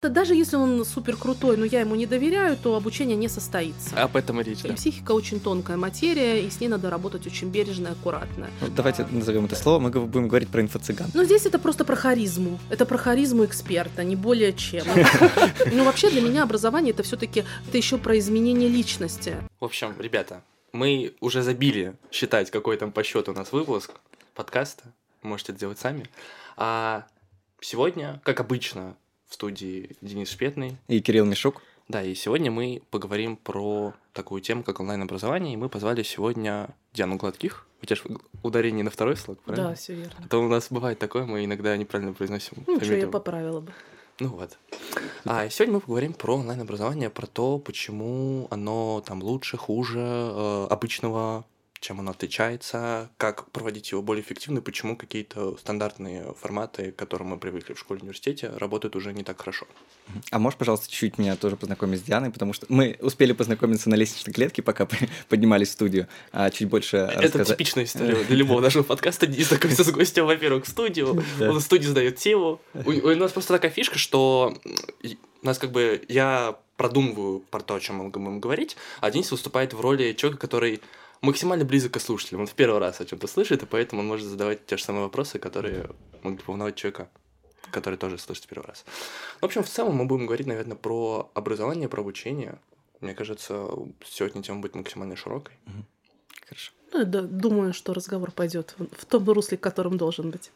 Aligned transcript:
Даже 0.00 0.36
если 0.36 0.54
он 0.54 0.84
супер 0.84 1.16
крутой, 1.16 1.56
но 1.56 1.64
я 1.64 1.80
ему 1.80 1.96
не 1.96 2.06
доверяю, 2.06 2.56
то 2.56 2.76
обучение 2.76 3.16
не 3.16 3.26
состоится. 3.26 4.00
Об 4.00 4.14
этом 4.14 4.40
и 4.40 4.44
речь, 4.44 4.60
И 4.64 4.68
да. 4.68 4.74
психика 4.74 5.10
очень 5.10 5.40
тонкая 5.40 5.76
материя, 5.76 6.40
и 6.40 6.48
с 6.48 6.60
ней 6.60 6.68
надо 6.68 6.88
работать 6.88 7.26
очень 7.26 7.50
бережно 7.50 7.88
и 7.88 7.90
аккуратно. 7.90 8.48
Ну, 8.60 8.68
давайте 8.68 9.04
назовем 9.10 9.46
это 9.46 9.56
слово, 9.56 9.80
мы 9.80 9.90
будем 9.90 10.28
говорить 10.28 10.50
про 10.50 10.62
инфо-цыган. 10.62 11.10
Но 11.14 11.24
здесь 11.24 11.46
это 11.46 11.58
просто 11.58 11.84
про 11.84 11.96
харизму. 11.96 12.60
Это 12.70 12.86
про 12.86 12.96
харизму 12.96 13.44
эксперта, 13.44 14.04
не 14.04 14.14
более 14.14 14.52
чем. 14.52 14.86
Ну, 15.72 15.84
вообще 15.84 16.10
для 16.10 16.20
меня 16.20 16.44
образование 16.44 16.92
это 16.92 17.02
все-таки 17.02 17.44
это 17.66 17.76
еще 17.76 17.98
про 17.98 18.16
изменение 18.18 18.68
личности. 18.68 19.36
В 19.58 19.64
общем, 19.64 19.94
ребята, 19.98 20.42
мы 20.72 21.14
уже 21.20 21.42
забили 21.42 21.94
считать, 22.12 22.52
какой 22.52 22.76
там 22.76 22.92
по 22.92 23.02
счету 23.02 23.32
у 23.32 23.34
нас 23.34 23.50
выпуск 23.50 23.94
подкаста. 24.34 24.84
Можете 25.22 25.52
это 25.52 25.60
делать 25.60 25.78
сами. 25.80 26.06
А 26.56 27.04
сегодня, 27.60 28.20
как 28.24 28.38
обычно, 28.38 28.94
в 29.28 29.34
студии 29.34 29.96
Денис 30.00 30.30
Шпетный. 30.30 30.76
И 30.88 31.00
Кирилл 31.00 31.26
Мишук. 31.26 31.62
Да, 31.88 32.02
и 32.02 32.14
сегодня 32.14 32.50
мы 32.50 32.82
поговорим 32.90 33.36
про 33.36 33.94
такую 34.12 34.42
тему, 34.42 34.62
как 34.62 34.80
онлайн-образование, 34.80 35.54
и 35.54 35.56
мы 35.56 35.68
позвали 35.68 36.02
сегодня 36.02 36.74
Диану 36.92 37.16
Гладких. 37.16 37.66
У 37.80 37.86
тебя 37.86 37.96
же 37.96 38.02
ударение 38.42 38.84
на 38.84 38.90
второй 38.90 39.16
слог, 39.16 39.40
правильно? 39.40 39.70
Да, 39.70 39.74
все 39.74 39.94
верно. 39.94 40.12
А 40.18 40.28
то 40.28 40.38
у 40.42 40.48
нас 40.48 40.66
бывает 40.70 40.98
такое, 40.98 41.24
мы 41.24 41.44
иногда 41.44 41.76
неправильно 41.76 42.12
произносим. 42.12 42.64
Ну, 42.66 42.80
что 42.80 42.94
я 42.94 43.06
поправила 43.06 43.60
бы. 43.60 43.72
Ну 44.20 44.30
вот. 44.30 44.58
А 45.24 45.48
сегодня 45.48 45.74
мы 45.74 45.80
поговорим 45.80 46.12
про 46.12 46.36
онлайн-образование, 46.36 47.08
про 47.08 47.26
то, 47.26 47.58
почему 47.58 48.48
оно 48.50 49.02
там 49.06 49.22
лучше, 49.22 49.56
хуже 49.56 50.00
э, 50.00 50.66
обычного, 50.68 51.44
чем 51.80 52.00
оно 52.00 52.10
отличается, 52.10 53.10
как 53.16 53.50
проводить 53.50 53.92
его 53.92 54.02
более 54.02 54.22
эффективно, 54.22 54.58
и 54.58 54.62
почему 54.62 54.96
какие-то 54.96 55.56
стандартные 55.58 56.34
форматы, 56.40 56.92
к 56.92 56.96
которым 56.96 57.28
мы 57.28 57.38
привыкли 57.38 57.74
в 57.74 57.78
школе 57.78 58.00
университете, 58.00 58.50
работают 58.56 58.96
уже 58.96 59.12
не 59.12 59.22
так 59.22 59.38
хорошо. 59.40 59.66
А 60.30 60.38
можешь, 60.38 60.58
пожалуйста, 60.58 60.90
чуть-чуть 60.90 61.18
меня 61.18 61.36
тоже 61.36 61.56
познакомить 61.56 62.00
с 62.00 62.02
Дианой, 62.02 62.30
потому 62.30 62.52
что 62.52 62.66
мы 62.68 62.96
успели 63.00 63.32
познакомиться 63.32 63.88
на 63.90 63.94
лестничной 63.94 64.32
клетке, 64.32 64.62
пока 64.62 64.88
поднимались 65.28 65.68
в 65.68 65.72
студию, 65.72 66.08
а 66.32 66.50
чуть 66.50 66.68
больше 66.68 66.96
Это 66.96 67.22
рассказать. 67.22 67.48
типичная 67.48 67.84
история 67.84 68.24
для 68.24 68.36
любого 68.36 68.60
нашего 68.60 68.82
подкаста. 68.82 69.26
Не 69.26 69.42
знакомиться 69.42 69.84
с 69.84 69.90
гостем, 69.90 70.26
во-первых, 70.26 70.64
в 70.64 70.68
студию. 70.68 71.22
Он 71.40 71.58
в 71.58 71.62
студии 71.62 71.86
задает 71.86 72.16
тему. 72.16 72.60
У, 72.74 72.90
у 72.90 73.14
нас 73.14 73.32
просто 73.32 73.54
такая 73.54 73.70
фишка, 73.70 73.98
что 73.98 74.56
у 75.42 75.46
нас 75.46 75.58
как 75.58 75.70
бы 75.70 76.02
я 76.08 76.56
продумываю 76.76 77.40
про 77.50 77.60
то, 77.60 77.74
о 77.74 77.80
чем 77.80 77.96
мы 77.96 78.08
будем 78.08 78.40
говорить, 78.40 78.76
а 79.00 79.10
Денис 79.10 79.30
выступает 79.30 79.74
в 79.74 79.80
роли 79.80 80.12
человека, 80.12 80.40
который 80.40 80.80
максимально 81.20 81.64
близок 81.64 81.92
к 81.92 82.00
слушателям. 82.00 82.42
Он 82.42 82.46
в 82.46 82.54
первый 82.54 82.78
раз 82.78 83.00
о 83.00 83.04
чем-то 83.04 83.26
слышит, 83.26 83.62
и 83.62 83.66
поэтому 83.66 84.02
он 84.02 84.08
может 84.08 84.26
задавать 84.26 84.66
те 84.66 84.76
же 84.76 84.84
самые 84.84 85.04
вопросы, 85.04 85.38
которые 85.38 85.90
бы 86.22 86.38
волновать 86.46 86.76
человека, 86.76 87.08
который 87.70 87.96
тоже 87.98 88.18
слышит 88.18 88.44
в 88.44 88.48
первый 88.48 88.66
раз. 88.66 88.84
В 89.40 89.44
общем, 89.44 89.62
в 89.62 89.68
целом 89.68 89.96
мы 89.96 90.04
будем 90.04 90.26
говорить, 90.26 90.46
наверное, 90.46 90.76
про 90.76 91.30
образование, 91.34 91.88
про 91.88 92.00
обучение. 92.00 92.58
Мне 93.00 93.14
кажется, 93.14 93.68
сегодня 94.04 94.42
тема 94.42 94.60
будет 94.60 94.74
максимально 94.74 95.16
широкой. 95.16 95.54
Хорошо. 96.46 96.72
Ну, 96.92 97.04
да, 97.04 97.22
думаю, 97.22 97.74
что 97.74 97.92
разговор 97.92 98.30
пойдет 98.30 98.74
в 98.78 99.04
том 99.04 99.28
русле, 99.28 99.58
в 99.58 99.60
котором 99.60 99.98
должен 99.98 100.30
быть. 100.30 100.50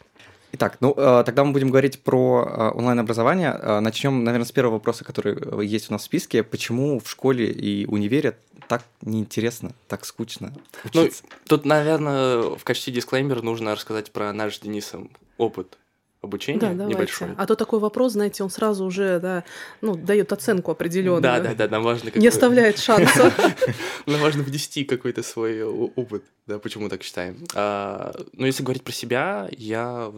Итак, 0.55 0.77
ну 0.81 0.93
э, 0.97 1.23
тогда 1.25 1.45
мы 1.45 1.53
будем 1.53 1.71
говорить 1.71 2.03
про 2.03 2.45
э, 2.47 2.77
онлайн-образование. 2.77 3.59
Э, 3.59 3.81
Начнем, 3.81 4.23
наверное, 4.23 4.45
с 4.47 4.53
первого 4.53 4.75
вопроса, 4.75 5.03
который 5.03 5.67
есть 5.67 5.89
у 5.89 5.93
нас 5.95 6.03
в 6.03 6.05
списке. 6.05 6.43
Почему 6.43 7.01
в 7.01 7.09
школе 7.09 7.51
и 7.51 7.87
универе 7.87 8.37
так 8.69 8.83
неинтересно, 9.01 9.73
так 9.89 10.05
скучно 10.05 10.53
Ну, 10.93 11.01
учиться? 11.03 11.25
Тут, 11.49 11.65
наверное, 11.65 12.43
в 12.43 12.65
качестве 12.65 12.93
дисклеймера 12.93 13.41
нужно 13.41 13.75
рассказать 13.75 14.13
про 14.13 14.31
наш 14.35 14.57
с 14.57 14.61
Денисом 14.61 15.11
опыт 15.39 15.79
обучения 16.21 16.61
Да, 16.61 16.69
давайте. 16.69 16.95
небольшой. 16.95 17.29
А 17.37 17.47
то 17.47 17.57
такой 17.57 17.81
вопрос, 17.81 18.13
знаете, 18.13 18.45
он 18.45 18.51
сразу 18.51 18.85
уже, 18.85 19.19
да, 19.21 19.45
ну, 19.81 19.95
дает 19.97 20.33
оценку 20.33 20.71
определенную. 20.71 21.23
Да, 21.23 21.41
да, 21.41 21.55
да, 21.55 21.69
нам 21.69 21.83
важно 21.83 22.11
Не 22.15 22.29
оставляет 22.29 22.79
шанса. 22.79 23.33
Нам 24.07 24.21
важно 24.21 24.43
внести 24.43 24.85
какой-то 24.85 25.23
свой 25.23 25.63
опыт, 25.63 26.25
да, 26.47 26.59
почему 26.59 26.89
так 26.89 27.03
считаем. 27.03 27.45
А, 27.55 28.13
ну, 28.35 28.47
если 28.47 28.63
говорить 28.63 28.85
про 28.85 28.93
себя, 28.93 29.49
я 29.57 30.13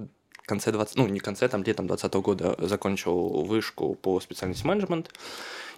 конце 0.46 0.72
20, 0.72 0.96
ну, 0.96 1.06
не 1.08 1.20
конце, 1.20 1.48
там, 1.48 1.62
летом 1.62 1.86
20 1.86 2.14
года 2.14 2.56
закончил 2.58 3.44
вышку 3.44 3.94
по 3.94 4.20
специальности 4.20 4.66
менеджмент, 4.66 5.10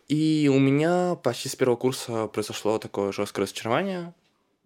и 0.09 0.51
у 0.53 0.59
меня 0.59 1.17
почти 1.17 1.49
с 1.49 1.57
первого 1.57 1.77
курса 1.77 2.29
произошло 2.29 2.79
такое 2.79 3.13
жесткое 3.13 3.43
разочарование. 3.43 4.15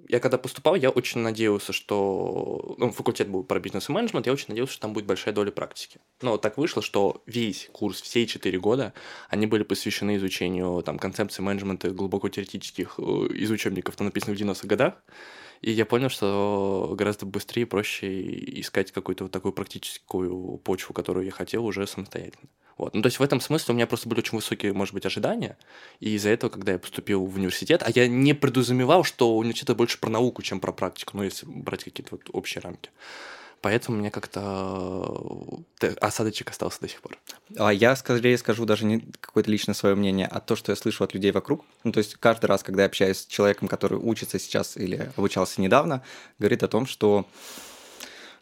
Я 0.08 0.18
когда 0.18 0.38
поступал, 0.38 0.74
я 0.74 0.90
очень 0.90 1.20
надеялся, 1.20 1.72
что... 1.72 2.74
Ну, 2.78 2.90
факультет 2.90 3.28
был 3.28 3.44
про 3.44 3.60
бизнес 3.60 3.88
и 3.88 3.92
менеджмент, 3.92 4.26
я 4.26 4.32
очень 4.32 4.46
надеялся, 4.48 4.72
что 4.72 4.82
там 4.82 4.92
будет 4.92 5.04
большая 5.04 5.34
доля 5.34 5.50
практики. 5.50 6.00
Но 6.22 6.36
так 6.38 6.56
вышло, 6.56 6.82
что 6.82 7.22
весь 7.26 7.68
курс, 7.72 8.00
все 8.00 8.26
четыре 8.26 8.58
года, 8.58 8.92
они 9.28 9.46
были 9.46 9.62
посвящены 9.62 10.16
изучению 10.16 10.82
там, 10.82 10.98
концепции 10.98 11.42
менеджмента 11.42 11.90
глубоко 11.90 12.28
теоретических 12.28 12.94
э, 12.98 13.02
из 13.02 13.50
учебников, 13.50 13.96
там, 13.96 14.06
написанных 14.06 14.38
в 14.38 14.42
90-х 14.42 14.66
годах. 14.66 14.94
И 15.60 15.70
я 15.72 15.84
понял, 15.84 16.08
что 16.08 16.94
гораздо 16.96 17.26
быстрее 17.26 17.62
и 17.62 17.66
проще 17.66 18.60
искать 18.60 18.92
какую-то 18.92 19.24
вот 19.24 19.32
такую 19.32 19.52
практическую 19.52 20.58
почву, 20.58 20.94
которую 20.94 21.26
я 21.26 21.32
хотел 21.32 21.66
уже 21.66 21.86
самостоятельно. 21.86 22.48
Вот. 22.78 22.94
Ну, 22.94 23.02
то 23.02 23.08
есть 23.08 23.18
в 23.18 23.22
этом 23.22 23.42
смысле 23.42 23.72
у 23.72 23.76
меня 23.76 23.86
просто 23.86 24.08
были 24.08 24.20
очень 24.20 24.38
высокие, 24.38 24.72
может 24.72 24.94
быть, 24.94 25.04
ожидания. 25.04 25.58
И 25.98 26.14
из-за 26.14 26.30
этого, 26.30 26.50
когда 26.50 26.72
я 26.72 26.78
поступил 26.78 27.26
в 27.26 27.36
университет, 27.36 27.82
а 27.84 27.90
я 27.94 28.08
не 28.08 28.32
предусмевал, 28.32 29.04
что 29.04 29.36
университет 29.36 29.76
больше 29.76 30.00
про 30.00 30.08
науку, 30.08 30.40
чем 30.40 30.60
про 30.60 30.72
практику, 30.72 31.18
ну, 31.18 31.24
если 31.24 31.44
брать 31.44 31.84
какие-то 31.84 32.12
вот 32.12 32.22
общие 32.32 32.62
рамки. 32.62 32.88
Поэтому 33.62 33.98
у 33.98 34.00
меня 34.00 34.10
как-то 34.10 35.62
э, 35.82 35.94
осадочек 36.00 36.50
остался 36.50 36.80
до 36.80 36.88
сих 36.88 37.02
пор. 37.02 37.18
А 37.58 37.72
я 37.72 37.94
скорее 37.94 38.38
скажу 38.38 38.64
даже 38.64 38.86
не 38.86 39.00
какое-то 39.20 39.50
личное 39.50 39.74
свое 39.74 39.94
мнение, 39.94 40.26
а 40.26 40.40
то, 40.40 40.56
что 40.56 40.72
я 40.72 40.76
слышу 40.76 41.04
от 41.04 41.12
людей 41.12 41.30
вокруг. 41.30 41.64
Ну, 41.84 41.92
то 41.92 41.98
есть 41.98 42.14
каждый 42.16 42.46
раз, 42.46 42.62
когда 42.62 42.82
я 42.82 42.86
общаюсь 42.86 43.18
с 43.18 43.26
человеком, 43.26 43.68
который 43.68 43.98
учится 43.98 44.38
сейчас 44.38 44.76
или 44.78 45.10
обучался 45.16 45.60
недавно, 45.60 46.02
говорит 46.38 46.62
о 46.62 46.68
том, 46.68 46.86
что 46.86 47.26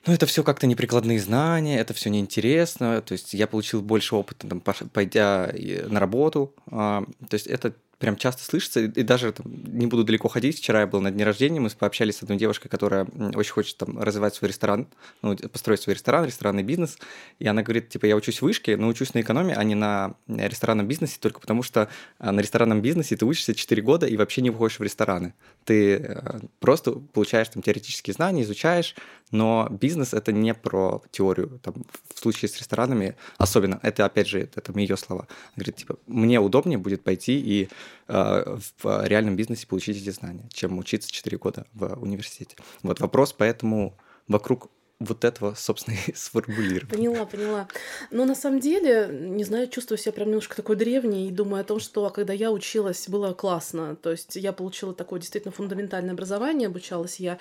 ну, 0.07 0.13
это 0.13 0.27
все 0.27 0.45
как-то 0.45 0.67
неприкладные 0.69 1.19
знания, 1.19 1.81
это 1.81 1.95
все 1.95 2.11
неинтересно. 2.11 3.03
То 3.03 3.13
есть 3.13 3.35
я 3.35 3.49
получил 3.49 3.83
больше 3.83 4.15
опыта, 4.15 4.47
там, 4.47 4.61
пойдя 4.61 5.53
на 5.89 5.99
работу. 5.99 6.55
А, 6.71 7.05
то 7.29 7.35
есть 7.35 7.49
это 7.49 7.75
прям 7.99 8.17
часто 8.17 8.45
слышится, 8.45 8.81
и 8.81 9.03
даже 9.03 9.33
там, 9.33 9.47
не 9.49 9.87
буду 9.87 10.05
далеко 10.05 10.29
ходить. 10.29 10.59
Вчера 10.59 10.81
я 10.81 10.87
был 10.87 11.01
на 11.01 11.11
дне 11.11 11.25
рождения, 11.25 11.61
мы 11.61 11.69
пообщались 11.71 12.19
с 12.19 12.23
одной 12.23 12.39
девушкой, 12.39 12.69
которая 12.69 13.07
очень 13.35 13.53
хочет 13.53 13.77
там 13.77 13.99
развивать 14.01 14.35
свой 14.35 14.49
ресторан, 14.49 14.87
ну, 15.23 15.37
построить 15.37 15.81
свой 15.81 15.95
ресторан, 15.95 16.25
ресторанный 16.25 16.63
бизнес. 16.63 16.99
И 17.41 17.47
она 17.47 17.63
говорит, 17.63 17.89
типа, 17.89 18.07
я 18.07 18.17
учусь 18.17 18.39
в 18.39 18.43
вышке, 18.43 18.77
но 18.77 18.89
учусь 18.89 19.15
на 19.15 19.21
экономии, 19.21 19.55
а 19.57 19.65
не 19.65 19.75
на 19.75 20.15
э, 20.29 20.49
ресторанном 20.49 20.87
бизнесе, 20.87 21.17
только 21.21 21.41
потому 21.41 21.63
что 21.63 21.89
а, 22.19 22.31
на 22.31 22.41
ресторанном 22.41 22.81
бизнесе 22.83 23.17
ты 23.17 23.27
учишься 23.27 23.55
4 23.55 23.83
года 23.83 24.07
и 24.07 24.17
вообще 24.17 24.43
не 24.43 24.51
выходишь 24.51 24.79
в 24.79 24.83
рестораны. 24.83 25.35
Ты 25.65 25.97
э, 25.97 26.41
просто 26.61 26.93
получаешь 26.93 27.49
там 27.49 27.63
теоретические 27.63 28.15
знания, 28.15 28.43
изучаешь, 28.43 28.95
но 29.31 29.69
бизнес 29.71 30.15
это 30.15 30.33
не 30.33 30.55
про 30.55 31.03
теорию. 31.11 31.61
Там, 31.63 31.75
в 32.15 32.19
случае 32.21 32.49
с 32.49 32.57
ресторанами 32.59 33.17
особенно, 33.37 33.81
это 33.83 34.05
опять 34.05 34.29
же, 34.29 34.41
это, 34.41 34.61
это 34.61 34.79
ее 34.79 34.97
слова. 34.97 35.27
Она 35.29 35.53
говорит, 35.57 35.77
типа, 35.77 35.99
мне 36.07 36.41
удобнее 36.41 36.79
будет 36.79 37.03
пойти 37.03 37.39
и 37.41 37.65
э, 37.65 37.69
в 38.07 39.07
реальном 39.07 39.37
бизнесе 39.37 39.67
получить 39.67 40.01
эти 40.01 40.11
знания, 40.11 40.49
чем 40.53 40.79
учиться 40.79 41.11
4 41.11 41.37
года 41.39 41.67
в 41.73 42.03
университете. 42.03 42.57
Вот 42.83 43.01
вопрос 43.01 43.33
поэтому 43.33 43.99
вокруг 44.27 44.71
вот 45.01 45.25
этого, 45.25 45.55
собственно, 45.55 45.97
и 46.07 46.15
сформулирован. 46.15 46.89
Поняла, 46.89 47.25
поняла. 47.27 47.69
Но 48.11 48.25
на 48.25 48.35
самом 48.35 48.61
деле, 48.61 49.09
не 49.13 49.45
знаю, 49.45 49.69
чувствую 49.69 49.99
себя 49.99 50.13
прям 50.13 50.29
немножко 50.29 50.57
такой 50.57 50.77
древней 50.77 51.29
и 51.29 51.33
думаю 51.33 51.61
о 51.61 51.65
том, 51.65 51.81
что 51.81 52.09
когда 52.11 52.33
я 52.33 52.51
училась, 52.51 53.09
было 53.09 53.33
классно. 53.33 53.97
То 53.97 54.11
есть 54.11 54.37
я 54.37 54.53
получила 54.53 54.95
такое 54.95 55.21
действительно 55.21 55.53
фундаментальное 55.53 56.15
образование, 56.15 56.67
обучалась 56.67 57.21
я 57.21 57.35
э, 57.35 57.39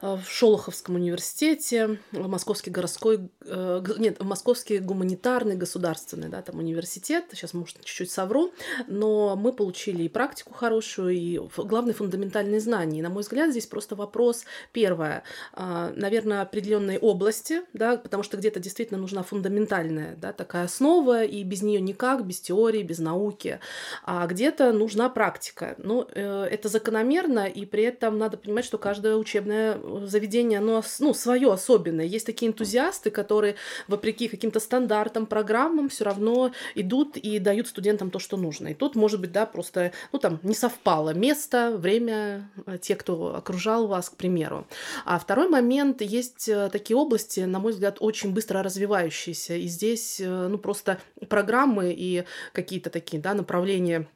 в 0.00 0.24
Шолоховском 0.26 0.94
университете, 0.94 1.98
в 2.12 2.28
Московский 2.28 2.70
городской, 2.70 3.30
э, 3.44 3.82
нет, 3.98 4.20
в 4.20 4.24
Московский 4.24 4.78
гуманитарный 4.78 5.56
государственный, 5.56 6.28
да, 6.28 6.42
там 6.42 6.58
университет, 6.58 7.26
сейчас, 7.32 7.54
может, 7.54 7.84
чуть-чуть 7.84 8.10
совру, 8.10 8.52
но 8.86 9.36
мы 9.36 9.52
получили 9.52 10.04
и 10.04 10.08
практику 10.08 10.54
хорошую, 10.54 11.14
и 11.14 11.40
главные 11.56 11.94
фундаментальные 11.94 12.60
знания. 12.60 13.00
И, 13.00 13.02
на 13.02 13.10
мой 13.10 13.22
взгляд, 13.22 13.50
здесь 13.50 13.66
просто 13.66 13.96
вопрос, 13.96 14.44
первое, 14.72 15.24
а, 15.52 15.92
наверное, 15.96 16.42
определенной 16.42 16.98
области, 16.98 17.62
да, 17.72 17.96
потому 17.96 18.22
что 18.22 18.36
где-то 18.36 18.60
действительно 18.60 19.00
нужна 19.00 19.22
фундаментальная, 19.22 20.16
да, 20.16 20.32
такая 20.32 20.64
основа, 20.64 21.24
и 21.24 21.42
без 21.42 21.62
нее 21.62 21.80
никак, 21.80 22.24
без 22.24 22.40
теории, 22.40 22.82
без 22.82 22.98
науки, 22.98 23.60
а 24.04 24.26
где-то 24.26 24.72
нужна 24.72 25.08
практика. 25.08 25.74
Ну, 25.78 26.06
э, 26.14 26.44
это 26.44 26.68
закономерно, 26.68 27.46
и 27.46 27.64
при 27.64 27.84
этом 27.84 28.18
надо 28.18 28.36
понимать, 28.36 28.64
что 28.64 28.78
каждое 28.78 29.16
учебное 29.16 29.78
заведение, 30.06 30.58
оно 30.58 30.82
ну, 30.98 31.14
свое 31.14 31.52
особенное. 31.52 32.04
Есть 32.04 32.26
такие 32.26 32.50
энтузиасты, 32.50 33.10
которые, 33.10 33.56
вопреки 33.86 34.28
каким-то 34.28 34.60
стандартам, 34.60 35.26
программам, 35.26 35.88
все 35.88 36.04
равно 36.04 36.52
идут 36.74 37.16
и 37.16 37.38
дают 37.38 37.68
студентам 37.68 38.10
то, 38.10 38.18
что 38.18 38.36
нужно. 38.36 38.68
И 38.68 38.74
тут, 38.74 38.96
может 38.96 39.20
быть, 39.20 39.32
да, 39.32 39.46
просто, 39.46 39.92
ну, 40.12 40.18
там, 40.18 40.40
не 40.42 40.54
совпало 40.54 41.14
место, 41.14 41.76
время, 41.76 42.50
э, 42.66 42.78
те, 42.80 42.94
кто 42.96 43.36
окружал 43.36 43.86
вас, 43.86 44.10
к 44.10 44.16
примеру. 44.16 44.66
А 45.04 45.18
второй 45.18 45.48
момент, 45.48 46.02
есть 46.02 46.48
э, 46.48 46.68
такие 46.70 46.96
области, 46.96 47.40
на 47.40 47.58
мой 47.58 47.72
взгляд, 47.72 47.96
очень 48.00 48.32
быстро 48.32 48.62
развивающиеся. 48.62 49.54
И 49.54 49.66
здесь, 49.66 50.20
э, 50.20 50.48
ну, 50.48 50.58
просто 50.58 51.00
программы 51.28 51.94
и 51.96 52.24
какие-то 52.52 52.90
такие, 52.90 53.20
да, 53.20 53.34
направления 53.34 54.08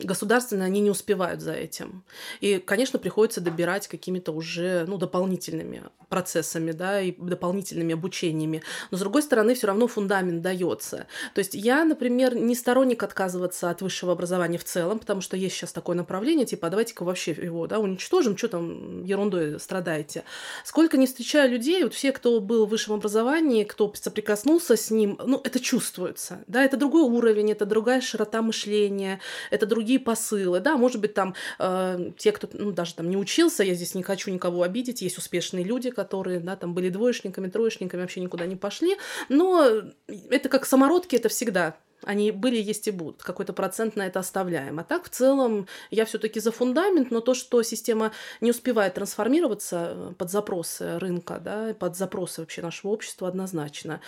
государственные, 0.00 0.66
они 0.66 0.80
не 0.80 0.90
успевают 0.90 1.40
за 1.40 1.52
этим. 1.52 2.04
И, 2.40 2.58
конечно, 2.58 2.98
приходится 2.98 3.40
добирать 3.40 3.88
какими-то 3.88 4.32
уже 4.32 4.84
ну, 4.86 4.98
дополнительными 4.98 5.82
процессами, 6.08 6.72
да, 6.72 7.00
и 7.00 7.12
дополнительными 7.12 7.94
обучениями. 7.94 8.62
Но, 8.90 8.96
с 8.96 9.00
другой 9.00 9.22
стороны, 9.22 9.54
все 9.54 9.66
равно 9.66 9.86
фундамент 9.86 10.42
дается. 10.42 11.06
То 11.34 11.38
есть 11.38 11.54
я, 11.54 11.84
например, 11.84 12.34
не 12.34 12.54
сторонник 12.54 13.02
отказываться 13.02 13.70
от 13.70 13.82
высшего 13.82 14.12
образования 14.12 14.58
в 14.58 14.64
целом, 14.64 14.98
потому 14.98 15.20
что 15.20 15.36
есть 15.36 15.56
сейчас 15.56 15.72
такое 15.72 15.96
направление, 15.96 16.46
типа, 16.46 16.68
«А 16.68 16.70
давайте-ка 16.70 17.04
вообще 17.04 17.32
его 17.32 17.66
да, 17.66 17.78
уничтожим, 17.78 18.36
что 18.36 18.48
там 18.48 19.04
ерундой 19.04 19.58
страдаете. 19.58 20.24
Сколько 20.64 20.96
не 20.96 21.06
встречаю 21.06 21.50
людей, 21.50 21.82
вот 21.82 21.94
все, 21.94 22.12
кто 22.12 22.40
был 22.40 22.66
в 22.66 22.70
высшем 22.70 22.94
образовании, 22.94 23.64
кто 23.64 23.92
соприкоснулся 23.94 24.76
с 24.76 24.90
ним, 24.90 25.18
ну, 25.24 25.40
это 25.42 25.60
чувствуется, 25.60 26.44
да, 26.46 26.64
это 26.64 26.76
другой 26.76 27.02
уровень, 27.02 27.52
это 27.52 27.66
другая 27.66 28.00
широта 28.00 28.42
мышления, 28.42 29.20
это 29.50 29.66
другие 29.66 29.98
посылы, 29.98 30.60
да, 30.60 30.76
может 30.76 31.00
быть, 31.00 31.14
там 31.14 31.34
э, 31.58 32.10
те, 32.18 32.32
кто, 32.32 32.48
ну, 32.52 32.72
даже 32.72 32.94
там 32.94 33.10
не 33.10 33.16
учился, 33.16 33.62
я 33.62 33.74
здесь 33.74 33.94
не 33.94 34.02
хочу 34.02 34.30
никого 34.30 34.62
обидеть, 34.62 35.02
есть 35.02 35.18
успешные 35.18 35.64
люди, 35.64 35.90
которые, 35.90 36.40
да, 36.40 36.56
там 36.56 36.74
были 36.74 36.88
двоечниками, 36.88 37.48
троечниками, 37.48 38.00
вообще 38.00 38.20
никуда 38.20 38.46
не 38.46 38.56
пошли, 38.56 38.96
но 39.28 39.82
это 40.30 40.48
как 40.48 40.66
самородки, 40.66 41.16
это 41.16 41.28
всегда 41.28 41.76
они 42.04 42.30
были, 42.30 42.56
есть 42.56 42.86
и 42.88 42.90
будут. 42.90 43.22
Какой-то 43.22 43.52
процент 43.52 43.96
на 43.96 44.06
это 44.06 44.20
оставляем. 44.20 44.78
А 44.78 44.84
так, 44.84 45.04
в 45.04 45.08
целом, 45.08 45.66
я 45.90 46.04
все-таки 46.04 46.40
за 46.40 46.52
фундамент, 46.52 47.10
но 47.10 47.20
то, 47.20 47.34
что 47.34 47.62
система 47.62 48.12
не 48.40 48.50
успевает 48.50 48.94
трансформироваться 48.94 49.92
э, 49.92 50.12
под 50.16 50.30
запросы 50.30 50.98
рынка, 50.98 51.40
да, 51.42 51.74
под 51.74 51.96
запросы 51.96 52.42
вообще 52.42 52.62
нашего 52.62 52.92
общества 52.92 53.28
однозначно. 53.28 54.00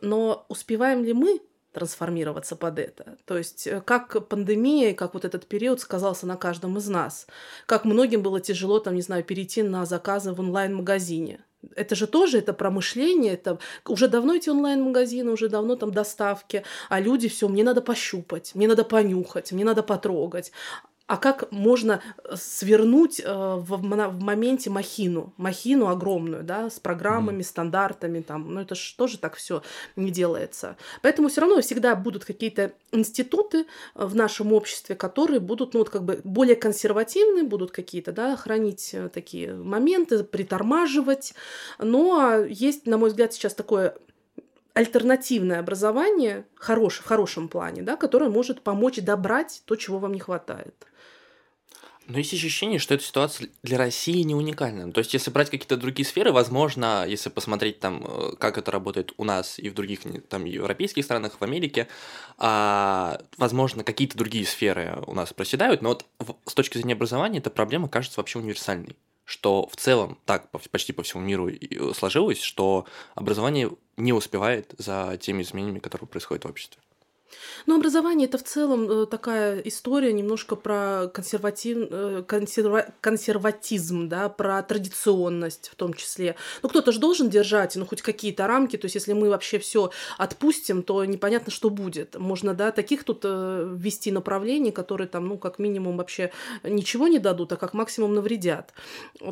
Но 0.00 0.44
успеваем 0.48 1.04
ли 1.04 1.12
мы 1.12 1.40
трансформироваться 1.76 2.56
под 2.56 2.78
это. 2.78 3.18
То 3.26 3.36
есть 3.36 3.66
э, 3.66 3.82
как 3.82 4.28
пандемия, 4.28 4.94
как 4.94 5.12
вот 5.12 5.26
этот 5.26 5.46
период 5.46 5.78
сказался 5.78 6.26
на 6.26 6.36
каждом 6.36 6.78
из 6.78 6.88
нас. 6.88 7.26
Как 7.66 7.84
многим 7.84 8.22
было 8.22 8.40
тяжело, 8.40 8.78
там, 8.78 8.94
не 8.94 9.02
знаю, 9.02 9.22
перейти 9.22 9.62
на 9.62 9.84
заказы 9.84 10.32
в 10.32 10.40
онлайн-магазине. 10.40 11.40
Это 11.74 11.94
же 11.94 12.06
тоже, 12.06 12.38
это 12.38 12.54
промышление, 12.54 13.34
это 13.34 13.58
уже 13.86 14.08
давно 14.08 14.34
эти 14.34 14.48
онлайн-магазины, 14.48 15.30
уже 15.30 15.48
давно 15.48 15.76
там 15.76 15.90
доставки, 15.90 16.62
а 16.88 17.00
люди 17.00 17.28
все, 17.28 17.46
мне 17.48 17.64
надо 17.64 17.82
пощупать, 17.82 18.54
мне 18.54 18.68
надо 18.68 18.84
понюхать, 18.84 19.52
мне 19.52 19.64
надо 19.64 19.82
потрогать 19.82 20.52
а 21.06 21.16
как 21.16 21.50
можно 21.52 22.00
э, 22.24 22.34
свернуть 22.36 23.20
э, 23.24 23.24
в, 23.26 23.82
моменте 23.82 24.70
махину, 24.70 25.32
махину 25.36 25.88
огромную, 25.88 26.42
да, 26.42 26.68
с 26.68 26.80
программами, 26.80 27.42
стандартами, 27.42 28.20
там, 28.20 28.54
ну 28.54 28.60
это 28.60 28.74
же 28.74 28.94
тоже 28.96 29.18
так 29.18 29.36
все 29.36 29.62
не 29.94 30.10
делается. 30.10 30.76
Поэтому 31.02 31.28
все 31.28 31.42
равно 31.42 31.60
всегда 31.60 31.94
будут 31.94 32.24
какие-то 32.24 32.72
институты 32.90 33.66
э, 33.94 34.04
в 34.04 34.16
нашем 34.16 34.52
обществе, 34.52 34.96
которые 34.96 35.38
будут, 35.38 35.74
ну 35.74 35.80
вот 35.80 35.90
как 35.90 36.04
бы 36.04 36.20
более 36.24 36.56
консервативны, 36.56 37.44
будут 37.44 37.70
какие-то, 37.70 38.12
да, 38.12 38.36
хранить 38.36 38.94
такие 39.12 39.54
моменты, 39.54 40.24
притормаживать. 40.24 41.34
Но 41.78 42.38
есть, 42.48 42.86
на 42.86 42.98
мой 42.98 43.10
взгляд, 43.10 43.32
сейчас 43.32 43.54
такое 43.54 43.96
альтернативное 44.74 45.60
образование, 45.60 46.44
хорошее, 46.54 47.02
в 47.02 47.06
хорошем 47.06 47.48
плане, 47.48 47.82
да, 47.82 47.96
которое 47.96 48.28
может 48.28 48.60
помочь 48.60 49.00
добрать 49.00 49.62
то, 49.64 49.76
чего 49.76 49.98
вам 49.98 50.12
не 50.12 50.20
хватает. 50.20 50.74
Но 52.08 52.18
есть 52.18 52.32
ощущение, 52.32 52.78
что 52.78 52.94
эта 52.94 53.02
ситуация 53.02 53.48
для 53.62 53.78
России 53.78 54.22
не 54.22 54.34
уникальна. 54.34 54.92
То 54.92 55.00
есть, 55.00 55.12
если 55.12 55.30
брать 55.30 55.50
какие-то 55.50 55.76
другие 55.76 56.06
сферы, 56.06 56.30
возможно, 56.30 57.04
если 57.06 57.30
посмотреть 57.30 57.80
там, 57.80 58.04
э, 58.06 58.36
как 58.38 58.58
это 58.58 58.70
работает 58.70 59.12
у 59.16 59.24
нас 59.24 59.58
и 59.58 59.68
в 59.68 59.74
других 59.74 60.00
там 60.28 60.44
европейских 60.44 61.04
странах, 61.04 61.36
в 61.40 61.42
Америке, 61.42 61.88
а, 62.38 63.20
возможно, 63.38 63.82
какие-то 63.82 64.16
другие 64.16 64.46
сферы 64.46 65.02
у 65.06 65.14
нас 65.14 65.32
проседают, 65.32 65.82
но 65.82 65.88
вот 65.88 66.06
с 66.46 66.54
точки 66.54 66.78
зрения 66.78 66.94
образования 66.94 67.38
эта 67.38 67.50
проблема 67.50 67.88
кажется 67.88 68.20
вообще 68.20 68.38
универсальной 68.38 68.96
что 69.26 69.68
в 69.68 69.74
целом 69.74 70.18
так 70.24 70.48
почти 70.70 70.92
по 70.92 71.02
всему 71.02 71.20
миру 71.20 71.50
сложилось, 71.94 72.40
что 72.40 72.86
образование 73.16 73.72
не 73.96 74.12
успевает 74.12 74.72
за 74.78 75.18
теми 75.20 75.42
изменениями, 75.42 75.80
которые 75.80 76.06
происходят 76.06 76.44
в 76.44 76.48
обществе. 76.48 76.80
Но 77.66 77.76
образование 77.76 78.28
это 78.28 78.38
в 78.38 78.44
целом 78.44 78.90
э, 78.90 79.06
такая 79.06 79.60
история 79.60 80.12
немножко 80.12 80.56
про 80.56 81.08
консерватив... 81.12 81.88
Э, 81.90 82.22
консерва... 82.26 82.86
консерватизм, 83.00 84.08
да, 84.08 84.28
про 84.28 84.62
традиционность 84.62 85.70
в 85.72 85.74
том 85.74 85.94
числе. 85.94 86.36
Ну, 86.62 86.68
кто-то 86.68 86.92
же 86.92 87.00
должен 87.00 87.28
держать, 87.28 87.76
ну, 87.76 87.86
хоть 87.86 88.02
какие-то 88.02 88.46
рамки. 88.46 88.76
То 88.76 88.86
есть, 88.86 88.94
если 88.94 89.12
мы 89.12 89.28
вообще 89.28 89.58
все 89.58 89.90
отпустим, 90.18 90.82
то 90.82 91.04
непонятно, 91.04 91.50
что 91.50 91.70
будет. 91.70 92.16
Можно, 92.18 92.54
да, 92.54 92.70
таких 92.70 93.04
тут 93.04 93.20
э, 93.24 93.68
ввести 93.76 94.12
направлений, 94.12 94.70
которые 94.70 95.08
там, 95.08 95.26
ну, 95.26 95.38
как 95.38 95.58
минимум 95.58 95.96
вообще 95.96 96.32
ничего 96.62 97.08
не 97.08 97.18
дадут, 97.18 97.52
а 97.52 97.56
как 97.56 97.74
максимум 97.74 98.14
навредят. 98.14 98.72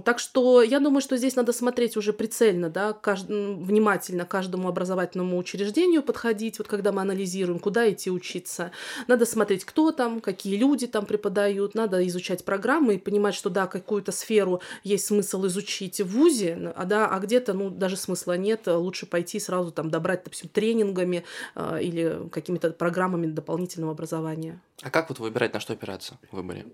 Так 0.05 0.19
что 0.19 0.63
я 0.63 0.81
думаю, 0.81 1.01
что 1.01 1.17
здесь 1.17 1.37
надо 1.37 1.53
смотреть 1.53 1.97
уже 1.97 2.13
прицельно, 2.13 2.71
да, 2.71 2.93
кажд... 2.93 3.29
внимательно 3.29 4.25
каждому 4.25 4.69
образовательному 4.69 5.39
учреждению 5.39 6.03
подходить, 6.03 6.59
вот 6.59 6.69
когда 6.69 6.93
мы 6.93 7.03
анализируем, 7.03 7.59
куда 7.59 7.84
идти 7.91 8.11
учиться. 8.11 8.73
Надо 9.07 9.27
смотреть, 9.27 9.65
кто 9.65 9.93
там, 9.93 10.21
какие 10.21 10.57
люди 10.57 10.87
там 10.87 11.07
преподают, 11.07 11.75
надо 11.75 12.07
изучать 12.09 12.45
программы 12.45 12.95
и 12.95 12.99
понимать, 12.99 13.35
что 13.35 13.51
да, 13.51 13.67
какую-то 13.67 14.13
сферу 14.13 14.61
есть 14.83 15.07
смысл 15.07 15.47
изучить 15.47 16.01
в 16.01 16.09
ВУЗе, 16.09 16.73
а, 16.77 16.85
да, 16.85 17.09
а 17.09 17.19
где-то, 17.19 17.53
ну, 17.53 17.71
даже 17.71 17.97
смысла 17.97 18.37
нет, 18.37 18.67
лучше 18.67 19.07
пойти 19.07 19.41
сразу 19.41 19.71
там 19.73 19.91
добрать, 19.91 20.25
допустим, 20.25 20.49
тренингами 20.49 21.25
э, 21.55 21.83
или 21.83 22.29
какими-то 22.31 22.71
программами 22.71 23.27
дополнительного 23.27 23.93
образования. 23.93 24.61
А 24.83 24.91
как 24.91 25.09
вот 25.09 25.19
выбирать, 25.19 25.55
на 25.55 25.61
что 25.61 25.73
опираться 25.73 26.19
в 26.31 26.37
выборе? 26.37 26.67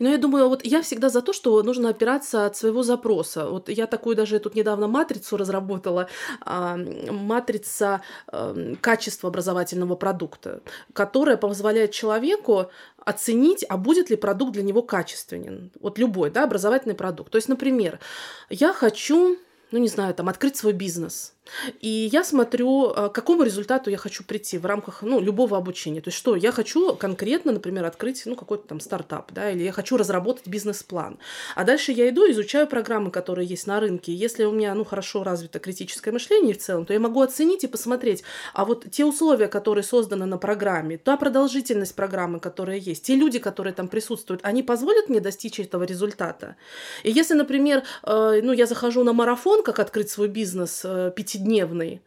Но 0.00 0.08
я 0.08 0.18
думаю, 0.18 0.48
вот 0.48 0.64
я 0.64 0.80
всегда 0.80 1.10
за 1.10 1.20
то, 1.20 1.32
что 1.32 1.62
нужно 1.62 1.90
опираться 1.90 2.46
от 2.46 2.56
своего 2.56 2.82
запроса. 2.82 3.48
Вот 3.48 3.68
я 3.68 3.86
такую 3.86 4.16
даже 4.16 4.38
тут 4.38 4.54
недавно 4.54 4.88
матрицу 4.88 5.36
разработала, 5.36 6.08
а, 6.40 6.76
матрица 6.76 8.00
а, 8.26 8.74
качества 8.80 9.28
образовательного 9.28 9.96
продукта, 9.96 10.62
которая 10.94 11.36
позволяет 11.36 11.92
человеку 11.92 12.70
оценить, 13.04 13.64
а 13.68 13.76
будет 13.76 14.10
ли 14.10 14.16
продукт 14.16 14.52
для 14.52 14.62
него 14.62 14.82
качественен. 14.82 15.70
Вот 15.80 15.98
любой, 15.98 16.30
да, 16.30 16.44
образовательный 16.44 16.94
продукт. 16.94 17.30
То 17.30 17.36
есть, 17.36 17.48
например, 17.48 18.00
я 18.48 18.72
хочу, 18.72 19.36
ну 19.72 19.78
не 19.78 19.88
знаю, 19.88 20.14
там, 20.14 20.28
открыть 20.28 20.56
свой 20.56 20.72
бизнес– 20.72 21.34
и 21.80 22.08
я 22.12 22.24
смотрю, 22.24 22.92
а, 22.94 23.08
к 23.08 23.12
какому 23.12 23.42
результату 23.42 23.90
я 23.90 23.96
хочу 23.96 24.24
прийти 24.24 24.58
в 24.58 24.66
рамках 24.66 25.02
ну, 25.02 25.20
любого 25.20 25.56
обучения. 25.56 26.00
То 26.00 26.08
есть 26.08 26.18
что, 26.18 26.36
я 26.36 26.52
хочу 26.52 26.94
конкретно, 26.94 27.52
например, 27.52 27.84
открыть 27.84 28.22
ну, 28.26 28.36
какой-то 28.36 28.68
там 28.68 28.80
стартап, 28.80 29.32
да, 29.32 29.50
или 29.50 29.62
я 29.62 29.72
хочу 29.72 29.96
разработать 29.96 30.46
бизнес-план. 30.46 31.18
А 31.54 31.64
дальше 31.64 31.92
я 31.92 32.08
иду, 32.08 32.30
изучаю 32.30 32.66
программы, 32.66 33.10
которые 33.10 33.46
есть 33.46 33.66
на 33.66 33.80
рынке. 33.80 34.14
Если 34.14 34.44
у 34.44 34.52
меня 34.52 34.74
ну, 34.74 34.84
хорошо 34.84 35.24
развито 35.24 35.58
критическое 35.58 36.12
мышление 36.12 36.54
в 36.54 36.58
целом, 36.58 36.86
то 36.86 36.92
я 36.92 37.00
могу 37.00 37.20
оценить 37.20 37.64
и 37.64 37.66
посмотреть, 37.66 38.22
а 38.54 38.64
вот 38.64 38.90
те 38.90 39.04
условия, 39.04 39.48
которые 39.48 39.84
созданы 39.84 40.26
на 40.26 40.38
программе, 40.38 40.98
та 40.98 41.16
продолжительность 41.16 41.94
программы, 41.94 42.40
которая 42.40 42.76
есть, 42.76 43.04
те 43.04 43.16
люди, 43.16 43.38
которые 43.38 43.74
там 43.74 43.88
присутствуют, 43.88 44.40
они 44.44 44.62
позволят 44.62 45.08
мне 45.08 45.20
достичь 45.20 45.58
этого 45.60 45.84
результата. 45.84 46.56
И 47.02 47.10
если, 47.10 47.34
например, 47.34 47.82
э, 48.02 48.40
ну, 48.42 48.52
я 48.52 48.66
захожу 48.66 49.04
на 49.04 49.12
марафон, 49.12 49.59
как 49.62 49.78
открыть 49.78 50.10
свой 50.10 50.28
бизнес, 50.28 50.82
э, 50.84 51.12
пятидневный, 51.14 52.02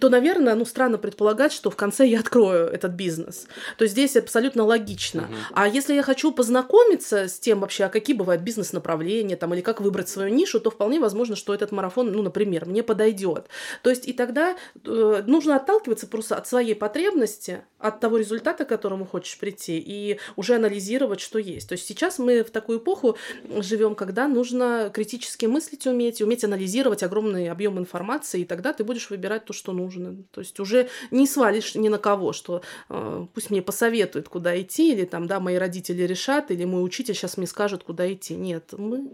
то, 0.00 0.08
наверное, 0.08 0.54
ну, 0.54 0.64
странно 0.64 0.98
предполагать, 0.98 1.52
что 1.52 1.70
в 1.70 1.76
конце 1.76 2.06
я 2.06 2.20
открою 2.20 2.66
этот 2.66 2.92
бизнес. 2.92 3.46
То 3.78 3.84
есть 3.84 3.92
здесь 3.92 4.16
абсолютно 4.16 4.64
логично. 4.64 5.22
Uh-huh. 5.22 5.52
А 5.54 5.68
если 5.68 5.94
я 5.94 6.02
хочу 6.02 6.32
познакомиться 6.32 7.28
с 7.28 7.38
тем 7.38 7.60
вообще, 7.60 7.84
а 7.84 7.88
какие 7.88 8.16
бывают 8.16 8.42
бизнес-направления, 8.42 9.36
там, 9.36 9.54
или 9.54 9.60
как 9.60 9.80
выбрать 9.80 10.08
свою 10.08 10.32
нишу, 10.32 10.60
то 10.60 10.70
вполне 10.70 11.00
возможно, 11.00 11.36
что 11.36 11.54
этот 11.54 11.72
марафон, 11.72 12.12
ну, 12.12 12.22
например, 12.22 12.66
мне 12.66 12.82
подойдет. 12.82 13.46
То 13.82 13.90
есть 13.90 14.06
и 14.06 14.12
тогда 14.12 14.56
э, 14.84 15.22
нужно 15.26 15.56
отталкиваться 15.56 16.06
просто 16.06 16.36
от 16.36 16.46
своей 16.46 16.74
потребности, 16.74 17.62
от 17.78 18.00
того 18.00 18.18
результата, 18.18 18.64
к 18.64 18.68
которому 18.68 19.06
хочешь 19.06 19.38
прийти, 19.38 19.78
и 19.78 20.18
уже 20.36 20.54
анализировать, 20.54 21.20
что 21.20 21.38
есть. 21.38 21.68
То 21.68 21.72
есть 21.72 21.86
сейчас 21.86 22.18
мы 22.18 22.44
в 22.44 22.50
такую 22.50 22.78
эпоху 22.78 23.16
живем, 23.58 23.94
когда 23.94 24.28
нужно 24.28 24.90
критически 24.92 25.46
мыслить 25.46 25.86
уметь, 25.86 26.22
уметь 26.22 26.44
анализировать 26.44 26.91
огромный 27.00 27.48
объем 27.48 27.78
информации, 27.78 28.40
и 28.40 28.44
тогда 28.44 28.72
ты 28.72 28.82
будешь 28.82 29.08
выбирать 29.08 29.44
то, 29.44 29.52
что 29.52 29.72
нужно. 29.72 30.16
То 30.32 30.40
есть 30.40 30.58
уже 30.58 30.88
не 31.12 31.26
свалишь 31.26 31.76
ни 31.76 31.88
на 31.88 31.98
кого, 31.98 32.32
что 32.32 32.62
э, 32.88 33.26
пусть 33.32 33.50
мне 33.50 33.62
посоветуют, 33.62 34.28
куда 34.28 34.60
идти, 34.60 34.92
или 34.92 35.04
там, 35.04 35.28
да, 35.28 35.38
мои 35.40 35.56
родители 35.56 36.02
решат, 36.02 36.50
или 36.50 36.64
мой 36.64 36.84
учитель 36.84 37.14
сейчас 37.14 37.36
мне 37.36 37.46
скажет, 37.46 37.84
куда 37.84 38.12
идти. 38.12 38.34
Нет, 38.34 38.74
мы 38.76 39.08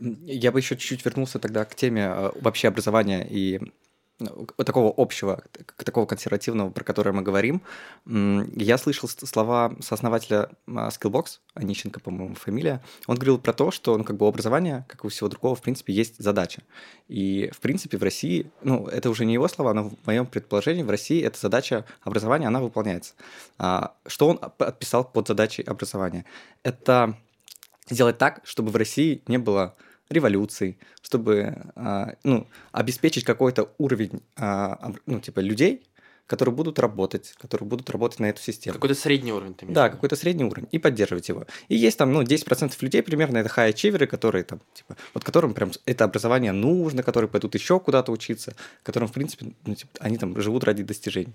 Я 0.00 0.50
бы 0.50 0.58
еще 0.58 0.76
чуть-чуть 0.76 1.04
вернулся 1.04 1.38
тогда 1.38 1.64
к 1.64 1.74
теме 1.74 2.02
э, 2.02 2.30
вообще 2.40 2.68
образования 2.68 3.26
и 3.30 3.60
такого 4.64 4.94
общего, 4.96 5.42
такого 5.76 6.06
консервативного, 6.06 6.70
про 6.70 6.84
которое 6.84 7.12
мы 7.12 7.22
говорим. 7.22 7.62
Я 8.06 8.78
слышал 8.78 9.08
слова 9.08 9.74
сооснователя 9.80 10.50
а, 10.68 10.88
Skillbox, 10.88 11.40
Онищенко, 11.54 12.00
по-моему, 12.00 12.34
фамилия. 12.34 12.82
Он 13.06 13.16
говорил 13.16 13.38
про 13.38 13.52
то, 13.52 13.70
что 13.70 13.98
ну, 13.98 14.04
как 14.04 14.16
бы 14.16 14.26
у 14.26 14.28
образования, 14.28 14.86
как 14.88 15.04
и 15.04 15.06
у 15.06 15.10
всего 15.10 15.28
другого, 15.28 15.56
в 15.56 15.62
принципе, 15.62 15.92
есть 15.92 16.16
задача. 16.18 16.62
И, 17.08 17.50
в 17.52 17.60
принципе, 17.60 17.98
в 17.98 18.02
России, 18.02 18.50
ну, 18.62 18.86
это 18.86 19.10
уже 19.10 19.24
не 19.24 19.34
его 19.34 19.48
слова, 19.48 19.74
но 19.74 19.90
в 19.90 20.06
моем 20.06 20.26
предположении, 20.26 20.82
в 20.82 20.90
России 20.90 21.22
эта 21.22 21.38
задача 21.38 21.84
образования, 22.02 22.46
она 22.46 22.60
выполняется. 22.60 23.14
А, 23.58 23.94
что 24.06 24.28
он 24.28 24.38
отписал 24.40 25.04
под 25.04 25.26
задачей 25.26 25.62
образования? 25.62 26.24
Это 26.62 27.16
сделать 27.90 28.18
так, 28.18 28.40
чтобы 28.44 28.70
в 28.70 28.76
России 28.76 29.22
не 29.26 29.38
было 29.38 29.74
революций, 30.10 30.78
чтобы 31.02 31.56
а, 31.74 32.14
ну, 32.24 32.46
обеспечить 32.72 33.24
какой-то 33.24 33.70
уровень 33.78 34.22
а, 34.36 34.92
ну, 35.06 35.20
типа 35.20 35.40
людей, 35.40 35.82
которые 36.26 36.54
будут 36.54 36.78
работать, 36.78 37.34
которые 37.38 37.68
будут 37.68 37.90
работать 37.90 38.18
на 38.18 38.26
эту 38.26 38.40
систему. 38.40 38.74
Какой-то 38.74 38.94
средний 38.94 39.32
уровень 39.32 39.54
ты 39.54 39.66
Да, 39.66 39.90
какой-то 39.90 40.16
средний 40.16 40.44
уровень, 40.44 40.68
и 40.72 40.78
поддерживать 40.78 41.28
его. 41.28 41.46
И 41.68 41.76
есть 41.76 41.98
там, 41.98 42.12
ну, 42.12 42.22
10% 42.22 42.72
людей 42.80 43.02
примерно, 43.02 43.38
это 43.38 43.50
high 43.50 43.72
achiever, 43.72 44.06
которые 44.06 44.44
там, 44.44 44.60
типа, 44.72 44.96
вот 45.12 45.24
которым 45.24 45.52
прям 45.52 45.72
это 45.84 46.04
образование 46.04 46.52
нужно, 46.52 47.02
которые 47.02 47.28
пойдут 47.28 47.54
еще 47.54 47.78
куда-то 47.78 48.10
учиться, 48.10 48.54
которым, 48.82 49.08
в 49.08 49.12
принципе, 49.12 49.52
ну, 49.66 49.74
типа, 49.74 49.90
они 50.00 50.16
там 50.16 50.40
живут 50.40 50.64
ради 50.64 50.82
достижений. 50.82 51.34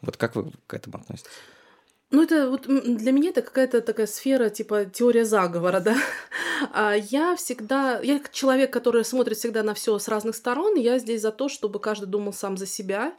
Вот 0.00 0.16
как 0.16 0.36
вы 0.36 0.52
к 0.66 0.74
этому 0.74 0.98
относитесь? 0.98 1.30
Ну, 2.12 2.24
это 2.24 2.50
вот 2.50 2.66
для 2.66 3.12
меня 3.12 3.30
это 3.30 3.40
какая-то 3.40 3.80
такая 3.82 4.08
сфера, 4.08 4.48
типа 4.48 4.84
теория 4.84 5.24
заговора, 5.24 5.78
да. 5.78 5.96
А 6.72 6.94
я 6.94 7.36
всегда, 7.36 8.00
я 8.00 8.20
человек, 8.32 8.70
который 8.70 9.02
смотрит 9.02 9.38
всегда 9.38 9.62
на 9.62 9.72
все 9.72 9.98
с 9.98 10.08
разных 10.08 10.34
сторон, 10.36 10.74
я 10.74 10.98
здесь 10.98 11.22
за 11.22 11.30
то, 11.30 11.48
чтобы 11.48 11.78
каждый 11.78 12.04
думал 12.04 12.34
сам 12.34 12.58
за 12.58 12.66
себя. 12.66 13.14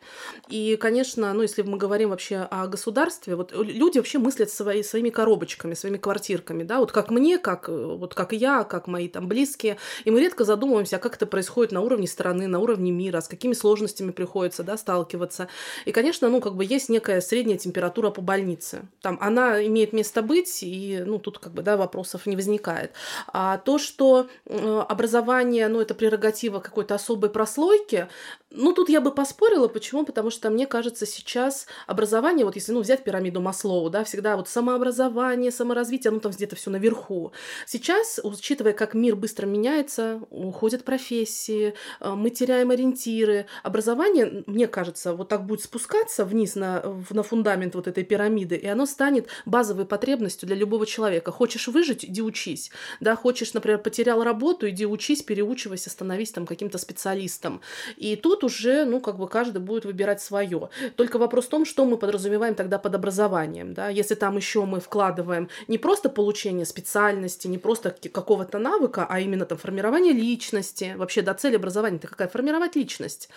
И, 0.48 0.76
конечно, 0.76 1.34
ну, 1.34 1.42
если 1.42 1.64
мы 1.64 1.80
говорим 1.80 2.10
вообще 2.10 2.48
о 2.52 2.68
государстве, 2.68 3.36
вот 3.36 3.52
люди 3.52 3.98
вообще 3.98 4.20
мыслят 4.20 4.52
свои, 4.52 4.84
своими 4.84 5.10
коробочками, 5.10 5.74
своими 5.74 5.98
квартирками, 5.98 6.64
да, 6.64 6.80
вот 6.80 6.92
как 6.92 7.10
мне, 7.10 7.40
как, 7.40 7.68
вот 7.68 8.14
как 8.14 8.34
я, 8.34 8.64
как 8.64 8.86
мои 8.86 9.08
там 9.08 9.28
близкие. 9.28 9.78
И 10.06 10.12
мы 10.12 10.20
редко 10.20 10.44
задумываемся, 10.44 11.00
как 11.00 11.16
это 11.16 11.26
происходит 11.26 11.72
на 11.72 11.82
уровне 11.82 12.08
страны, 12.08 12.46
на 12.46 12.60
уровне 12.60 12.92
мира, 12.92 13.22
с 13.22 13.28
какими 13.28 13.54
сложностями 13.54 14.12
приходится, 14.12 14.62
да, 14.62 14.78
сталкиваться. 14.78 15.48
И, 15.86 15.92
конечно, 15.92 16.30
ну, 16.30 16.42
как 16.42 16.56
бы 16.56 16.64
есть 16.64 16.90
некая 16.90 17.22
средняя 17.22 17.58
температура 17.58 18.12
по 18.12 18.22
больнице 18.22 18.81
там 19.02 19.18
она 19.22 19.66
имеет 19.66 19.94
место 19.94 20.22
быть, 20.22 20.64
и, 20.64 21.04
ну, 21.06 21.20
тут 21.20 21.40
как 21.40 21.54
бы, 21.54 21.62
да, 21.62 21.78
вопросов 21.78 22.26
не 22.26 22.36
возникает. 22.36 22.92
А 23.28 23.58
то, 23.58 23.78
что 23.78 24.28
э, 24.46 24.84
образование, 24.90 25.68
ну, 25.68 25.82
это 25.82 25.94
прерогатива 25.96 26.60
какой-то 26.60 26.96
особой 26.96 27.30
прослойки, 27.30 28.08
ну, 28.52 28.74
тут 28.74 28.90
я 28.90 29.02
бы 29.02 29.12
поспорила. 29.12 29.68
Почему? 29.68 30.06
Потому 30.06 30.30
что, 30.30 30.50
мне 30.50 30.68
кажется, 30.68 31.06
сейчас 31.06 31.68
образование, 31.88 32.46
вот 32.46 32.56
если, 32.56 32.74
ну, 32.74 32.82
взять 32.82 33.04
пирамиду 33.04 33.42
Маслоу, 33.42 33.90
да, 33.90 34.04
всегда 34.04 34.36
вот 34.36 34.50
самообразование, 34.50 35.52
саморазвитие, 35.52 36.12
ну, 36.12 36.20
там 36.20 36.32
где-то 36.32 36.56
все 36.56 36.70
наверху. 36.70 37.32
Сейчас, 37.66 38.20
учитывая, 38.24 38.74
как 38.74 38.94
мир 38.94 39.16
быстро 39.16 39.46
меняется, 39.46 40.22
уходят 40.30 40.84
профессии, 40.84 41.74
э, 42.00 42.10
мы 42.10 42.30
теряем 42.30 42.72
ориентиры. 42.72 43.46
Образование, 43.64 44.44
мне 44.48 44.68
кажется, 44.68 45.14
вот 45.14 45.30
так 45.30 45.46
будет 45.46 45.64
спускаться 45.64 46.26
вниз 46.26 46.56
на, 46.56 46.84
на 47.10 47.24
фундамент 47.24 47.76
вот 47.76 47.88
этой 47.88 48.04
пирамиды, 48.04 48.56
и 48.56 48.68
оно 48.68 48.86
станет 48.86 49.28
базовой 49.46 49.86
потребностью 49.86 50.48
для 50.48 50.58
любого 50.58 50.86
человека. 50.86 51.32
Хочешь 51.32 51.68
выжить, 51.68 52.04
иди 52.04 52.22
учись. 52.22 52.72
Да, 53.00 53.16
хочешь, 53.16 53.54
например, 53.54 53.80
потерял 53.80 54.24
работу, 54.24 54.70
иди 54.70 54.86
учись, 54.86 55.22
переучивайся, 55.22 55.90
становись 55.90 56.32
там 56.32 56.46
каким-то 56.46 56.78
специалистом. 56.78 57.62
И 57.96 58.16
тут 58.16 58.41
тут 58.42 58.52
уже, 58.52 58.86
ну, 58.86 59.00
как 59.00 59.18
бы 59.18 59.28
каждый 59.28 59.60
будет 59.60 59.86
выбирать 59.86 60.22
свое. 60.22 60.70
Только 60.96 61.18
вопрос 61.18 61.46
в 61.46 61.50
том, 61.50 61.66
что 61.66 61.86
мы 61.86 61.98
подразумеваем 61.98 62.56
тогда 62.56 62.80
под 62.80 62.96
образованием, 62.96 63.74
да, 63.74 63.90
если 63.90 64.16
там 64.16 64.38
еще 64.38 64.66
мы 64.66 64.80
вкладываем 64.80 65.50
не 65.68 65.78
просто 65.78 66.10
получение 66.10 66.66
специальности, 66.66 67.48
не 67.48 67.58
просто 67.58 67.96
какого-то 68.12 68.60
навыка, 68.60 69.06
а 69.10 69.20
именно 69.20 69.46
там 69.46 69.58
формирование 69.58 70.14
личности. 70.14 70.94
Вообще, 70.98 71.22
да, 71.22 71.34
цель 71.34 71.56
образования 71.56 71.98
это 71.98 72.08
какая? 72.08 72.28
Формировать 72.28 72.76
личность. 72.76 73.30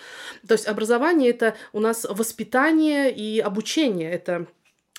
То 0.47 0.53
есть 0.53 0.67
образование 0.67 1.29
это 1.29 1.55
у 1.73 1.79
нас 1.79 2.05
воспитание 2.09 3.13
и 3.13 3.39
обучение, 3.39 4.11
это 4.11 4.47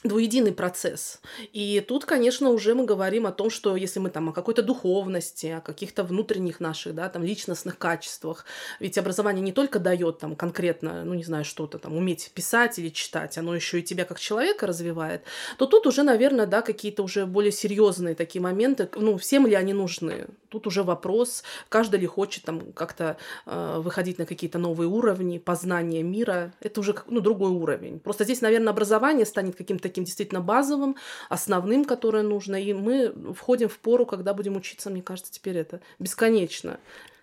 двуединый 0.09 0.53
процесс. 0.53 1.21
И 1.53 1.85
тут, 1.87 2.05
конечно, 2.05 2.51
уже 2.51 2.75
мы 2.75 2.85
говорим 2.85 3.27
о 3.27 3.33
том, 3.33 3.51
что 3.51 3.77
если 3.77 4.01
мы 4.01 4.11
там 4.11 4.29
о 4.29 4.33
какой-то 4.33 4.63
духовности, 4.63 5.47
о 5.47 5.61
каких-то 5.61 6.05
внутренних 6.05 6.61
наших, 6.61 6.95
да, 6.95 7.09
там, 7.09 7.23
личностных 7.23 7.79
качествах, 7.79 8.45
ведь 8.81 8.99
образование 8.99 9.43
не 9.43 9.53
только 9.53 9.79
дает 9.79 10.19
там 10.19 10.37
конкретно, 10.37 11.05
ну, 11.05 11.15
не 11.15 11.25
знаю, 11.25 11.45
что-то 11.45 11.79
там, 11.79 11.97
уметь 11.97 12.31
писать 12.35 12.79
или 12.79 12.89
читать, 12.89 13.39
оно 13.39 13.55
еще 13.55 13.81
и 13.81 13.83
тебя 13.83 14.05
как 14.05 14.19
человека 14.19 14.67
развивает, 14.67 15.23
то 15.59 15.67
тут 15.67 15.87
уже, 15.87 16.03
наверное, 16.03 16.47
да, 16.47 16.63
какие-то 16.63 17.03
уже 17.03 17.27
более 17.27 17.53
серьезные 17.53 18.15
такие 18.15 18.43
моменты, 18.43 18.89
ну, 18.97 19.17
всем 19.19 19.47
ли 19.47 19.55
они 19.55 19.73
нужны? 19.73 20.27
Тут 20.49 20.67
уже 20.67 20.83
вопрос, 20.83 21.43
каждый 21.69 22.01
ли 22.01 22.07
хочет 22.07 22.45
там 22.45 22.73
как-то 22.73 23.17
э, 23.47 23.79
выходить 23.81 24.19
на 24.19 24.27
какие-то 24.27 24.59
новые 24.59 24.89
уровни, 24.89 25.39
познания 25.39 26.03
мира, 26.03 26.53
это 26.61 26.81
уже, 26.81 26.95
ну, 27.09 27.21
другой 27.21 27.51
уровень. 27.51 27.99
Просто 27.99 28.25
здесь, 28.25 28.41
наверное, 28.41 28.71
образование 28.71 29.27
станет 29.27 29.57
каким-то 29.57 29.89
таким 29.97 30.05
действительно 30.05 30.43
базовым, 30.43 30.97
основным, 31.31 31.87
которое 31.87 32.23
нужно. 32.23 32.57
И 32.57 32.75
мы 32.75 33.15
входим 33.33 33.71
в 33.71 33.79
пору, 33.79 34.05
когда 34.05 34.35
будем 34.35 34.57
учиться, 34.57 34.91
мне 34.91 35.03
кажется, 35.03 35.33
теперь 35.33 35.57
это 35.57 35.81
бесконечно. 35.99 36.79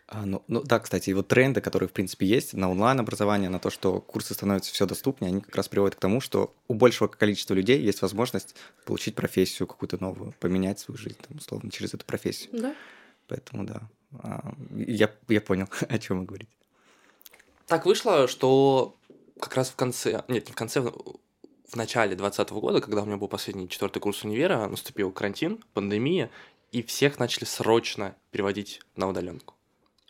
А, 0.08 0.26
ну, 0.26 0.44
ну 0.48 0.64
да, 0.64 0.80
кстати, 0.80 1.12
и 1.12 1.14
вот 1.14 1.28
тренды, 1.28 1.62
которые, 1.62 1.88
в 1.88 1.92
принципе, 1.92 2.26
есть 2.26 2.54
на 2.54 2.72
онлайн-образование, 2.72 3.50
на 3.50 3.60
то, 3.60 3.70
что 3.70 4.02
курсы 4.02 4.34
становятся 4.34 4.74
все 4.74 4.88
доступнее, 4.88 5.30
они 5.30 5.42
как 5.42 5.56
раз 5.56 5.70
приводят 5.70 5.96
к 5.96 6.00
тому, 6.00 6.20
что 6.20 6.56
у 6.68 6.74
большего 6.74 7.08
количества 7.08 7.54
людей 7.54 7.80
есть 7.80 8.02
возможность 8.02 8.56
получить 8.86 9.14
профессию 9.14 9.68
какую-то 9.68 10.02
новую, 10.02 10.34
поменять 10.40 10.80
свою 10.80 10.98
жизнь, 10.98 11.18
там, 11.28 11.38
условно, 11.38 11.70
через 11.70 11.94
эту 11.94 12.06
профессию. 12.06 12.50
Да. 12.60 12.76
Поэтому 13.28 13.66
да, 13.66 13.82
а, 14.24 14.54
я, 14.76 15.12
я 15.30 15.42
понял, 15.42 15.68
о 15.90 16.00
чем 16.00 16.22
вы 16.22 16.26
говорите. 16.26 16.52
Так 17.68 17.86
вышло, 17.86 18.28
что 18.28 18.96
как 19.40 19.56
раз 19.56 19.70
в 19.70 19.76
конце, 19.76 20.24
нет, 20.28 20.48
не 20.48 20.54
в 20.54 20.56
конце, 20.56 20.84
в 21.68 21.76
начале 21.76 22.16
2020 22.16 22.52
года, 22.62 22.82
когда 22.82 23.02
у 23.02 23.06
меня 23.06 23.18
был 23.18 23.28
последний 23.28 23.70
четвертый 23.70 24.00
курс 24.00 24.24
универа, 24.24 24.68
наступил 24.68 25.12
карантин, 25.12 25.64
пандемия, 25.74 26.30
и 26.72 26.82
всех 26.82 27.20
начали 27.20 27.46
срочно 27.46 28.16
переводить 28.32 28.82
на 28.96 29.08
удаленку. 29.08 29.56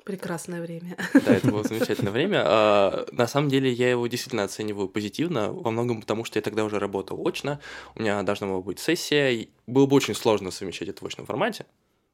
Прекрасное 0.03 0.61
время. 0.61 0.97
Да, 1.13 1.33
это 1.33 1.49
было 1.49 1.63
замечательное 1.63 2.11
время. 2.11 2.43
А, 2.45 3.05
на 3.11 3.25
самом 3.25 3.49
деле 3.49 3.71
я 3.71 3.89
его 3.89 4.05
действительно 4.07 4.43
оцениваю 4.43 4.89
позитивно, 4.89 5.53
во 5.53 5.71
многом 5.71 6.01
потому, 6.01 6.25
что 6.25 6.37
я 6.37 6.41
тогда 6.41 6.65
уже 6.65 6.77
работал 6.77 7.25
очно, 7.25 7.61
у 7.95 8.01
меня 8.01 8.21
должна 8.23 8.47
была 8.47 8.61
быть 8.61 8.79
сессия, 8.79 9.47
было 9.65 9.85
бы 9.85 9.95
очень 9.95 10.13
сложно 10.13 10.51
совмещать 10.51 10.89
это 10.89 11.03
в 11.03 11.07
очном 11.07 11.25
формате, 11.25 11.65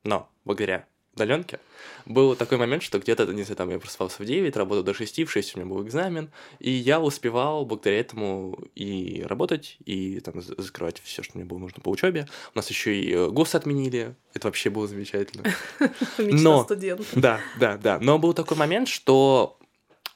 но 0.04 0.30
благодаря 0.46 0.86
удаленке, 1.20 1.60
был 2.06 2.36
такой 2.36 2.58
момент, 2.58 2.84
что 2.84 3.00
где-то, 3.00 3.26
не 3.28 3.44
знаю, 3.44 3.58
там 3.58 3.70
я 3.70 3.80
просыпался 3.80 4.22
в 4.22 4.26
9, 4.26 4.56
работал 4.56 4.84
до 4.84 4.94
6, 4.94 5.26
в 5.26 5.32
6 5.32 5.56
у 5.56 5.60
меня 5.60 5.70
был 5.70 5.84
экзамен, 5.84 6.30
и 6.60 6.72
я 6.72 7.00
успевал 7.00 7.66
благодаря 7.66 8.00
этому 8.00 8.58
и 8.76 9.24
работать, 9.26 9.78
и 9.86 10.20
там 10.20 10.42
закрывать 10.42 11.02
все, 11.04 11.24
что 11.24 11.38
мне 11.38 11.46
было 11.46 11.60
нужно 11.60 11.82
по 11.82 11.90
учебе. 11.90 12.28
У 12.54 12.58
нас 12.58 12.70
еще 12.70 13.00
и 13.00 13.14
э, 13.14 13.30
ГОС 13.30 13.56
отменили, 13.56 14.16
это 14.34 14.48
вообще 14.48 14.70
было 14.70 14.88
замечательно. 14.88 15.44
Но. 16.18 16.66
Да, 17.14 17.40
да, 17.60 17.78
да. 17.78 18.00
Но 18.00 18.18
был 18.18 18.34
такой 18.34 18.58
момент, 18.58 18.88
что 18.88 19.58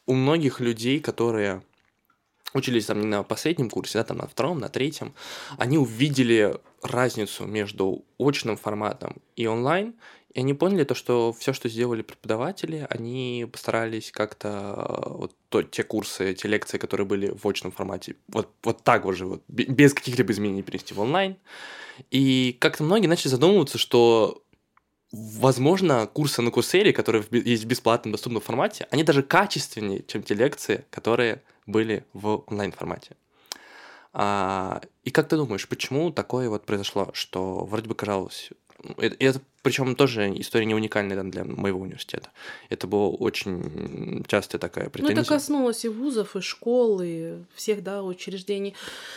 у 0.05 0.13
многих 0.13 0.59
людей, 0.59 0.99
которые 0.99 1.63
учились 2.53 2.85
там 2.85 3.01
не 3.01 3.07
на 3.07 3.23
последнем 3.23 3.69
курсе, 3.69 3.99
да, 3.99 4.03
там 4.03 4.17
на 4.17 4.27
втором, 4.27 4.59
на 4.59 4.69
третьем, 4.69 5.13
они 5.57 5.77
увидели 5.77 6.55
разницу 6.81 7.45
между 7.45 8.05
очным 8.17 8.57
форматом 8.57 9.17
и 9.35 9.47
онлайн, 9.47 9.95
и 10.33 10.39
они 10.39 10.53
поняли 10.53 10.83
то, 10.83 10.95
что 10.95 11.31
все, 11.31 11.53
что 11.53 11.69
сделали 11.69 12.01
преподаватели, 12.01 12.87
они 12.89 13.47
постарались 13.51 14.11
как-то 14.11 14.49
э, 14.49 15.09
вот 15.17 15.35
то, 15.49 15.61
те 15.61 15.83
курсы, 15.83 16.33
те 16.33 16.47
лекции, 16.47 16.79
которые 16.79 17.05
были 17.05 17.29
в 17.29 17.47
очном 17.47 17.71
формате, 17.71 18.15
вот, 18.27 18.49
вот 18.63 18.83
так 18.83 19.05
вот 19.05 19.13
же, 19.13 19.27
вот, 19.27 19.43
без 19.47 19.93
каких-либо 19.93 20.31
изменений 20.31 20.63
перенести 20.63 20.95
в 20.95 20.99
онлайн. 20.99 21.37
И 22.09 22.57
как-то 22.59 22.83
многие 22.83 23.05
начали 23.05 23.29
задумываться, 23.29 23.77
что 23.77 24.43
возможно, 25.11 26.07
курсы 26.07 26.41
на 26.41 26.49
Курсере, 26.49 26.91
которые 26.91 27.23
есть 27.29 27.65
в 27.65 27.67
бесплатном 27.67 28.13
доступном 28.13 28.41
формате, 28.41 28.87
они 28.89 29.03
даже 29.03 29.21
качественнее, 29.21 30.03
чем 30.07 30.23
те 30.23 30.33
лекции, 30.33 30.85
которые 30.89 31.43
были 31.67 32.05
в 32.13 32.43
онлайн-формате. 32.47 33.15
А, 34.15 34.81
и 35.03 35.11
как 35.11 35.27
ты 35.27 35.37
думаешь, 35.37 35.67
почему 35.67 36.11
такое 36.11 36.47
вот 36.47 36.65
произошло, 36.65 37.09
что 37.13 37.65
вроде 37.65 37.87
бы 37.87 37.95
казалось, 37.95 38.49
это, 38.97 39.15
это 39.19 39.41
причем 39.61 39.95
тоже 39.95 40.33
история 40.39 40.65
не 40.65 40.75
уникальная 40.75 41.23
для 41.23 41.43
моего 41.45 41.79
университета. 41.79 42.29
Это 42.69 42.87
было 42.87 43.07
очень 43.07 44.23
часто 44.27 44.59
такая 44.59 44.89
претензия. 44.89 45.15
Ну, 45.15 45.21
это 45.21 45.29
коснулось 45.29 45.85
и 45.85 45.89
вузов, 45.89 46.35
и 46.35 46.41
школ, 46.41 47.01
и 47.01 47.35
всех, 47.55 47.83
да, 47.83 48.03
учреждений. 48.03 48.75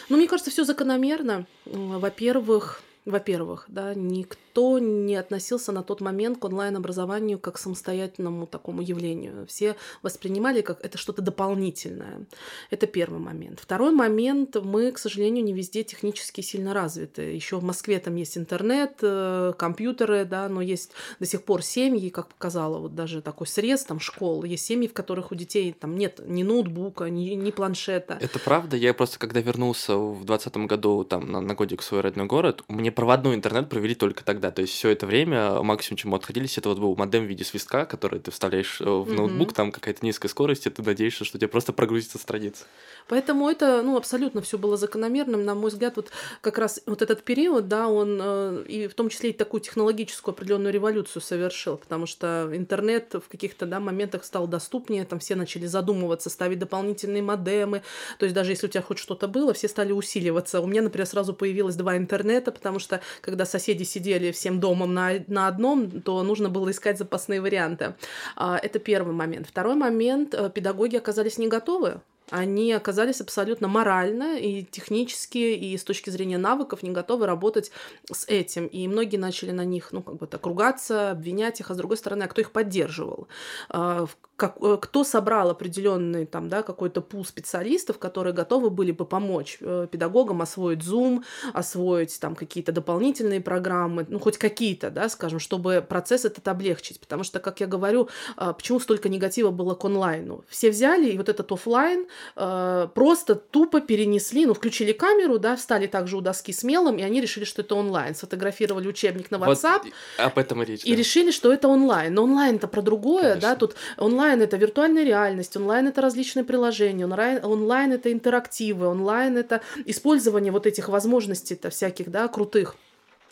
Но 0.09 0.17
мне 0.17 0.29
кажется, 0.29 0.51
все 0.51 0.65
закономерно. 0.65 1.47
Во-первых, 1.65 2.83
во-первых, 3.07 3.65
да, 3.69 3.95
никто 3.95 4.79
не 4.81 5.15
относился 5.15 5.71
на 5.71 5.83
тот 5.83 6.01
момент 6.01 6.39
к 6.39 6.45
онлайн-образованию 6.45 7.39
как 7.39 7.55
к 7.55 7.59
самостоятельному 7.59 8.47
такому 8.47 8.83
явлению. 8.83 9.47
Все 9.47 9.77
воспринимали 10.03 10.61
как 10.61 10.85
это 10.85 10.99
что-то 10.99 11.23
дополнительное. 11.23 12.27
Это 12.71 12.87
первый 12.89 13.21
момент. 13.21 13.61
Второй 13.61 13.93
момент, 13.93 14.57
мы, 14.57 14.91
к 14.91 14.99
сожалению, 14.99 15.45
не 15.45 15.53
везде 15.53 15.85
технически 15.85 16.41
сильно 16.41 16.75
развиты. 16.75 17.23
Еще 17.23 17.59
в 17.59 17.63
Москве 17.63 18.01
там 18.01 18.17
есть 18.17 18.37
интернет, 18.37 18.99
э, 19.03 19.53
компьютеры, 19.57 20.25
да, 20.25 20.49
но 20.49 20.61
есть 20.61 20.91
до 21.21 21.27
сих 21.27 21.45
пор 21.45 21.63
семьи, 21.63 22.09
как 22.09 22.29
показала 22.29 22.79
вот 22.79 22.95
даже 22.95 23.23
такой 23.23 23.47
срез 23.47 23.85
там 23.85 24.01
школ, 24.01 24.43
есть 24.43 24.67
семьи, 24.67 24.89
в 24.89 24.93
которых 24.93 25.31
у 25.31 25.37
детей 25.37 25.73
там 25.73 25.97
нет 25.97 26.21
ни 26.27 26.43
ноутбука, 26.43 27.05
ни, 27.05 27.31
ни 27.31 27.53
планшета. 27.53 28.19
Это 28.21 28.41
правда. 28.41 28.77
Я 28.77 28.95
просто, 28.95 29.21
когда 29.21 29.41
вернулся 29.41 29.97
в 29.97 30.25
двадцатом 30.25 30.67
году 30.67 31.05
там 31.05 31.31
на, 31.31 31.41
на 31.41 31.55
годик 31.55 31.83
в 31.83 31.85
свой 31.85 32.01
родной 32.01 32.27
город, 32.27 32.65
мне 32.67 32.91
проводной 32.97 33.35
интернет 33.35 33.69
провели 33.69 33.95
только 33.95 34.25
тогда. 34.25 34.51
То 34.51 34.63
есть 34.63 34.73
все 34.73 34.89
это 34.89 35.07
время 35.07 35.63
максимум, 35.63 35.99
чему 35.99 36.17
отходились, 36.17 36.59
это 36.59 36.71
вот 36.71 36.79
был 36.79 36.97
модем 36.97 37.25
в 37.25 37.29
виде 37.29 37.45
свистка, 37.45 37.85
который 37.85 38.19
ты 38.19 38.31
вставляешь 38.31 38.81
э, 38.81 38.85
в 38.85 39.13
ноутбук, 39.13 39.51
mm-hmm. 39.51 39.55
там 39.55 39.71
какая-то 39.71 40.05
низкая 40.05 40.31
скорость, 40.31 40.67
и 40.67 40.71
ты 40.71 40.83
надеешься, 40.83 41.25
что 41.25 41.39
тебе 41.39 41.49
просто 41.49 41.73
прогрузится 41.73 42.19
страница. 42.19 42.65
Поэтому 43.07 43.49
это, 43.49 43.83
ну, 43.83 43.97
абсолютно 43.97 44.41
все 44.41 44.59
было 44.59 44.77
закономерным. 44.77 45.45
На 45.45 45.55
мой 45.55 45.71
взгляд, 45.71 45.97
вот 45.97 46.11
как 46.41 46.59
раз 46.59 46.81
вот 46.87 47.03
этот 47.03 47.23
период, 47.23 47.69
да, 47.69 47.89
он 47.89 48.19
э, 48.21 48.65
и 48.67 48.89
в 48.89 48.95
том 48.95 49.11
числе 49.11 49.31
и 49.31 49.33
такую 49.33 49.61
технологическую 49.61 50.33
определенную 50.33 50.73
революцию 50.73 51.23
совершил, 51.23 51.77
потому 51.77 52.07
что 52.07 52.51
интернет 52.53 53.15
в 53.15 53.29
каких-то, 53.29 53.67
да, 53.67 53.79
моментах 53.79 54.25
стал 54.25 54.49
доступнее, 54.49 55.05
там 55.05 55.19
все 55.19 55.35
начали 55.35 55.67
задумываться, 55.67 56.31
ставить 56.31 56.59
дополнительные 56.59 57.23
модемы, 57.23 57.83
то 58.19 58.25
есть 58.25 58.35
даже 58.35 58.53
если 58.53 58.67
у 58.67 58.71
тебя 58.71 58.83
хоть 58.83 58.99
что-то 58.99 59.29
было, 59.29 59.53
все 59.53 59.69
стали 59.69 59.93
усиливаться. 59.93 60.61
У 60.63 60.67
меня, 60.67 60.81
например, 60.81 61.07
сразу 61.07 61.35
появилось 61.35 61.77
два 61.77 61.99
интернета, 61.99 62.53
потому 62.53 62.79
что 62.79 62.86
когда 63.21 63.45
соседи 63.45 63.83
сидели 63.85 64.33
всем 64.33 64.61
домом 64.61 64.95
на, 64.95 65.13
на 65.29 65.49
одном, 65.49 66.03
то 66.03 66.23
нужно 66.23 66.49
было 66.49 66.71
искать 66.71 66.99
запасные 66.99 67.41
варианты. 67.41 67.95
А, 68.37 68.59
это 68.59 68.79
первый 68.79 69.15
момент. 69.15 69.47
Второй 69.49 69.75
момент, 69.75 70.35
э, 70.35 70.51
педагоги 70.51 70.97
оказались 70.97 71.39
не 71.39 71.49
готовы 71.49 72.01
они 72.31 72.73
оказались 72.73 73.21
абсолютно 73.21 73.69
морально 73.69 74.39
и 74.39 74.65
технически, 74.65 75.39
и 75.39 75.77
с 75.77 75.85
точки 75.85 76.11
зрения 76.11 76.39
навыков 76.39 76.83
не 76.83 76.91
готовы 76.91 77.27
работать 77.27 77.71
с 78.11 78.27
этим. 78.27 78.67
И 78.67 78.89
многие 78.89 79.17
начали 79.17 79.53
на 79.53 79.65
них, 79.65 79.93
ну, 79.93 80.03
как 80.03 80.17
бы 80.17 80.27
так 80.27 80.45
ругаться, 80.47 81.11
обвинять 81.11 81.61
их, 81.61 81.71
а 81.71 81.75
с 81.75 81.77
другой 81.77 81.97
стороны, 81.97 82.25
а 82.25 82.29
кто 82.29 82.41
их 82.41 82.51
поддерживал? 82.51 83.29
А, 83.69 84.07
как, 84.37 84.57
э, 84.61 84.77
кто 84.81 85.05
собрал 85.05 85.51
определенный 85.51 86.27
там, 86.27 86.49
да, 86.49 86.63
какой-то 86.63 87.01
пул 87.01 87.25
специалистов, 87.25 87.99
которые 87.99 88.33
готовы 88.33 88.71
были 88.71 88.93
бы 88.93 89.07
помочь 89.07 89.59
э, 89.61 89.87
педагогам 89.91 90.43
освоить 90.43 90.81
Zoom, 90.81 91.23
освоить 91.53 92.19
там 92.21 92.35
какие-то 92.35 92.73
дополнительные 92.73 93.41
программы, 93.41 94.07
ну, 94.09 94.19
хоть 94.19 94.37
какие-то, 94.37 94.91
да, 94.91 95.09
скажем, 95.09 95.39
чтобы 95.39 95.85
процесс 95.87 96.25
этот 96.25 96.47
облегчить. 96.49 97.01
Потому 97.01 97.25
что, 97.25 97.41
как 97.41 97.61
я 97.61 97.67
говорю, 97.67 98.09
а, 98.37 98.53
почему 98.53 98.79
столько 98.81 99.09
негатива 99.09 99.51
было 99.51 99.75
к 99.75 99.85
онлайну? 99.85 100.45
Все 100.49 100.71
взяли, 100.71 101.11
и 101.11 101.17
вот 101.17 101.29
этот 101.29 101.51
офлайн 101.51 102.07
э, 102.37 102.89
просто 102.95 103.35
тупо 103.35 103.81
перенесли, 103.81 104.47
ну, 104.47 104.55
включили 104.55 104.93
камеру, 104.93 105.39
да, 105.39 105.57
встали 105.57 105.87
также 105.87 106.17
у 106.17 106.21
доски 106.21 106.53
с 106.53 106.63
мелом, 106.63 106.97
и 106.97 107.03
они 107.03 107.21
решили, 107.21 107.45
что 107.45 107.63
это 107.63 107.75
онлайн. 107.75 108.15
Сфотографировали 108.15 108.89
учебник 108.89 109.31
на 109.31 109.37
WhatsApp. 109.37 109.83
Вот 109.85 109.93
об 110.19 110.39
этом 110.39 110.63
и 110.63 110.67
речь. 110.67 110.85
И 110.85 110.91
да. 110.91 110.97
решили, 110.97 111.31
что 111.31 111.53
это 111.53 111.69
онлайн. 111.69 112.15
Но 112.15 112.25
онлайн-то 112.25 112.69
про 112.69 112.83
другое, 112.83 113.23
Конечно. 113.23 113.41
да, 113.41 113.57
тут 113.57 113.77
онлайн 113.99 114.43
это 114.43 114.57
виртуальная 114.57 115.05
реальность, 115.05 115.57
онлайн 115.57 115.89
это 115.89 116.01
различные 116.01 116.45
приложения, 116.45 117.05
онлайн, 117.05 117.45
онлайн 117.45 117.93
это 117.93 118.13
интерактивы, 118.13 118.87
онлайн 118.87 119.37
это 119.37 119.63
использование 119.85 120.53
вот 120.53 120.67
этих 120.67 120.89
возможностей-то 120.89 121.71
всяких, 121.71 122.11
да, 122.11 122.29
крутых. 122.29 122.77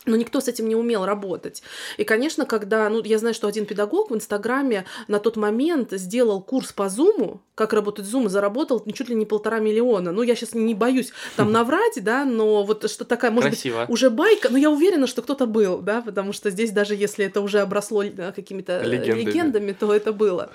Но 0.05 0.15
никто 0.15 0.39
с 0.39 0.47
этим 0.47 0.67
не 0.67 0.75
умел 0.75 1.05
работать. 1.05 1.63
И, 1.97 2.03
конечно, 2.03 2.45
когда, 2.45 2.89
ну, 2.89 3.03
я 3.03 3.17
знаю, 3.17 3.33
что 3.33 3.47
один 3.47 3.65
педагог 3.65 4.11
в 4.11 4.15
Инстаграме 4.15 4.85
на 5.07 5.19
тот 5.19 5.35
момент 5.35 5.91
сделал 5.91 6.41
курс 6.41 6.71
по 6.71 6.89
Зуму, 6.89 7.41
как 7.55 7.71
работать 7.73 8.05
Zoom, 8.05 8.27
заработал 8.27 8.83
чуть 8.93 9.09
ли 9.09 9.15
не 9.15 9.25
полтора 9.25 9.59
миллиона. 9.59 10.11
Ну, 10.11 10.21
я 10.21 10.35
сейчас 10.35 10.53
не 10.53 10.73
боюсь 10.73 11.11
там 11.37 11.51
наврать, 11.53 12.03
да, 12.03 12.25
но 12.25 12.63
вот 12.63 12.89
что 12.89 13.05
такая, 13.05 13.31
может 13.31 13.51
Красиво. 13.51 13.81
быть, 13.81 13.89
уже 13.89 14.09
байка, 14.09 14.49
но 14.49 14.57
я 14.57 14.69
уверена, 14.69 15.07
что 15.07 15.21
кто-то 15.21 15.45
был, 15.45 15.79
да, 15.79 16.01
потому 16.01 16.33
что 16.33 16.49
здесь 16.49 16.71
даже 16.71 16.95
если 16.95 17.25
это 17.25 17.41
уже 17.41 17.61
обросло 17.61 18.03
да, 18.03 18.31
какими-то 18.31 18.83
легендами. 18.83 19.21
легендами, 19.21 19.71
то 19.71 19.93
это 19.93 20.11
было. 20.11 20.51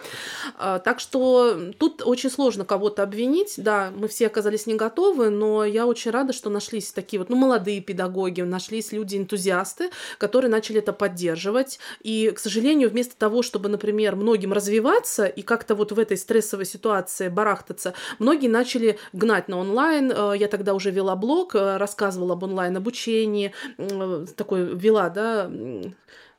А, 0.58 0.78
так 0.78 1.00
что 1.00 1.72
тут 1.78 2.02
очень 2.04 2.30
сложно 2.30 2.64
кого-то 2.64 3.02
обвинить, 3.02 3.54
да, 3.56 3.90
мы 3.96 4.08
все 4.08 4.26
оказались 4.26 4.66
не 4.66 4.74
готовы, 4.74 5.30
но 5.30 5.64
я 5.64 5.86
очень 5.86 6.10
рада, 6.10 6.32
что 6.34 6.50
нашлись 6.50 6.92
такие 6.92 7.18
вот, 7.18 7.30
ну, 7.30 7.36
молодые 7.36 7.80
педагоги, 7.80 8.42
нашлись 8.42 8.92
люди-энтузиасты, 9.40 9.90
которые 10.18 10.50
начали 10.50 10.78
это 10.78 10.92
поддерживать, 10.92 11.78
и, 12.02 12.30
к 12.30 12.38
сожалению, 12.38 12.90
вместо 12.90 13.16
того, 13.16 13.42
чтобы, 13.42 13.68
например, 13.68 14.16
многим 14.16 14.52
развиваться 14.52 15.26
и 15.26 15.42
как-то 15.42 15.74
вот 15.74 15.92
в 15.92 15.98
этой 15.98 16.16
стрессовой 16.16 16.66
ситуации 16.66 16.80
ситуации 16.80 17.28
барахтаться, 17.28 17.94
многие 18.18 18.48
начали 18.48 18.98
гнать 19.12 19.48
на 19.48 19.58
онлайн. 19.58 20.12
Э, 20.12 20.34
я 20.36 20.48
тогда 20.48 20.74
уже 20.74 20.90
вела 20.90 21.16
блог, 21.16 21.54
э, 21.54 21.76
рассказывала 21.76 22.34
об 22.34 22.42
онлайн-обучении, 22.42 23.52
э, 23.78 24.26
такой 24.36 24.64
вела, 24.76 25.08
да, 25.08 25.50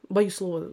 боюсь 0.10 0.36
слова 0.36 0.71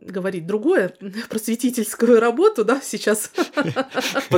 говорить 0.00 0.46
другое, 0.46 0.94
просветительскую 1.28 2.20
работу, 2.20 2.64
да, 2.64 2.80
сейчас. 2.82 3.30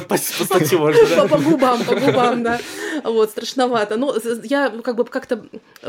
По 1.28 1.38
губам, 1.38 1.84
по 1.84 1.94
губам, 1.94 2.42
да. 2.42 2.60
Вот, 3.04 3.30
страшновато. 3.30 3.96
Но 3.96 4.14
я 4.44 4.70
как 4.70 4.96
бы 4.96 5.04
как-то 5.04 5.46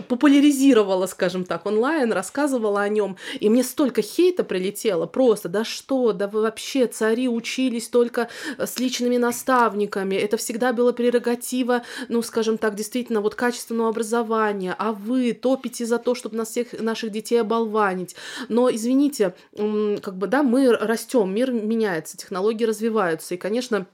популяризировала, 0.08 1.08
скажем 1.08 1.45
так, 1.45 1.65
онлайн, 1.65 2.12
рассказывала 2.12 2.82
о 2.82 2.89
нем, 2.89 3.17
и 3.39 3.50
мне 3.50 3.63
столько 3.63 4.02
хейта 4.02 4.43
прилетело, 4.43 5.06
просто, 5.06 5.50
да 5.50 5.63
что, 5.63 6.13
да 6.13 6.28
вы 6.28 6.41
вообще 6.41 6.88
цари 6.88 7.28
учились 7.28 7.88
только 7.88 8.30
с 8.58 8.80
личными 8.80 9.17
наставниками, 9.17 10.15
это 10.15 10.38
всегда 10.38 10.74
было 10.74 10.91
прерогатива, 10.91 11.84
ну, 12.08 12.22
скажем 12.22 12.58
так, 12.58 12.76
действительно, 12.76 13.22
вот 13.22 13.36
качественного 13.36 13.89
образования, 13.89 14.76
а 14.78 14.91
вы 14.91 15.34
топите 15.34 15.86
за 15.86 15.98
то, 15.98 16.15
чтобы 16.15 16.38
нас 16.38 16.50
всех 16.50 16.80
наших 16.80 17.12
детей 17.12 17.41
оболванить. 17.41 18.15
Но, 18.48 18.69
извините, 18.69 19.34
как 19.56 20.18
бы, 20.18 20.28
да, 20.28 20.44
мы 20.44 20.72
растем, 20.72 21.34
мир 21.34 21.52
меняется, 21.52 22.18
технологии 22.18 22.66
развиваются, 22.66 23.36
и, 23.36 23.38
конечно, 23.38 23.88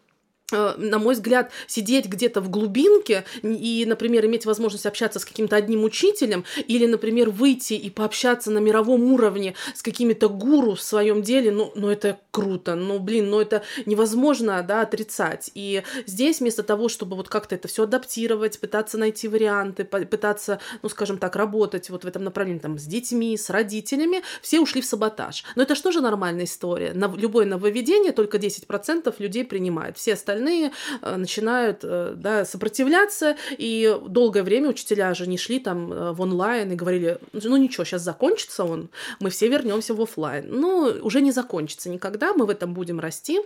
на 0.52 1.00
мой 1.00 1.16
взгляд, 1.16 1.52
сидеть 1.66 2.06
где-то 2.06 2.40
в 2.40 2.50
глубинке 2.50 3.26
и, 3.42 3.84
например, 3.88 4.26
иметь 4.28 4.46
возможность 4.46 4.86
общаться 4.86 5.20
с 5.20 5.26
каким-то 5.26 5.56
одним 5.56 5.84
учителем 5.84 6.46
или, 6.68 6.86
например, 6.86 7.32
выйти 7.32 7.74
и 7.74 7.90
пообщаться 7.90 8.52
на 8.52 8.60
мировом 8.60 9.12
уровне 9.12 9.56
с 9.74 9.82
какими-то 9.82 10.30
гуру 10.30 10.76
в 10.76 10.82
своем 10.82 11.24
деле, 11.24 11.52
ну, 11.52 11.72
ну 11.76 11.90
это 11.90 12.20
круто, 12.30 12.76
ну, 12.76 13.00
блин, 13.00 13.30
ну 13.32 13.42
это 13.42 13.64
невозможно, 13.88 14.62
да, 14.62 14.82
отрицать. 14.82 15.50
И 15.56 15.82
здесь 16.06 16.42
вместо 16.42 16.62
того, 16.62 16.90
чтобы 16.90 17.16
вот 17.16 17.28
как-то 17.28 17.56
это 17.56 17.68
все 17.68 17.84
адаптировать, 17.84 18.60
пытаться 18.60 19.00
найти 19.00 19.28
варианты, 19.28 19.84
пытаться, 19.84 20.60
ну, 20.84 20.90
скажем 20.90 21.18
так, 21.18 21.36
работать 21.36 21.90
вот 21.90 22.04
в 22.04 22.08
этом 22.08 22.24
направлении, 22.24 22.60
там, 22.60 22.78
с 22.78 22.84
детьми, 22.84 23.36
с 23.36 23.50
родителями, 23.50 24.22
все 24.44 24.60
ушли 24.60 24.82
в 24.82 24.86
саботаж. 24.86 25.44
Но 25.56 25.64
это 25.64 25.76
же 25.76 26.02
нормальная 26.02 26.46
история? 26.46 26.94
На 26.94 27.12
любое 27.16 27.46
нововведение 27.46 28.12
только 28.12 28.38
10% 28.38 29.14
людей 29.20 29.44
принимают, 29.44 29.98
все 29.98 30.14
остальные 30.14 30.35
остальные 30.36 30.72
э, 31.02 31.16
начинают 31.16 31.80
э, 31.84 32.14
да, 32.16 32.46
сопротивляться, 32.46 33.36
и 33.58 33.98
долгое 34.08 34.44
время 34.44 34.70
учителя 34.70 35.14
же 35.14 35.28
не 35.28 35.38
шли 35.38 35.60
там 35.60 35.92
э, 35.92 36.12
в 36.12 36.22
онлайн 36.22 36.72
и 36.72 36.76
говорили, 36.76 37.18
ну 37.34 37.58
ничего, 37.58 37.86
сейчас 37.86 38.02
закончится 38.02 38.64
он, 38.64 38.90
мы 39.20 39.30
все 39.30 39.48
вернемся 39.48 39.94
в 39.94 40.02
офлайн. 40.02 40.46
Ну, 40.50 41.00
уже 41.02 41.22
не 41.22 41.32
закончится 41.32 41.90
никогда, 41.90 42.34
мы 42.34 42.46
в 42.46 42.50
этом 42.50 42.74
будем 42.74 43.00
расти, 43.00 43.40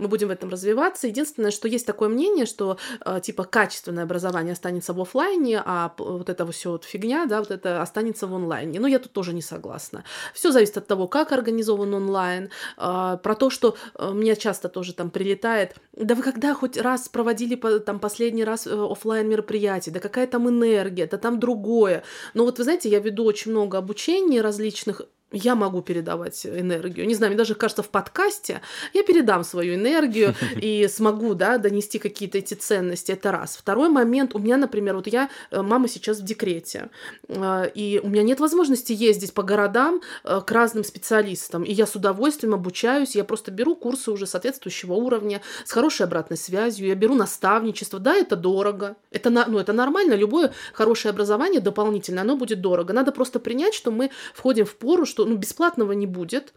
мы 0.00 0.08
будем 0.08 0.28
в 0.28 0.30
этом 0.32 0.50
развиваться. 0.50 1.06
Единственное, 1.06 1.50
что 1.50 1.68
есть 1.68 1.86
такое 1.86 2.08
мнение, 2.08 2.46
что 2.46 2.78
типа 3.22 3.44
качественное 3.44 4.04
образование 4.04 4.52
останется 4.52 4.92
в 4.92 5.00
офлайне, 5.00 5.62
а 5.64 5.92
вот 5.98 6.28
это 6.28 6.50
все 6.50 6.72
вот 6.72 6.84
фигня, 6.84 7.26
да, 7.26 7.38
вот 7.38 7.50
это 7.50 7.82
останется 7.82 8.26
в 8.26 8.34
онлайне. 8.34 8.80
Но 8.80 8.88
я 8.88 8.98
тут 8.98 9.12
тоже 9.12 9.32
не 9.32 9.42
согласна. 9.42 10.04
Все 10.34 10.50
зависит 10.50 10.76
от 10.78 10.86
того, 10.86 11.06
как 11.06 11.32
организован 11.32 11.94
онлайн, 11.94 12.50
про 12.76 13.34
то, 13.38 13.50
что 13.50 13.76
мне 13.98 14.34
часто 14.36 14.68
тоже 14.68 14.94
там 14.94 15.10
прилетает, 15.10 15.76
да 15.92 16.14
вы 16.14 16.22
когда 16.22 16.54
хоть 16.54 16.76
раз 16.76 17.08
проводили 17.08 17.54
там 17.54 18.00
последний 18.00 18.44
раз 18.44 18.66
э, 18.66 18.70
офлайн 18.70 19.28
мероприятие, 19.28 19.92
да 19.92 20.00
какая 20.00 20.26
там 20.26 20.48
энергия, 20.48 21.06
да 21.06 21.18
там 21.18 21.38
другое. 21.38 22.02
Но 22.34 22.44
вот 22.44 22.58
вы 22.58 22.64
знаете, 22.64 22.88
я 22.88 23.00
веду 23.00 23.24
очень 23.24 23.50
много 23.50 23.78
обучений 23.78 24.40
различных 24.40 25.02
я 25.32 25.54
могу 25.54 25.82
передавать 25.82 26.44
энергию. 26.44 27.06
Не 27.06 27.14
знаю, 27.14 27.30
мне 27.30 27.38
даже 27.38 27.54
кажется, 27.54 27.82
в 27.82 27.88
подкасте 27.88 28.60
я 28.92 29.02
передам 29.02 29.44
свою 29.44 29.74
энергию 29.74 30.34
и 30.56 30.88
смогу, 30.88 31.34
да, 31.34 31.58
донести 31.58 31.98
какие-то 31.98 32.38
эти 32.38 32.54
ценности. 32.54 33.12
Это 33.12 33.30
раз. 33.32 33.56
Второй 33.56 33.88
момент. 33.88 34.34
У 34.34 34.38
меня, 34.38 34.56
например, 34.56 34.96
вот 34.96 35.06
я, 35.06 35.30
э, 35.50 35.62
мама 35.62 35.88
сейчас 35.88 36.20
в 36.20 36.24
декрете, 36.24 36.90
э, 37.28 37.70
и 37.74 38.00
у 38.02 38.08
меня 38.08 38.22
нет 38.22 38.40
возможности 38.40 38.92
ездить 38.92 39.32
по 39.32 39.42
городам 39.42 40.00
э, 40.24 40.40
к 40.44 40.50
разным 40.50 40.84
специалистам. 40.84 41.62
И 41.62 41.72
я 41.72 41.86
с 41.86 41.94
удовольствием 41.94 42.54
обучаюсь. 42.54 43.14
Я 43.14 43.24
просто 43.24 43.50
беру 43.50 43.76
курсы 43.76 44.10
уже 44.10 44.26
соответствующего 44.26 44.94
уровня, 44.94 45.40
с 45.64 45.72
хорошей 45.72 46.06
обратной 46.06 46.36
связью. 46.36 46.88
Я 46.88 46.94
беру 46.94 47.14
наставничество. 47.14 47.98
Да, 47.98 48.14
это 48.14 48.36
дорого. 48.36 48.96
Это, 49.10 49.30
ну, 49.30 49.58
это 49.58 49.72
нормально. 49.72 50.14
Любое 50.14 50.52
хорошее 50.72 51.10
образование 51.10 51.60
дополнительное, 51.60 52.22
оно 52.22 52.36
будет 52.36 52.60
дорого. 52.60 52.92
Надо 52.92 53.12
просто 53.12 53.38
принять, 53.38 53.74
что 53.74 53.90
мы 53.90 54.10
входим 54.34 54.64
в 54.64 54.74
пору, 54.74 55.06
что 55.06 55.19
что 55.20 55.26
ну, 55.26 55.36
бесплатного 55.36 55.92
не 55.92 56.06
будет. 56.06 56.54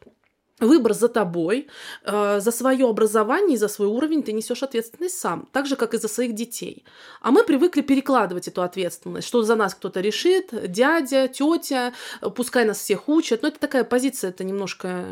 Выбор 0.60 0.94
за 0.94 1.10
тобой, 1.10 1.68
э, 2.06 2.40
за 2.40 2.52
свое 2.52 2.88
образование 2.88 3.56
и 3.56 3.58
за 3.58 3.68
свой 3.68 3.88
уровень 3.88 4.24
ты 4.24 4.32
несешь 4.32 4.64
ответственность 4.64 5.20
сам, 5.20 5.50
так 5.52 5.66
же, 5.66 5.76
как 5.76 5.94
и 5.94 5.98
за 5.98 6.08
своих 6.08 6.36
детей. 6.36 6.86
А 7.22 7.32
мы 7.32 7.44
привыкли 7.44 7.82
перекладывать 7.82 8.48
эту 8.48 8.62
ответственность, 8.62 9.28
что 9.28 9.44
за 9.44 9.56
нас 9.56 9.76
кто-то 9.76 10.00
решит, 10.00 10.72
дядя, 10.72 11.28
тетя, 11.28 11.94
пускай 12.36 12.66
нас 12.66 12.78
всех 12.78 13.10
учат. 13.10 13.42
Но 13.42 13.50
это 13.50 13.60
такая 13.60 13.84
позиция, 13.84 14.30
это 14.30 14.44
немножко 14.44 15.06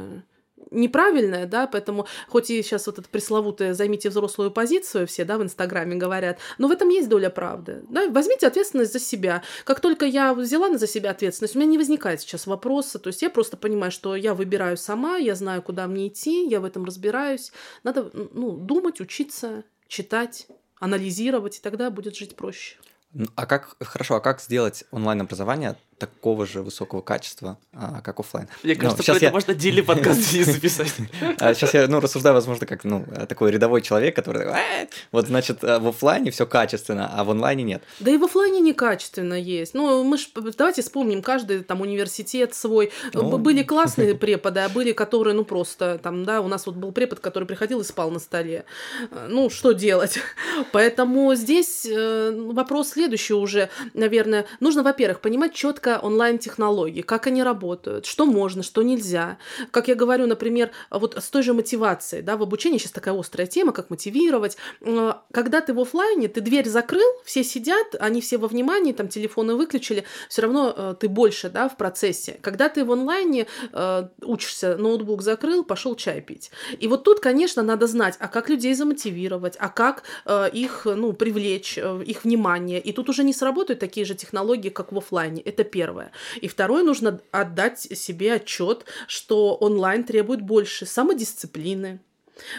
неправильное, 0.71 1.45
да, 1.45 1.67
поэтому 1.67 2.07
хоть 2.27 2.49
и 2.49 2.63
сейчас 2.63 2.88
вот 2.88 2.99
это 2.99 3.07
пресловутое 3.10 3.73
«займите 3.73 4.10
взрослую 4.10 4.51
позицию» 4.51 5.05
все, 5.05 5.25
да, 5.25 5.38
в 5.38 5.43
Инстаграме 5.43 5.95
говорят, 5.95 6.39
но 6.57 6.67
в 6.67 6.71
этом 6.71 6.89
есть 6.89 7.10
доля 7.10 7.29
правды, 7.29 7.84
да, 7.89 8.10
возьмите 8.10 8.47
ответственность 8.47 8.93
за 8.93 8.99
себя. 8.99 9.43
Как 9.65 9.79
только 9.81 10.05
я 10.05 10.34
взяла 10.34 10.75
за 10.77 10.88
себя 10.88 11.12
ответственность, 11.12 11.55
у 11.55 11.60
меня 11.60 11.69
не 11.69 11.77
возникает 11.77 12.21
сейчас 12.21 12.47
вопроса, 12.47 12.99
то 12.99 13.07
есть 13.07 13.21
я 13.21 13.29
просто 13.29 13.57
понимаю, 13.57 13.91
что 13.91 14.15
я 14.15 14.34
выбираю 14.34 14.77
сама, 14.77 15.17
я 15.17 15.36
знаю, 15.36 15.62
куда 15.62 15.88
мне 15.88 16.07
идти, 16.07 16.47
я 16.47 16.62
в 16.62 16.65
этом 16.65 16.86
разбираюсь, 16.86 17.51
надо, 17.84 18.10
ну, 18.13 18.51
думать, 18.51 19.01
учиться, 19.01 19.63
читать, 19.88 20.47
анализировать, 20.79 21.57
и 21.57 21.62
тогда 21.62 21.89
будет 21.89 22.15
жить 22.15 22.36
проще. 22.36 22.77
А 23.36 23.45
как, 23.45 23.75
хорошо, 23.81 24.15
а 24.15 24.21
как 24.21 24.39
сделать 24.39 24.86
онлайн-образование 24.91 25.75
такого 26.01 26.47
же 26.47 26.63
высокого 26.63 27.01
качества, 27.01 27.59
а, 27.73 28.01
как 28.01 28.19
офлайн. 28.19 28.47
Мне 28.63 28.73
ну, 28.73 28.81
кажется, 28.81 29.03
ну, 29.11 29.15
это 29.17 29.25
я... 29.25 29.31
можно 29.31 29.53
отдельный 29.53 29.83
подкаст 29.83 30.33
не 30.33 30.43
записать. 30.43 30.91
Сейчас 31.37 31.75
я 31.75 31.87
ну, 31.87 31.99
рассуждаю, 31.99 32.33
возможно, 32.33 32.65
как 32.65 32.83
ну, 32.83 33.05
такой 33.29 33.51
рядовой 33.51 33.83
человек, 33.83 34.15
который 34.15 34.47
вот, 35.11 35.27
значит, 35.27 35.61
в 35.61 35.87
офлайне 35.87 36.31
все 36.31 36.47
качественно, 36.47 37.11
а 37.13 37.23
в 37.23 37.29
онлайне 37.29 37.63
нет. 37.63 37.83
Да 37.99 38.09
и 38.09 38.17
в 38.17 38.23
офлайне 38.23 38.61
некачественно 38.61 39.35
есть. 39.35 39.75
Ну, 39.75 40.03
мы 40.03 40.17
ж, 40.17 40.27
давайте 40.57 40.81
вспомним, 40.81 41.21
каждый 41.21 41.61
там 41.61 41.81
университет 41.81 42.55
свой. 42.55 42.91
Ну... 43.13 43.37
Были 43.37 43.61
классные 43.71 44.15
преподы, 44.15 44.61
а 44.61 44.69
были, 44.69 44.91
которые, 44.91 45.35
ну, 45.35 45.45
просто 45.45 45.99
там, 46.01 46.25
да, 46.25 46.41
у 46.41 46.47
нас 46.47 46.65
вот 46.65 46.75
был 46.75 46.91
препод, 46.91 47.19
который 47.19 47.45
приходил 47.45 47.81
и 47.81 47.83
спал 47.83 48.09
на 48.09 48.19
столе. 48.19 48.65
Ну, 49.27 49.51
что 49.51 49.71
делать? 49.71 50.17
Поэтому 50.71 51.35
здесь 51.35 51.85
э, 51.85 52.31
вопрос 52.31 52.89
следующий 52.89 53.35
уже, 53.35 53.69
наверное. 53.93 54.47
Нужно, 54.59 54.81
во-первых, 54.81 55.21
понимать 55.21 55.53
четко, 55.53 55.90
несколько 55.91 56.06
онлайн-технологий, 56.06 57.01
как 57.01 57.27
они 57.27 57.43
работают, 57.43 58.06
что 58.06 58.25
можно, 58.25 58.63
что 58.63 58.84
нельзя. 58.84 59.38
Как 59.71 59.88
я 59.88 59.95
говорю, 59.95 60.27
например, 60.27 60.71
вот 60.89 61.17
с 61.17 61.30
той 61.30 61.43
же 61.43 61.54
мотивацией, 61.54 62.23
да, 62.23 62.36
в 62.36 62.41
обучении 62.41 62.77
сейчас 62.77 62.91
такая 62.91 63.17
острая 63.17 63.47
тема, 63.47 63.71
как 63.71 63.89
мотивировать. 63.89 64.58
Когда 65.32 65.62
ты 65.62 65.73
в 65.73 65.80
офлайне, 65.80 66.27
ты 66.27 66.41
дверь 66.41 66.67
закрыл, 66.67 67.08
все 67.25 67.43
сидят, 67.43 67.95
они 67.99 68.21
все 68.21 68.38
во 68.38 68.47
внимании, 68.47 68.93
там 68.93 69.08
телефоны 69.08 69.56
выключили, 69.56 70.04
все 70.30 70.41
равно 70.41 70.73
э, 70.75 70.95
ты 70.99 71.10
больше, 71.10 71.49
да, 71.49 71.67
в 71.67 71.77
процессе. 71.77 72.38
Когда 72.41 72.69
ты 72.69 72.86
в 72.86 72.91
онлайне 72.91 73.47
э, 73.73 74.08
учишься, 74.21 74.77
ноутбук 74.77 75.21
закрыл, 75.21 75.63
пошел 75.63 75.95
чай 75.95 76.21
пить. 76.21 76.51
И 76.80 76.88
вот 76.88 77.04
тут, 77.04 77.19
конечно, 77.19 77.63
надо 77.63 77.88
знать, 77.88 78.15
а 78.19 78.27
как 78.27 78.49
людей 78.49 78.73
замотивировать, 78.73 79.56
а 79.60 79.69
как 79.69 80.04
э, 80.25 80.49
их, 80.54 80.86
ну, 80.86 81.13
привлечь, 81.13 81.77
их 81.77 82.23
внимание. 82.23 82.80
И 82.80 82.91
тут 82.91 83.10
уже 83.10 83.23
не 83.23 83.34
сработают 83.34 83.80
такие 83.80 84.06
же 84.06 84.15
технологии, 84.15 84.69
как 84.69 84.91
в 84.91 84.97
офлайне. 84.97 85.41
Это 85.41 85.63
первое 85.63 85.81
первое. 85.82 86.12
И 86.41 86.48
второе, 86.48 86.84
нужно 86.84 87.20
отдать 87.32 87.80
себе 87.80 88.34
отчет, 88.34 88.86
что 89.08 89.56
онлайн 89.56 90.04
требует 90.04 90.41
больше 90.41 90.86
самодисциплины, 90.86 92.00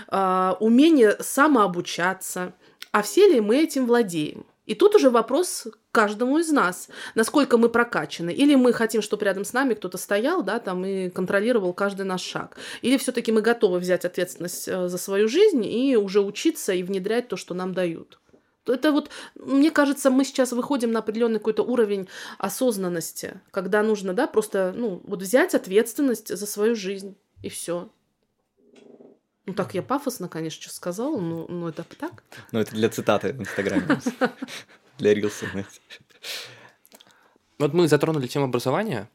а, 0.09 0.57
умения 0.59 1.17
самообучаться. 1.21 2.53
А 2.91 3.03
все 3.03 3.29
ли 3.29 3.41
мы 3.41 3.63
этим 3.63 3.87
владеем? 3.87 4.45
И 4.67 4.75
тут 4.75 4.95
уже 4.95 5.11
вопрос 5.11 5.69
каждому 5.93 6.39
из 6.39 6.51
нас, 6.51 6.89
насколько 7.15 7.59
мы 7.59 7.69
прокачаны. 7.69 8.31
Или 8.31 8.57
мы 8.57 8.73
хотим, 8.73 9.03
чтобы 9.03 9.25
рядом 9.25 9.45
с 9.45 9.53
нами 9.53 9.75
кто-то 9.75 9.99
стоял, 9.99 10.43
да, 10.43 10.59
там 10.59 10.85
и 10.85 11.09
контролировал 11.11 11.73
каждый 11.73 12.05
наш 12.07 12.23
шаг. 12.23 12.57
Или 12.83 12.97
все-таки 12.97 13.33
мы 13.33 13.41
готовы 13.41 13.79
взять 13.79 14.05
ответственность 14.05 14.69
э, 14.69 14.89
за 14.89 14.99
свою 14.99 15.29
жизнь 15.29 15.65
и 15.65 15.97
уже 15.97 16.21
учиться 16.21 16.73
и 16.73 16.83
внедрять 16.83 17.29
то, 17.29 17.37
что 17.37 17.55
нам 17.55 17.73
дают. 17.73 18.19
Это 18.67 18.93
вот, 18.93 19.11
мне 19.35 19.71
кажется, 19.71 20.11
мы 20.11 20.25
сейчас 20.25 20.53
выходим 20.53 20.93
на 20.93 21.01
определенный 21.01 21.39
какой-то 21.39 21.63
уровень 21.63 22.09
осознанности, 22.39 23.41
когда 23.51 23.83
нужно, 23.83 24.15
да, 24.15 24.27
просто, 24.27 24.73
ну, 24.77 25.01
вот 25.05 25.23
взять 25.23 25.55
ответственность 25.55 26.37
за 26.37 26.47
свою 26.47 26.75
жизнь, 26.77 27.17
и 27.43 27.49
все. 27.49 27.91
Ну, 29.47 29.55
так 29.55 29.75
я 29.75 29.83
пафосно, 29.83 30.29
конечно, 30.29 30.63
сейчас 30.63 30.77
сказала, 30.77 31.19
но, 31.19 31.47
но 31.49 31.69
это 31.69 31.85
так. 31.99 32.23
Ну, 32.53 32.61
это 32.61 32.73
для 32.73 32.89
цитаты 32.89 33.33
в 33.33 33.41
Инстаграме. 33.41 34.01
Для 34.99 35.15
рилса, 35.15 35.47
Вот 37.59 37.73
мы 37.73 37.89
затронули 37.89 38.27
тему 38.29 38.45
образования. 38.45 39.09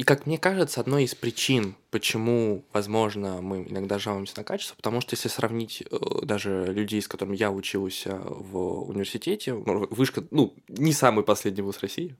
И, 0.00 0.02
как 0.02 0.24
мне 0.24 0.38
кажется, 0.38 0.80
одной 0.80 1.04
из 1.04 1.14
причин, 1.14 1.74
почему, 1.90 2.64
возможно, 2.72 3.42
мы 3.42 3.66
иногда 3.68 3.98
жалуемся 3.98 4.32
на 4.38 4.44
качество, 4.44 4.74
потому 4.74 5.02
что 5.02 5.14
если 5.14 5.28
сравнить 5.28 5.82
э, 5.82 5.96
даже 6.22 6.72
людей, 6.72 7.02
с 7.02 7.06
которыми 7.06 7.36
я 7.36 7.50
учился 7.50 8.18
в 8.24 8.88
университете, 8.88 9.52
вышка, 9.52 10.24
ну, 10.30 10.54
не 10.68 10.94
самый 10.94 11.22
последний 11.22 11.60
вуз 11.60 11.80
России, 11.80 12.16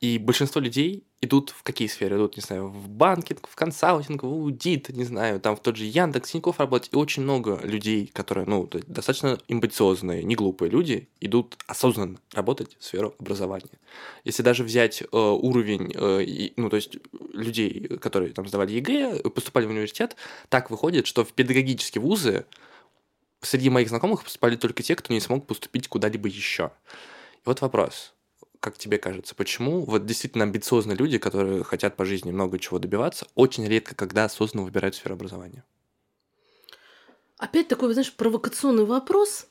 и 0.00 0.18
большинство 0.18 0.60
людей 0.60 1.04
идут 1.20 1.50
в 1.50 1.62
какие 1.62 1.88
сферы? 1.88 2.16
Идут, 2.16 2.36
не 2.36 2.42
знаю, 2.42 2.68
в 2.68 2.88
банкинг, 2.88 3.48
в 3.48 3.56
консалтинг, 3.56 4.22
в 4.22 4.26
аудит, 4.26 4.90
не 4.90 5.04
знаю, 5.04 5.40
там 5.40 5.56
в 5.56 5.60
тот 5.60 5.76
же 5.76 5.84
Яндекс, 5.84 6.30
Тинькофф 6.30 6.58
работать. 6.58 6.90
И 6.92 6.96
очень 6.96 7.22
много 7.22 7.60
людей, 7.62 8.10
которые, 8.12 8.46
ну, 8.46 8.68
достаточно 8.86 9.38
амбициозные, 9.48 10.22
не 10.22 10.34
глупые 10.34 10.70
люди, 10.70 11.08
идут 11.20 11.56
осознанно 11.66 12.18
работать 12.32 12.76
в 12.78 12.84
сферу 12.84 13.14
образования. 13.18 13.78
Если 14.24 14.42
даже 14.42 14.64
взять 14.64 15.02
э, 15.02 15.06
уровень, 15.12 15.92
э, 15.94 16.22
и, 16.24 16.52
ну, 16.56 16.68
то 16.68 16.76
есть 16.76 16.98
людей, 17.32 17.88
которые 18.00 18.32
там 18.32 18.46
сдавали 18.46 18.72
ЕГЭ, 18.72 19.22
поступали 19.30 19.66
в 19.66 19.70
университет, 19.70 20.16
так 20.48 20.70
выходит, 20.70 21.06
что 21.06 21.24
в 21.24 21.32
педагогические 21.32 22.02
вузы 22.02 22.44
среди 23.40 23.70
моих 23.70 23.88
знакомых 23.88 24.24
поступали 24.24 24.56
только 24.56 24.82
те, 24.82 24.94
кто 24.96 25.12
не 25.12 25.20
смог 25.20 25.46
поступить 25.46 25.88
куда-либо 25.88 26.28
еще. 26.28 26.72
И 27.34 27.42
вот 27.46 27.60
вопрос 27.60 28.15
как 28.60 28.78
тебе 28.78 28.98
кажется, 28.98 29.34
почему 29.34 29.84
вот 29.84 30.06
действительно 30.06 30.44
амбициозные 30.44 30.96
люди, 30.96 31.18
которые 31.18 31.64
хотят 31.64 31.96
по 31.96 32.04
жизни 32.04 32.30
много 32.30 32.58
чего 32.58 32.78
добиваться, 32.78 33.26
очень 33.34 33.66
редко 33.66 33.94
когда 33.94 34.24
осознанно 34.24 34.64
выбирают 34.64 34.94
сферу 34.94 35.14
образования? 35.14 35.64
Опять 37.38 37.68
такой, 37.68 37.92
знаешь, 37.92 38.12
провокационный 38.12 38.84
вопрос. 38.84 39.46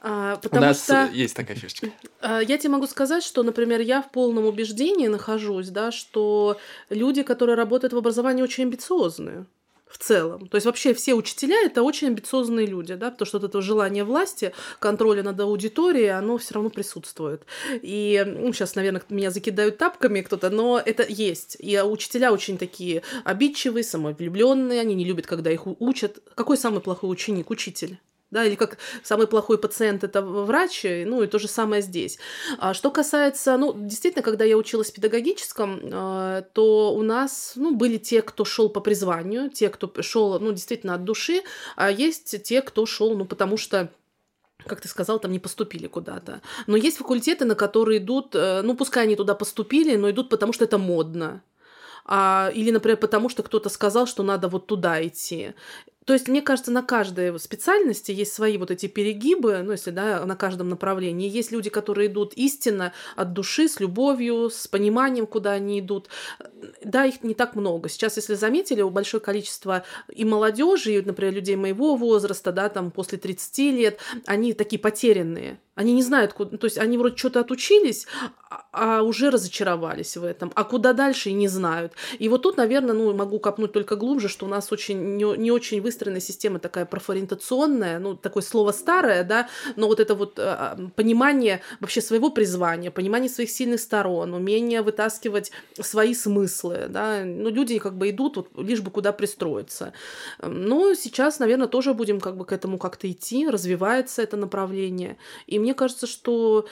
А, 0.00 0.36
потому 0.36 0.62
У 0.62 0.66
нас 0.66 0.84
что, 0.84 1.10
есть 1.12 1.36
такая 1.36 1.56
фишечка. 1.56 1.90
А, 2.20 2.40
я 2.40 2.58
тебе 2.58 2.70
могу 2.70 2.86
сказать, 2.86 3.22
что, 3.22 3.42
например, 3.42 3.80
я 3.80 4.02
в 4.02 4.10
полном 4.10 4.46
убеждении 4.46 5.08
нахожусь, 5.08 5.68
да, 5.68 5.92
что 5.92 6.58
люди, 6.88 7.22
которые 7.22 7.56
работают 7.56 7.92
в 7.92 7.98
образовании, 7.98 8.42
очень 8.42 8.64
амбициозные 8.64 9.46
в 9.88 9.98
целом. 9.98 10.48
То 10.48 10.56
есть 10.56 10.66
вообще 10.66 10.94
все 10.94 11.14
учителя 11.14 11.56
это 11.64 11.82
очень 11.82 12.08
амбициозные 12.08 12.66
люди, 12.66 12.94
да, 12.94 13.10
потому 13.10 13.26
что 13.26 13.38
вот 13.38 13.48
это 13.48 13.60
желание 13.60 14.04
власти, 14.04 14.52
контроля 14.78 15.22
над 15.22 15.40
аудиторией, 15.40 16.10
оно 16.10 16.38
все 16.38 16.54
равно 16.54 16.70
присутствует. 16.70 17.42
И 17.82 18.22
ну, 18.26 18.52
сейчас, 18.52 18.74
наверное, 18.74 19.02
меня 19.08 19.30
закидают 19.30 19.78
тапками 19.78 20.20
кто-то, 20.20 20.50
но 20.50 20.80
это 20.84 21.04
есть. 21.08 21.56
И 21.60 21.78
учителя 21.80 22.32
очень 22.32 22.58
такие 22.58 23.02
обидчивые, 23.24 23.84
самовлюбленные, 23.84 24.80
они 24.80 24.94
не 24.94 25.04
любят, 25.04 25.26
когда 25.26 25.50
их 25.50 25.66
учат. 25.66 26.18
Какой 26.34 26.56
самый 26.56 26.80
плохой 26.80 27.10
ученик? 27.10 27.50
Учитель 27.50 27.98
да, 28.30 28.44
или 28.44 28.54
как 28.54 28.78
самый 29.02 29.26
плохой 29.26 29.58
пациент 29.58 30.04
это 30.04 30.22
врач, 30.22 30.84
ну 30.84 31.22
и 31.22 31.26
то 31.26 31.38
же 31.38 31.48
самое 31.48 31.82
здесь. 31.82 32.18
А 32.58 32.74
что 32.74 32.90
касается, 32.90 33.56
ну, 33.56 33.72
действительно, 33.74 34.22
когда 34.22 34.44
я 34.44 34.56
училась 34.56 34.90
в 34.90 34.94
педагогическом, 34.94 35.80
э, 35.82 36.42
то 36.52 36.94
у 36.94 37.02
нас, 37.02 37.52
ну, 37.56 37.74
были 37.74 37.96
те, 37.96 38.22
кто 38.22 38.44
шел 38.44 38.68
по 38.68 38.80
призванию, 38.80 39.50
те, 39.50 39.70
кто 39.70 39.90
шел, 40.02 40.38
ну, 40.38 40.52
действительно 40.52 40.94
от 40.94 41.04
души, 41.04 41.42
а 41.76 41.90
есть 41.90 42.42
те, 42.42 42.62
кто 42.62 42.86
шел, 42.86 43.16
ну, 43.16 43.24
потому 43.24 43.56
что 43.56 43.90
как 44.66 44.80
ты 44.80 44.88
сказал, 44.88 45.20
там 45.20 45.30
не 45.30 45.38
поступили 45.38 45.86
куда-то. 45.86 46.42
Но 46.66 46.76
есть 46.76 46.98
факультеты, 46.98 47.44
на 47.44 47.54
которые 47.54 47.98
идут, 47.98 48.34
э, 48.34 48.62
ну, 48.62 48.74
пускай 48.76 49.04
они 49.04 49.16
туда 49.16 49.34
поступили, 49.34 49.96
но 49.96 50.10
идут 50.10 50.28
потому, 50.28 50.52
что 50.52 50.64
это 50.64 50.78
модно. 50.78 51.42
А, 52.10 52.50
или, 52.54 52.70
например, 52.70 52.96
потому 52.96 53.28
что 53.28 53.42
кто-то 53.42 53.68
сказал, 53.68 54.06
что 54.06 54.22
надо 54.22 54.48
вот 54.48 54.66
туда 54.66 55.06
идти. 55.06 55.52
То 56.08 56.14
есть, 56.14 56.26
мне 56.26 56.40
кажется, 56.40 56.70
на 56.70 56.82
каждой 56.82 57.38
специальности 57.38 58.12
есть 58.12 58.32
свои 58.32 58.56
вот 58.56 58.70
эти 58.70 58.86
перегибы, 58.86 59.58
ну, 59.62 59.72
если, 59.72 59.90
да, 59.90 60.24
на 60.24 60.36
каждом 60.36 60.70
направлении. 60.70 61.28
Есть 61.28 61.52
люди, 61.52 61.68
которые 61.68 62.08
идут 62.08 62.32
истинно 62.32 62.94
от 63.14 63.34
души, 63.34 63.68
с 63.68 63.78
любовью, 63.78 64.48
с 64.48 64.66
пониманием, 64.68 65.26
куда 65.26 65.52
они 65.52 65.80
идут. 65.80 66.08
Да, 66.82 67.04
их 67.04 67.22
не 67.22 67.34
так 67.34 67.56
много. 67.56 67.90
Сейчас, 67.90 68.16
если 68.16 68.36
заметили, 68.36 68.80
у 68.80 68.88
большое 68.88 69.20
количество 69.20 69.84
и 70.10 70.24
молодежи, 70.24 70.94
и, 70.94 71.02
например, 71.02 71.34
людей 71.34 71.56
моего 71.56 71.94
возраста, 71.94 72.52
да, 72.52 72.70
там, 72.70 72.90
после 72.90 73.18
30 73.18 73.58
лет, 73.74 73.98
они 74.24 74.54
такие 74.54 74.80
потерянные. 74.80 75.60
Они 75.78 75.92
не 75.92 76.02
знают, 76.02 76.32
куда... 76.32 76.58
То 76.58 76.64
есть 76.64 76.76
они 76.76 76.98
вроде 76.98 77.16
что-то 77.16 77.38
отучились, 77.38 78.08
а, 78.50 78.64
а 78.72 79.02
уже 79.02 79.30
разочаровались 79.30 80.16
в 80.16 80.24
этом. 80.24 80.50
А 80.56 80.64
куда 80.64 80.92
дальше 80.92 81.30
не 81.30 81.46
знают. 81.46 81.92
И 82.18 82.28
вот 82.28 82.42
тут, 82.42 82.56
наверное, 82.56 82.94
ну, 82.94 83.14
могу 83.14 83.38
копнуть 83.38 83.72
только 83.72 83.94
глубже, 83.94 84.28
что 84.28 84.46
у 84.46 84.48
нас 84.48 84.72
очень 84.72 85.16
не, 85.16 85.38
не 85.38 85.52
очень 85.52 85.80
выстроенная 85.80 86.20
система 86.20 86.58
такая 86.58 86.84
профориентационная, 86.84 88.00
ну, 88.00 88.16
такое 88.16 88.42
слово 88.42 88.72
старое, 88.72 89.22
да, 89.22 89.48
но 89.76 89.86
вот 89.86 90.00
это 90.00 90.16
вот 90.16 90.38
э, 90.38 90.76
понимание 90.96 91.60
вообще 91.78 92.00
своего 92.00 92.30
призвания, 92.30 92.90
понимание 92.90 93.28
своих 93.28 93.50
сильных 93.50 93.78
сторон, 93.78 94.34
умение 94.34 94.82
вытаскивать 94.82 95.52
свои 95.80 96.12
смыслы, 96.12 96.86
да, 96.88 97.22
ну, 97.24 97.50
люди 97.50 97.78
как 97.78 97.96
бы 97.96 98.10
идут 98.10 98.36
вот 98.36 98.48
лишь 98.56 98.80
бы 98.80 98.90
куда 98.90 99.12
пристроиться. 99.12 99.92
Но 100.42 100.94
сейчас, 100.94 101.38
наверное, 101.38 101.68
тоже 101.68 101.94
будем 101.94 102.18
как 102.18 102.36
бы 102.36 102.44
к 102.44 102.52
этому 102.52 102.78
как-то 102.78 103.08
идти, 103.08 103.48
развивается 103.48 104.22
это 104.22 104.36
направление. 104.36 105.18
И 105.46 105.60
мне 105.67 105.67
кажется, 105.74 106.06
что 106.06 106.66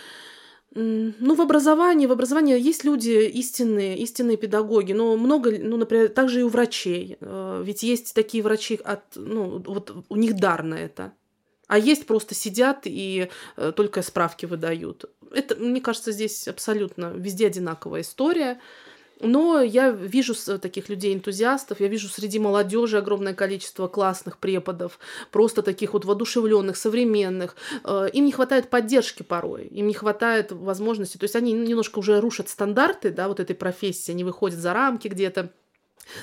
ну, 0.79 1.35
в 1.35 1.41
образовании, 1.41 2.07
в 2.07 2.13
образовании 2.13 2.61
есть 2.61 2.85
люди 2.85 3.27
истинные, 3.29 3.97
истинные 3.99 4.37
педагоги, 4.37 4.93
но 4.93 5.17
много, 5.17 5.57
ну, 5.59 5.79
например, 5.79 6.11
также 6.11 6.41
и 6.41 6.43
у 6.43 6.49
врачей. 6.49 7.17
Э, 7.21 7.63
ведь 7.65 7.83
есть 7.83 8.15
такие 8.15 8.43
врачи, 8.43 8.79
от, 8.85 9.03
ну, 9.15 9.63
вот 9.67 9.95
у 10.09 10.17
них 10.17 10.37
дар 10.37 10.63
на 10.63 10.75
это. 10.75 11.15
А 11.67 11.79
есть 11.79 12.07
просто 12.07 12.35
сидят 12.35 12.83
и 12.85 13.29
э, 13.57 13.73
только 13.75 14.03
справки 14.03 14.45
выдают. 14.45 15.07
Это, 15.33 15.57
мне 15.57 15.81
кажется, 15.81 16.13
здесь 16.13 16.47
абсолютно 16.47 17.07
везде 17.07 17.47
одинаковая 17.47 18.03
история. 18.03 18.61
Но 19.21 19.61
я 19.63 19.91
вижу 19.91 20.35
таких 20.59 20.89
людей-энтузиастов, 20.89 21.81
я 21.81 21.89
вижу 21.89 22.09
среди 22.09 22.39
молодежи 22.39 22.99
огромное 22.99 23.35
количество 23.35 23.89
классных 23.89 24.39
преподов, 24.39 24.99
просто 25.31 25.63
таких 25.63 25.95
вот 25.95 26.05
воодушевленных, 26.05 26.77
современных. 26.77 27.57
Э, 27.85 28.09
им 28.13 28.27
не 28.27 28.33
хватает 28.33 28.69
поддержки 28.69 29.23
порой, 29.23 29.67
им 29.67 29.87
не 29.87 29.95
хватает 29.95 30.53
возможности. 30.53 31.17
То 31.17 31.25
есть 31.25 31.37
они 31.37 31.53
немножко 31.53 31.99
уже 31.99 32.21
рушат 32.21 32.49
стандарты 32.49 33.11
да, 33.11 33.29
вот 33.29 33.41
этой 33.41 33.57
профессии, 33.57 34.13
они 34.13 34.25
выходят 34.25 34.59
за 34.59 34.73
рамки 34.73 35.09
где-то 35.09 35.53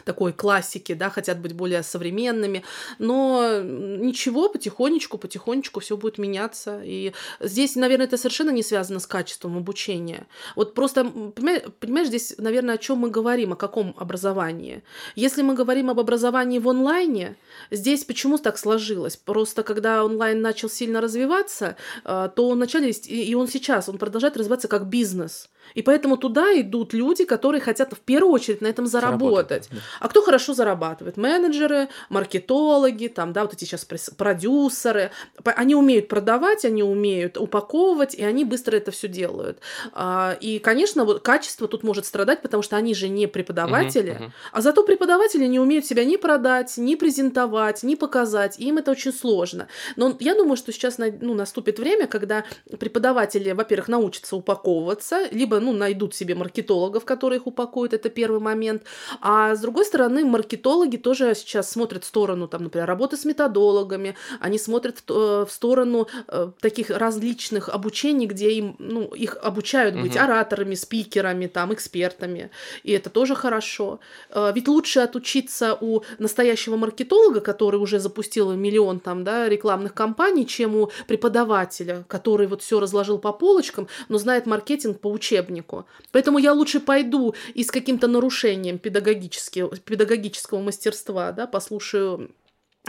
такой 0.06 0.34
классики, 0.34 0.94
да, 0.94 1.10
хотят 1.10 1.40
быть 1.40 1.54
более 1.54 1.84
современными, 1.84 2.64
но 3.00 3.62
ничего, 3.62 4.50
потихонечку, 4.50 5.18
потихонечку 5.18 5.80
все 5.80 5.98
будет 5.98 6.18
меняться. 6.18 6.82
И 6.84 7.14
здесь, 7.40 7.76
наверное, 7.76 8.08
это 8.08 8.18
совершенно 8.18 8.52
не 8.52 8.64
связано 8.64 9.00
с 9.00 9.08
качеством 9.08 9.58
обучения. 9.58 10.28
Вот 10.56 10.74
просто, 10.74 11.06
понимаешь, 11.06 12.08
здесь, 12.08 12.36
наверное, 12.38 12.76
о 12.76 12.78
чем 12.78 13.00
мы 13.00 13.10
говорим, 13.10 13.54
о 13.54 13.56
каком 13.56 13.96
образовании. 13.98 14.84
Если 15.16 15.42
мы 15.42 15.54
говорим 15.54 15.90
об 15.90 16.00
образовании 16.00 16.60
в 16.60 16.70
онлайне, 16.70 17.36
здесь 17.72 18.04
почему 18.04 18.38
так 18.38 18.58
сложилось? 18.58 19.18
Просто 19.18 19.64
когда 19.64 20.04
онлайн 20.04 20.42
начал 20.42 20.70
сильно 20.70 21.02
развиваться, 21.02 21.76
э, 22.04 22.30
то 22.36 22.50
он 22.50 22.58
вначале, 22.58 22.92
и 22.92 23.36
он 23.36 23.48
сейчас, 23.48 23.90
он 23.90 23.98
продолжает 23.98 24.38
развиваться 24.38 24.68
как 24.68 24.88
бизнес. 24.88 25.50
И 25.74 25.82
поэтому 25.82 26.18
туда 26.18 26.60
идут 26.60 26.94
люди, 26.94 27.26
которые 27.26 27.62
хотят 27.62 27.94
в 27.94 28.00
первую 28.00 28.34
очередь 28.34 28.62
на 28.62 28.68
этом 28.68 28.86
заработать. 28.88 29.68
Да. 29.72 29.78
А 30.00 30.08
кто 30.10 30.22
хорошо 30.22 30.54
зарабатывает? 30.54 31.18
Менеджеры, 31.18 31.90
маркетологи, 32.10 33.08
там, 33.08 33.34
да, 33.34 33.44
вот 33.44 33.54
эти 33.54 33.66
сейчас 33.66 33.86
продюсеры. 33.86 35.12
Они 35.44 35.76
умеют 35.76 36.08
продавать, 36.08 36.66
они 36.66 36.84
умеют 36.84 37.38
упаковывать, 37.38 38.16
и 38.16 38.24
они 38.24 38.46
быстро 38.46 38.78
это 38.78 38.92
все 38.92 39.08
делают. 39.08 39.60
А, 39.94 40.38
и, 40.40 40.60
конечно, 40.60 41.06
вот 41.06 41.22
качество 41.22 41.68
тут 41.68 41.84
может 41.84 42.06
страдать, 42.06 42.42
потому 42.42 42.64
что 42.64 42.76
они 42.76 42.94
же 42.94 43.10
не 43.10 43.28
преподаватели, 43.28 44.14
uh-huh, 44.14 44.26
uh-huh. 44.26 44.32
а 44.52 44.62
зато 44.62 44.84
преподаватели 44.84 45.46
не 45.46 45.60
умеют 45.60 45.86
себя 45.86 46.06
ни 46.06 46.18
продать, 46.18 46.78
ни 46.78 46.96
презентовать, 46.96 47.84
ни 47.84 47.96
показать. 47.96 48.60
И 48.60 48.68
им 48.68 48.78
это 48.78 48.92
очень 48.92 49.14
сложно. 49.14 49.68
Но 49.96 50.16
я 50.20 50.36
думаю, 50.36 50.58
что 50.58 50.72
сейчас 50.72 50.98
ну, 50.98 51.34
наступит 51.34 51.80
время, 51.80 52.08
когда 52.08 52.46
преподаватели, 52.80 53.52
во-первых, 53.52 53.88
научатся 53.88 54.36
упаковываться, 54.36 55.28
либо 55.32 55.53
ну, 55.60 55.74
найдут 55.74 56.16
себе 56.16 56.36
маркетологов, 56.36 57.06
которые 57.06 57.40
их 57.40 57.48
упакуют, 57.48 57.94
это 57.94 58.10
первый 58.10 58.40
момент. 58.40 58.84
А 59.22 59.56
с 59.56 59.60
другой 59.60 59.86
стороны, 59.86 60.26
маркетологи 60.26 60.98
тоже 60.98 61.36
сейчас 61.36 61.72
смотрят 61.72 62.04
в 62.04 62.08
сторону, 62.08 62.48
там, 62.48 62.64
например, 62.64 62.88
работы 62.88 63.18
с 63.18 63.26
методологами, 63.26 64.16
они 64.40 64.58
смотрят 64.58 65.00
в, 65.00 65.12
э, 65.12 65.46
в 65.46 65.52
сторону 65.52 66.08
э, 66.28 66.52
таких 66.60 66.90
различных 66.90 67.70
обучений, 67.70 68.26
где 68.26 68.52
им, 68.52 68.76
ну, 68.80 69.06
их 69.06 69.38
обучают 69.42 69.96
быть 69.96 70.16
угу. 70.16 70.24
ораторами, 70.24 70.76
спикерами, 70.76 71.48
там, 71.48 71.74
экспертами, 71.74 72.50
и 72.84 72.92
это 72.92 73.10
тоже 73.10 73.36
хорошо. 73.36 74.00
Э, 74.30 74.52
ведь 74.54 74.68
лучше 74.68 75.00
отучиться 75.00 75.78
у 75.80 76.02
настоящего 76.20 76.76
маркетолога, 76.76 77.40
который 77.42 77.78
уже 77.78 78.00
запустил 78.00 78.52
миллион 78.54 79.00
там, 79.00 79.24
да, 79.24 79.50
рекламных 79.50 79.94
кампаний, 79.94 80.46
чем 80.46 80.76
у 80.76 80.92
преподавателя, 81.08 82.04
который 82.08 82.48
вот 82.48 82.62
все 82.62 82.80
разложил 82.80 83.18
по 83.18 83.32
полочкам, 83.34 83.88
но 84.10 84.18
знает 84.18 84.46
маркетинг 84.46 85.00
по 85.00 85.08
учебнику 85.08 85.43
учебнику. 85.44 85.86
Поэтому 86.12 86.40
я 86.40 86.54
лучше 86.54 86.80
пойду 86.80 87.36
и 87.54 87.64
с 87.64 87.72
каким-то 87.72 88.08
нарушением 88.08 88.78
педагогического, 88.78 89.76
педагогического 89.78 90.62
мастерства, 90.62 91.32
да, 91.32 91.48
послушаю 91.48 92.32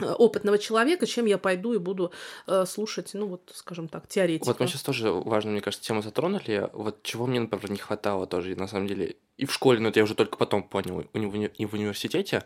э, 0.00 0.12
опытного 0.12 0.58
человека, 0.58 1.06
чем 1.06 1.26
я 1.26 1.38
пойду 1.38 1.74
и 1.74 1.78
буду 1.78 2.12
э, 2.46 2.64
слушать, 2.66 3.10
ну 3.14 3.26
вот, 3.26 3.52
скажем 3.54 3.88
так, 3.88 4.08
теоретика. 4.08 4.46
Вот 4.46 4.60
мы 4.60 4.66
сейчас 4.66 4.82
тоже 4.82 5.10
важно, 5.10 5.50
мне 5.50 5.60
кажется, 5.60 5.86
тему 5.86 6.02
затронули. 6.02 6.68
Вот 6.72 7.02
чего 7.02 7.26
мне, 7.26 7.40
например, 7.40 7.70
не 7.70 7.78
хватало 7.78 8.26
тоже, 8.26 8.56
на 8.56 8.68
самом 8.68 8.86
деле, 8.86 9.16
и 9.36 9.46
в 9.46 9.52
школе, 9.52 9.80
но 9.80 9.88
это 9.88 10.00
я 10.00 10.04
уже 10.04 10.14
только 10.14 10.36
потом 10.36 10.62
понял, 10.62 11.00
и 11.00 11.66
в 11.66 11.74
университете, 11.74 12.44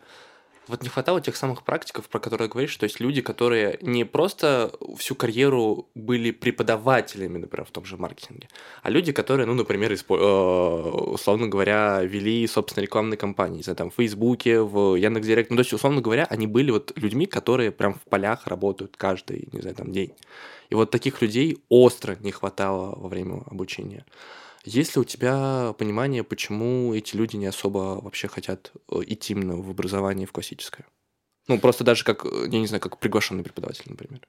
вот 0.69 0.83
не 0.83 0.89
хватало 0.89 1.19
тех 1.19 1.35
самых 1.35 1.63
практиков, 1.63 2.07
про 2.07 2.19
которые 2.19 2.47
говоришь, 2.47 2.75
то 2.77 2.85
есть 2.85 2.99
люди, 2.99 3.21
которые 3.21 3.77
не 3.81 4.05
просто 4.05 4.71
всю 4.97 5.15
карьеру 5.15 5.89
были 5.95 6.31
преподавателями, 6.31 7.37
например, 7.39 7.65
в 7.65 7.71
том 7.71 7.85
же 7.85 7.97
маркетинге, 7.97 8.47
а 8.83 8.89
люди, 8.89 9.11
которые, 9.11 9.45
ну, 9.47 9.53
например, 9.53 9.91
испо- 9.91 10.17
э, 10.17 10.89
условно 11.11 11.47
говоря, 11.47 12.01
вели, 12.03 12.47
собственно, 12.47 12.83
рекламные 12.83 13.17
кампании, 13.17 13.61
знаю, 13.61 13.77
там, 13.77 13.89
в 13.89 13.95
Фейсбуке, 13.95 14.61
в 14.61 14.95
Яндекс.Директ, 14.95 15.49
ну, 15.49 15.57
то 15.57 15.61
есть, 15.61 15.73
условно 15.73 16.01
говоря, 16.01 16.25
они 16.29 16.47
были 16.47 16.71
вот 16.71 16.93
людьми, 16.95 17.25
которые 17.25 17.71
прям 17.71 17.93
в 17.93 18.01
полях 18.09 18.47
работают 18.47 18.95
каждый, 18.97 19.49
не 19.51 19.61
знаю, 19.61 19.75
там, 19.75 19.91
день. 19.91 20.13
И 20.69 20.75
вот 20.75 20.91
таких 20.91 21.21
людей 21.21 21.57
остро 21.69 22.15
не 22.21 22.31
хватало 22.31 22.95
во 22.95 23.09
время 23.09 23.41
обучения. 23.49 24.05
Есть 24.65 24.95
ли 24.95 25.01
у 25.01 25.05
тебя 25.05 25.73
понимание, 25.77 26.23
почему 26.23 26.93
эти 26.93 27.15
люди 27.15 27.37
не 27.37 27.45
особо 27.45 27.99
вообще 28.01 28.27
хотят 28.27 28.71
э, 28.91 29.01
идти 29.07 29.33
именно 29.33 29.55
в 29.55 29.69
образование 29.69 30.27
в 30.27 30.31
классическое? 30.31 30.85
Ну, 31.47 31.59
просто 31.59 31.83
даже 31.83 32.03
как, 32.03 32.25
э, 32.25 32.47
я 32.51 32.59
не 32.59 32.67
знаю, 32.67 32.81
как 32.81 32.99
приглашенный 32.99 33.43
преподаватель, 33.43 33.85
например. 33.87 34.21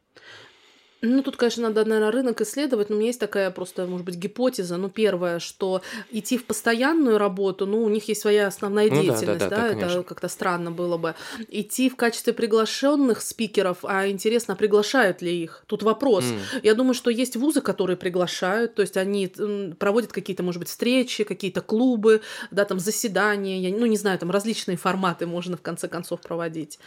Ну, 1.03 1.23
тут, 1.23 1.37
конечно, 1.37 1.63
надо, 1.63 1.85
наверное, 1.85 2.11
рынок 2.11 2.41
исследовать, 2.43 2.91
но 2.91 2.97
у 2.97 2.99
меня 2.99 3.09
есть 3.09 3.21
такая 3.21 3.51
просто, 3.51 3.87
может 3.87 4.05
быть, 4.05 4.17
гипотеза. 4.17 4.77
Ну, 4.77 4.91
первое, 4.91 5.39
что 5.39 5.81
идти 6.11 6.37
в 6.37 6.45
постоянную 6.45 7.17
работу, 7.17 7.67
ну, 7.67 7.83
у 7.83 7.89
них 7.89 8.09
есть 8.09 8.21
своя 8.21 8.47
основная 8.47 8.91
ну, 8.91 9.01
деятельность, 9.01 9.41
да, 9.41 9.49
да, 9.49 9.69
да, 9.71 9.75
да 9.75 9.87
это 9.87 10.03
как-то 10.03 10.29
странно 10.29 10.71
было 10.71 10.99
бы. 10.99 11.15
Идти 11.49 11.89
в 11.89 11.97
качестве 11.97 12.35
приглашенных 12.35 13.23
спикеров, 13.23 13.79
а 13.83 14.09
интересно, 14.09 14.57
приглашают 14.57 15.23
ли 15.23 15.43
их? 15.43 15.65
Тут 15.67 15.83
вопрос. 15.83 16.25
Mm. 16.25 16.61
Я 16.65 16.75
думаю, 16.75 16.95
что 16.95 17.11
есть 17.11 17.37
вузы, 17.37 17.63
которые 17.63 17.97
приглашают, 17.97 18.75
то 18.75 18.83
есть 18.83 18.99
они 18.99 19.33
проводят 19.79 20.13
какие-то, 20.13 20.43
может 20.43 20.59
быть, 20.59 20.69
встречи, 20.69 21.25
какие-то 21.25 21.63
клубы, 21.63 22.21
да, 22.51 22.67
там 22.67 22.79
заседания, 22.79 23.59
я, 23.59 23.75
ну, 23.75 23.87
не 23.87 23.97
знаю, 23.97 24.19
там 24.19 24.31
различные 24.31 24.77
форматы 24.77 25.27
можно 25.27 25.57
в 25.57 25.63
конце 25.63 25.89
концов 25.89 26.21
проводить. 26.21 26.79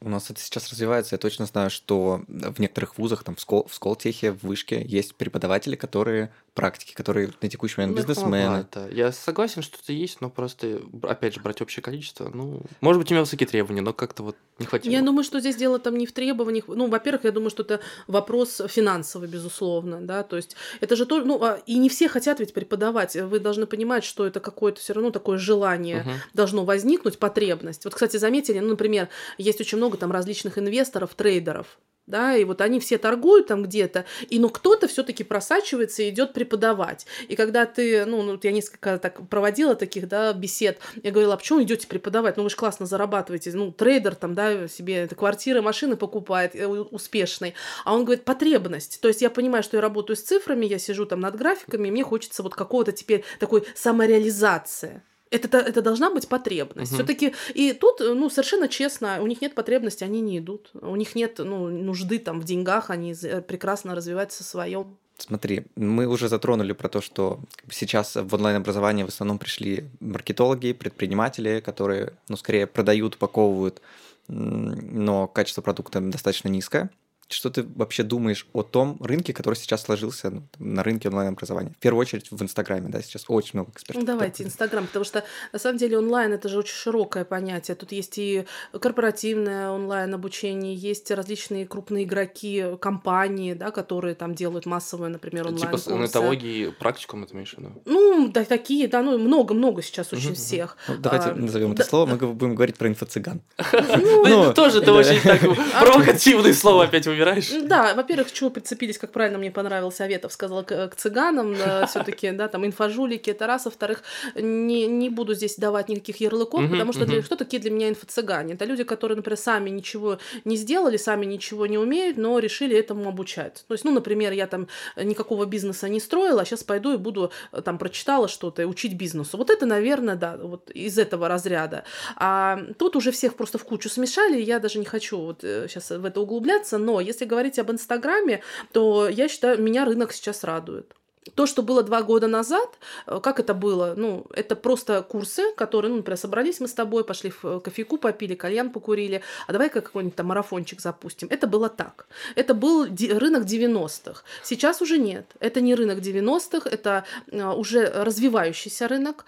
У 0.00 0.08
нас 0.08 0.30
это 0.30 0.40
сейчас 0.40 0.70
развивается. 0.70 1.14
Я 1.14 1.18
точно 1.18 1.46
знаю, 1.46 1.70
что 1.70 2.22
в 2.28 2.60
некоторых 2.60 2.98
вузах, 2.98 3.24
там 3.24 3.36
в, 3.36 3.40
Скол, 3.40 3.66
в 3.66 3.74
Сколтехе, 3.74 4.32
в 4.32 4.42
Вышке, 4.42 4.84
есть 4.84 5.14
преподаватели, 5.14 5.76
которые 5.76 6.32
практики, 6.54 6.94
которые 6.94 7.30
на 7.42 7.48
текущий 7.48 7.80
момент 7.80 7.96
бизнесмены. 7.96 8.60
Это. 8.60 8.88
Я 8.92 9.10
согласен, 9.10 9.60
что 9.60 9.76
это 9.82 9.92
есть, 9.92 10.20
но 10.20 10.30
просто, 10.30 10.80
опять 11.02 11.34
же, 11.34 11.40
брать 11.40 11.60
общее 11.60 11.82
количество, 11.82 12.30
ну, 12.32 12.62
может 12.80 13.02
быть, 13.02 13.10
у 13.10 13.14
меня 13.14 13.22
высокие 13.22 13.46
требования, 13.46 13.82
но 13.82 13.92
как-то 13.92 14.22
вот 14.22 14.36
не 14.60 14.66
хватило. 14.66 14.92
Я 14.92 15.02
думаю, 15.02 15.24
что 15.24 15.40
здесь 15.40 15.56
дело 15.56 15.80
там 15.80 15.96
не 15.96 16.06
в 16.06 16.12
требованиях. 16.12 16.66
Ну, 16.68 16.88
во-первых, 16.88 17.24
я 17.24 17.32
думаю, 17.32 17.50
что 17.50 17.64
это 17.64 17.80
вопрос 18.06 18.62
финансовый, 18.68 19.28
безусловно, 19.28 20.00
да, 20.00 20.22
то 20.22 20.36
есть 20.36 20.54
это 20.80 20.94
же 20.94 21.06
то, 21.06 21.24
ну, 21.24 21.42
а, 21.42 21.60
и 21.66 21.76
не 21.76 21.88
все 21.88 22.08
хотят 22.08 22.38
ведь 22.38 22.54
преподавать. 22.54 23.16
Вы 23.16 23.40
должны 23.40 23.66
понимать, 23.66 24.04
что 24.04 24.24
это 24.24 24.38
какое-то 24.38 24.80
все 24.80 24.92
равно 24.92 25.10
такое 25.10 25.38
желание 25.38 26.02
угу. 26.02 26.10
должно 26.34 26.64
возникнуть, 26.64 27.18
потребность. 27.18 27.84
Вот, 27.84 27.94
кстати, 27.94 28.16
заметили, 28.16 28.60
ну, 28.60 28.68
например, 28.68 29.08
есть 29.38 29.60
очень 29.60 29.78
много 29.78 29.96
там 29.96 30.12
различных 30.12 30.56
инвесторов, 30.56 31.14
трейдеров, 31.14 31.78
да, 32.06 32.36
и 32.36 32.44
вот 32.44 32.60
они 32.60 32.80
все 32.80 32.98
торгуют 32.98 33.46
там 33.46 33.62
где-то, 33.62 34.04
и 34.28 34.38
ну 34.38 34.48
кто-то 34.48 34.88
все-таки 34.88 35.24
просачивается 35.24 36.02
и 36.02 36.10
идет 36.10 36.32
преподавать. 36.32 37.06
И 37.28 37.36
когда 37.36 37.66
ты, 37.66 38.04
ну, 38.04 38.22
ну, 38.22 38.38
я 38.42 38.52
несколько 38.52 38.98
так 38.98 39.28
проводила 39.28 39.74
таких, 39.74 40.08
да, 40.08 40.32
бесед, 40.32 40.78
я 41.02 41.10
говорила, 41.10 41.34
а 41.34 41.36
почему 41.36 41.62
идете 41.62 41.86
преподавать? 41.86 42.36
Ну, 42.36 42.42
вы 42.42 42.50
же 42.50 42.56
классно 42.56 42.86
зарабатываете, 42.86 43.52
ну, 43.54 43.72
трейдер 43.72 44.14
там, 44.14 44.34
да, 44.34 44.68
себе 44.68 44.96
это 44.96 45.14
квартиры, 45.14 45.62
машины 45.62 45.96
покупает, 45.96 46.54
э, 46.54 46.66
успешный. 46.66 47.54
А 47.84 47.94
он 47.94 48.04
говорит, 48.04 48.24
потребность. 48.24 49.00
То 49.00 49.08
есть 49.08 49.22
я 49.22 49.30
понимаю, 49.30 49.62
что 49.62 49.76
я 49.76 49.80
работаю 49.80 50.16
с 50.16 50.22
цифрами, 50.22 50.66
я 50.66 50.78
сижу 50.78 51.06
там 51.06 51.20
над 51.20 51.36
графиками, 51.36 51.88
и 51.88 51.90
мне 51.90 52.04
хочется 52.04 52.42
вот 52.42 52.54
какого-то 52.54 52.92
теперь 52.92 53.24
такой 53.38 53.64
самореализации. 53.74 55.02
Это, 55.30 55.58
это 55.58 55.82
должна 55.82 56.10
быть 56.10 56.28
потребность. 56.28 56.92
Угу. 56.92 56.98
Все-таки 56.98 57.34
и 57.54 57.72
тут, 57.72 58.00
ну, 58.00 58.30
совершенно 58.30 58.68
честно, 58.68 59.18
у 59.20 59.26
них 59.26 59.40
нет 59.40 59.54
потребности, 59.54 60.04
они 60.04 60.20
не 60.20 60.38
идут. 60.38 60.70
У 60.74 60.94
них 60.96 61.14
нет 61.14 61.38
ну, 61.38 61.68
нужды 61.68 62.18
там 62.18 62.40
в 62.40 62.44
деньгах, 62.44 62.90
они 62.90 63.14
прекрасно 63.46 63.94
развиваются 63.94 64.44
в 64.44 64.46
своем. 64.46 64.96
Смотри, 65.16 65.66
мы 65.76 66.06
уже 66.06 66.28
затронули 66.28 66.72
про 66.72 66.88
то, 66.88 67.00
что 67.00 67.38
сейчас 67.70 68.16
в 68.16 68.34
онлайн-образование 68.34 69.04
в 69.06 69.08
основном 69.08 69.38
пришли 69.38 69.88
маркетологи, 70.00 70.72
предприниматели, 70.72 71.60
которые, 71.60 72.14
ну, 72.28 72.36
скорее 72.36 72.66
продают, 72.66 73.14
упаковывают, 73.14 73.80
но 74.28 75.28
качество 75.28 75.62
продукта 75.62 76.00
достаточно 76.00 76.48
низкое. 76.48 76.90
Что 77.28 77.50
ты 77.50 77.62
вообще 77.62 78.02
думаешь 78.02 78.46
о 78.52 78.62
том 78.62 78.98
рынке, 79.00 79.32
который 79.32 79.54
сейчас 79.54 79.82
сложился 79.82 80.30
ну, 80.30 80.42
на 80.58 80.82
рынке 80.82 81.08
онлайн-образования? 81.08 81.72
В 81.76 81.80
первую 81.80 82.00
очередь 82.00 82.30
в 82.30 82.42
Инстаграме, 82.42 82.88
да, 82.88 83.00
сейчас 83.02 83.24
очень 83.28 83.52
много 83.54 83.70
экспертов. 83.72 84.02
Ну, 84.02 84.06
давайте 84.06 84.44
Инстаграм, 84.44 84.86
потому 84.86 85.04
что 85.04 85.24
на 85.52 85.58
самом 85.58 85.78
деле 85.78 85.98
онлайн 85.98 86.32
это 86.32 86.48
же 86.48 86.58
очень 86.58 86.74
широкое 86.74 87.24
понятие. 87.24 87.74
Тут 87.74 87.92
есть 87.92 88.18
и 88.18 88.44
корпоративное 88.78 89.70
онлайн-обучение, 89.70 90.74
есть 90.74 91.10
различные 91.10 91.66
крупные 91.66 92.04
игроки, 92.04 92.76
компании, 92.80 93.54
да, 93.54 93.70
которые 93.70 94.14
там 94.14 94.34
делают 94.34 94.66
массовые, 94.66 95.10
например, 95.10 95.48
онлайн 95.48 95.78
Типа 95.78 95.90
нетологии, 95.92 96.70
практикум 96.70 97.24
это 97.24 97.34
имеешь 97.34 97.54
в 97.54 97.58
виду? 97.58 97.82
Ну, 97.84 98.28
да, 98.28 98.44
такие, 98.44 98.88
да, 98.88 99.02
ну, 99.02 99.18
много-много 99.18 99.82
сейчас 99.82 100.12
очень 100.12 100.28
угу, 100.28 100.36
всех. 100.36 100.76
Ну, 100.88 100.96
давайте 100.98 101.30
а, 101.30 101.34
назовем 101.34 101.72
это 101.72 101.84
слово, 101.84 102.06
мы 102.06 102.16
будем 102.16 102.54
говорить 102.54 102.76
про 102.76 102.88
инфо-цыган. 102.88 103.40
Ну, 103.72 104.52
тоже 104.52 104.80
это 104.80 104.92
очень 104.92 105.20
провокативное 105.80 106.52
слово 106.52 106.84
опять 106.84 107.06
выбираешь? 107.14 107.50
Да, 107.62 107.94
во-первых, 107.94 108.32
чего 108.32 108.50
прицепились, 108.50 108.98
как 108.98 109.12
правильно 109.12 109.38
мне 109.38 109.50
понравился 109.50 110.04
Аветов, 110.04 110.32
сказал 110.32 110.64
к, 110.64 110.88
к 110.88 110.96
цыганам, 110.96 111.54
все 111.88 112.02
таки 112.04 112.30
да, 112.30 112.48
там 112.48 112.66
инфожулики, 112.66 113.30
это 113.30 113.46
раз. 113.46 113.64
Во-вторых, 113.64 114.02
не, 114.34 114.86
не 114.86 115.08
буду 115.08 115.34
здесь 115.34 115.56
давать 115.56 115.88
никаких 115.88 116.20
ярлыков, 116.20 116.70
потому 116.70 116.92
что 116.92 117.06
для, 117.06 117.22
что 117.22 117.36
такие 117.36 117.60
для 117.60 117.70
меня 117.70 117.88
инфо-цыгане? 117.88 118.54
Это 118.54 118.64
люди, 118.64 118.84
которые, 118.84 119.16
например, 119.16 119.38
сами 119.38 119.70
ничего 119.70 120.18
не 120.44 120.56
сделали, 120.56 120.96
сами 120.96 121.26
ничего 121.26 121.66
не 121.66 121.78
умеют, 121.78 122.16
но 122.16 122.38
решили 122.38 122.76
этому 122.76 123.08
обучать. 123.08 123.64
То 123.68 123.74
есть, 123.74 123.84
ну, 123.84 123.92
например, 123.92 124.32
я 124.32 124.46
там 124.46 124.68
никакого 124.96 125.44
бизнеса 125.46 125.88
не 125.88 126.00
строила, 126.00 126.42
а 126.42 126.44
сейчас 126.44 126.64
пойду 126.64 126.94
и 126.94 126.96
буду, 126.96 127.30
э, 127.52 127.62
там, 127.62 127.78
прочитала 127.78 128.28
что-то 128.28 128.62
и 128.62 128.64
учить 128.64 128.94
бизнесу. 128.94 129.36
Вот 129.36 129.50
это, 129.50 129.66
наверное, 129.66 130.16
да, 130.16 130.36
вот 130.36 130.70
из 130.70 130.98
этого 130.98 131.28
разряда. 131.28 131.84
А 132.16 132.58
тут 132.78 132.96
уже 132.96 133.10
всех 133.10 133.34
просто 133.34 133.58
в 133.58 133.64
кучу 133.64 133.88
смешали, 133.88 134.40
я 134.40 134.58
даже 134.58 134.78
не 134.78 134.84
хочу 134.84 135.18
вот 135.18 135.40
сейчас 135.42 135.90
э, 135.90 135.98
в 135.98 136.04
это 136.04 136.20
углубляться, 136.20 136.78
но 136.78 137.00
если 137.04 137.24
говорить 137.24 137.58
об 137.58 137.70
Инстаграме, 137.70 138.42
то 138.72 139.08
я 139.08 139.28
считаю, 139.28 139.60
меня 139.62 139.84
рынок 139.84 140.12
сейчас 140.12 140.44
радует 140.44 140.94
то, 141.34 141.46
что 141.46 141.62
было 141.62 141.82
два 141.82 142.02
года 142.02 142.26
назад, 142.26 142.68
э, 143.06 143.18
как 143.22 143.40
это 143.40 143.54
было? 143.54 143.94
Ну, 143.96 144.26
это 144.34 144.56
просто 144.56 145.02
курсы, 145.02 145.52
которые, 145.56 145.90
ну, 145.90 145.96
например, 145.98 146.18
собрались 146.18 146.60
мы 146.60 146.68
с 146.68 146.74
тобой, 146.74 147.04
пошли 147.04 147.30
в 147.30 147.44
э, 147.44 147.60
кофейку 147.60 147.96
попили, 147.96 148.34
кальян 148.34 148.70
покурили, 148.70 149.22
а 149.46 149.52
давай-ка 149.52 149.80
какой-нибудь 149.80 150.16
там 150.16 150.26
марафончик 150.26 150.80
запустим. 150.80 151.28
Это 151.30 151.46
было 151.46 151.68
так. 151.68 152.06
Это 152.34 152.54
был 152.54 152.84
рынок 152.84 153.44
90-х. 153.44 154.22
Сейчас 154.42 154.82
уже 154.82 154.98
нет. 154.98 155.26
Это 155.40 155.60
не 155.60 155.74
рынок 155.74 155.98
90-х, 155.98 156.68
это 156.68 157.04
э, 157.30 157.52
уже 157.52 157.86
развивающийся 157.86 158.88
рынок, 158.88 159.24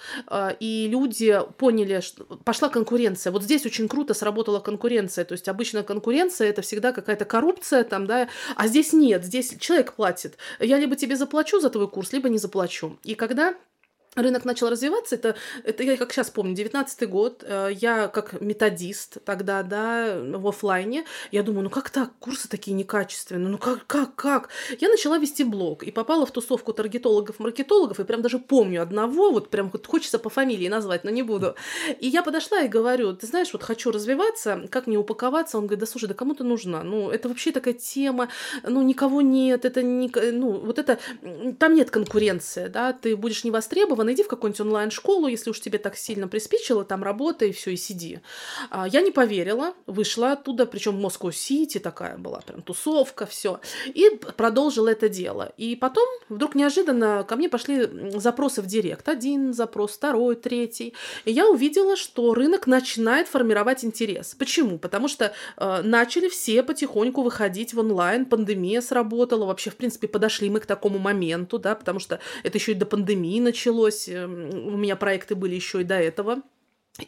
и 0.60 0.88
люди 0.90 1.40
поняли, 1.58 2.00
что 2.00 2.24
пошла 2.44 2.68
конкуренция. 2.68 3.30
Вот 3.32 3.42
здесь 3.42 3.64
очень 3.66 3.88
круто 3.88 4.14
сработала 4.14 4.60
конкуренция. 4.60 5.24
То 5.24 5.32
есть 5.32 5.48
обычно 5.48 5.82
конкуренция 5.82 6.48
это 6.48 6.62
всегда 6.62 6.92
какая-то 6.92 7.24
коррупция 7.24 7.84
там, 7.84 8.06
да, 8.06 8.28
а 8.54 8.66
здесь 8.66 8.92
нет. 8.92 9.24
Здесь 9.24 9.54
человек 9.58 9.94
платит. 9.94 10.36
Я 10.60 10.78
либо 10.78 10.96
тебе 10.96 11.16
заплачу 11.16 11.60
за 11.60 11.70
твой 11.70 11.85
курс, 11.86 12.12
либо 12.12 12.28
не 12.28 12.38
заплачу. 12.38 12.98
И 13.04 13.14
когда 13.14 13.54
рынок 14.16 14.44
начал 14.44 14.68
развиваться, 14.70 15.14
это, 15.14 15.36
это 15.62 15.82
я 15.82 15.96
как 15.96 16.12
сейчас 16.12 16.30
помню, 16.30 16.54
19 16.54 17.08
год, 17.08 17.44
э, 17.46 17.70
я 17.72 18.08
как 18.08 18.40
методист 18.40 19.18
тогда, 19.24 19.62
да, 19.62 20.18
в 20.18 20.48
офлайне, 20.48 21.04
я 21.30 21.42
думаю, 21.42 21.64
ну 21.64 21.70
как 21.70 21.90
так, 21.90 22.10
курсы 22.18 22.48
такие 22.48 22.74
некачественные, 22.74 23.48
ну 23.48 23.58
как, 23.58 23.86
как, 23.86 24.14
как? 24.14 24.48
Я 24.80 24.88
начала 24.88 25.18
вести 25.18 25.44
блог 25.44 25.82
и 25.82 25.90
попала 25.90 26.26
в 26.26 26.30
тусовку 26.30 26.72
таргетологов-маркетологов, 26.72 28.00
и 28.00 28.04
прям 28.04 28.22
даже 28.22 28.38
помню 28.38 28.82
одного, 28.82 29.30
вот 29.30 29.50
прям 29.50 29.70
хочется 29.86 30.18
по 30.18 30.30
фамилии 30.30 30.68
назвать, 30.68 31.04
но 31.04 31.10
не 31.10 31.22
буду. 31.22 31.54
И 32.00 32.08
я 32.08 32.22
подошла 32.22 32.60
и 32.62 32.68
говорю, 32.68 33.14
ты 33.14 33.26
знаешь, 33.26 33.52
вот 33.52 33.62
хочу 33.62 33.90
развиваться, 33.90 34.66
как 34.70 34.86
мне 34.86 34.98
упаковаться? 34.98 35.58
Он 35.58 35.64
говорит, 35.64 35.80
да 35.80 35.86
слушай, 35.86 36.06
да 36.06 36.14
кому 36.14 36.34
ты 36.34 36.44
нужна? 36.44 36.82
Ну, 36.82 37.10
это 37.10 37.28
вообще 37.28 37.52
такая 37.52 37.74
тема, 37.74 38.28
ну, 38.62 38.82
никого 38.82 39.20
нет, 39.20 39.64
это 39.64 39.82
не, 39.82 40.10
ну, 40.32 40.52
вот 40.52 40.78
это, 40.78 40.98
там 41.58 41.74
нет 41.74 41.90
конкуренции, 41.90 42.68
да, 42.68 42.92
ты 42.92 43.16
будешь 43.16 43.44
не 43.44 43.50
востребован, 43.50 44.05
иди 44.12 44.22
в 44.22 44.28
какую-нибудь 44.28 44.60
онлайн-школу, 44.60 45.28
если 45.28 45.50
уж 45.50 45.60
тебе 45.60 45.78
так 45.78 45.96
сильно 45.96 46.28
приспичило, 46.28 46.84
там 46.84 47.02
работай, 47.02 47.52
все, 47.52 47.70
и 47.70 47.76
сиди. 47.76 48.20
А, 48.70 48.86
я 48.88 49.00
не 49.00 49.10
поверила, 49.10 49.74
вышла 49.86 50.32
оттуда, 50.32 50.66
причем 50.66 51.00
Москва-Сити 51.00 51.78
такая 51.78 52.16
была, 52.18 52.40
прям 52.40 52.62
тусовка, 52.62 53.26
все, 53.26 53.60
и 53.86 54.10
продолжила 54.36 54.88
это 54.88 55.08
дело. 55.08 55.52
И 55.56 55.76
потом 55.76 56.06
вдруг 56.28 56.54
неожиданно 56.54 57.24
ко 57.24 57.36
мне 57.36 57.48
пошли 57.48 57.88
запросы 58.18 58.62
в 58.62 58.66
директ. 58.66 59.08
Один 59.08 59.52
запрос, 59.52 59.92
второй, 59.92 60.36
третий. 60.36 60.94
И 61.24 61.32
я 61.32 61.48
увидела, 61.48 61.96
что 61.96 62.34
рынок 62.34 62.66
начинает 62.66 63.28
формировать 63.28 63.84
интерес. 63.84 64.34
Почему? 64.34 64.78
Потому 64.78 65.08
что 65.08 65.32
э, 65.56 65.82
начали 65.82 66.28
все 66.28 66.62
потихоньку 66.62 67.22
выходить 67.22 67.74
в 67.74 67.80
онлайн, 67.80 68.26
пандемия 68.26 68.80
сработала, 68.80 69.46
вообще, 69.46 69.70
в 69.70 69.76
принципе, 69.76 70.08
подошли 70.08 70.50
мы 70.50 70.60
к 70.60 70.66
такому 70.66 70.98
моменту, 70.98 71.58
да, 71.58 71.74
потому 71.74 71.98
что 71.98 72.20
это 72.42 72.58
еще 72.58 72.72
и 72.72 72.74
до 72.74 72.86
пандемии 72.86 73.40
началось, 73.40 73.95
есть 73.96 74.08
эм, 74.08 74.50
у 74.74 74.76
меня 74.76 74.96
проекты 74.96 75.34
были 75.34 75.54
еще 75.54 75.80
и 75.80 75.84
до 75.84 75.96
этого. 75.96 76.42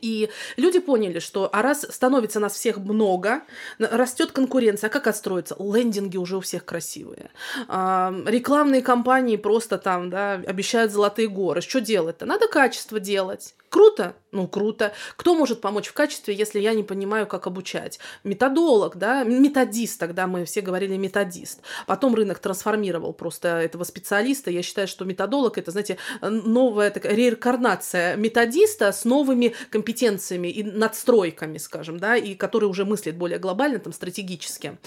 И 0.03 0.29
люди 0.59 0.81
поняли, 0.81 1.19
что 1.19 1.49
а 1.51 1.63
раз 1.63 1.87
становится 1.89 2.41
нас 2.41 2.53
всех 2.53 2.77
много, 2.77 3.41
растет 3.79 4.33
конкуренция, 4.33 4.89
а 4.89 4.91
как 4.91 5.07
отстроиться? 5.07 5.57
Лендинги 5.59 6.19
уже 6.19 6.37
у 6.37 6.41
всех 6.41 6.67
красивые. 6.67 7.31
А, 7.69 8.15
рекламные 8.27 8.83
кампании 8.83 9.37
просто 9.37 9.79
там, 9.79 10.11
да, 10.11 10.35
обещают 10.35 10.93
золотые 10.93 11.29
горы. 11.29 11.63
Что 11.63 11.81
делать-то? 11.81 12.27
Надо 12.27 12.49
качество 12.49 13.01
делать. 13.01 13.55
Круто? 13.71 14.15
Ну, 14.31 14.47
круто. 14.47 14.93
Кто 15.17 15.35
может 15.35 15.61
помочь 15.61 15.89
в 15.89 15.93
качестве, 15.93 16.35
если 16.35 16.61
я 16.61 16.75
не 16.75 16.83
понимаю, 16.83 17.27
как 17.27 17.47
обучать? 17.47 17.99
Методолог, 18.25 18.97
да, 18.97 19.25
методист, 19.25 19.99
тогда 19.99 20.27
мы 20.27 20.45
все 20.45 20.61
говорили 20.61 20.97
методист. 20.97 21.61
Потом 21.87 22.15
рынок 22.15 22.39
трансформировал 22.39 23.13
просто 23.13 23.49
этого 23.49 23.85
специалиста. 23.85 24.51
Я 24.51 24.63
считаю, 24.63 24.89
что 24.89 25.05
методолог 25.05 25.59
это, 25.59 25.71
знаете, 25.71 25.99
новая 26.21 26.91
такая 26.91 27.15
реинкарнация 27.15 28.17
методиста 28.17 28.93
с 28.93 29.05
новыми 29.05 29.55
компетенциями 29.71 30.49
и 30.49 30.63
надстройками, 30.63 31.59
скажем, 31.59 31.99
да, 31.99 32.17
и 32.17 32.35
который 32.35 32.67
уже 32.67 32.85
мыслит 32.85 33.17
более 33.17 33.39
глобально, 33.39 33.79
там, 33.79 33.93
стратегически. 33.93 34.79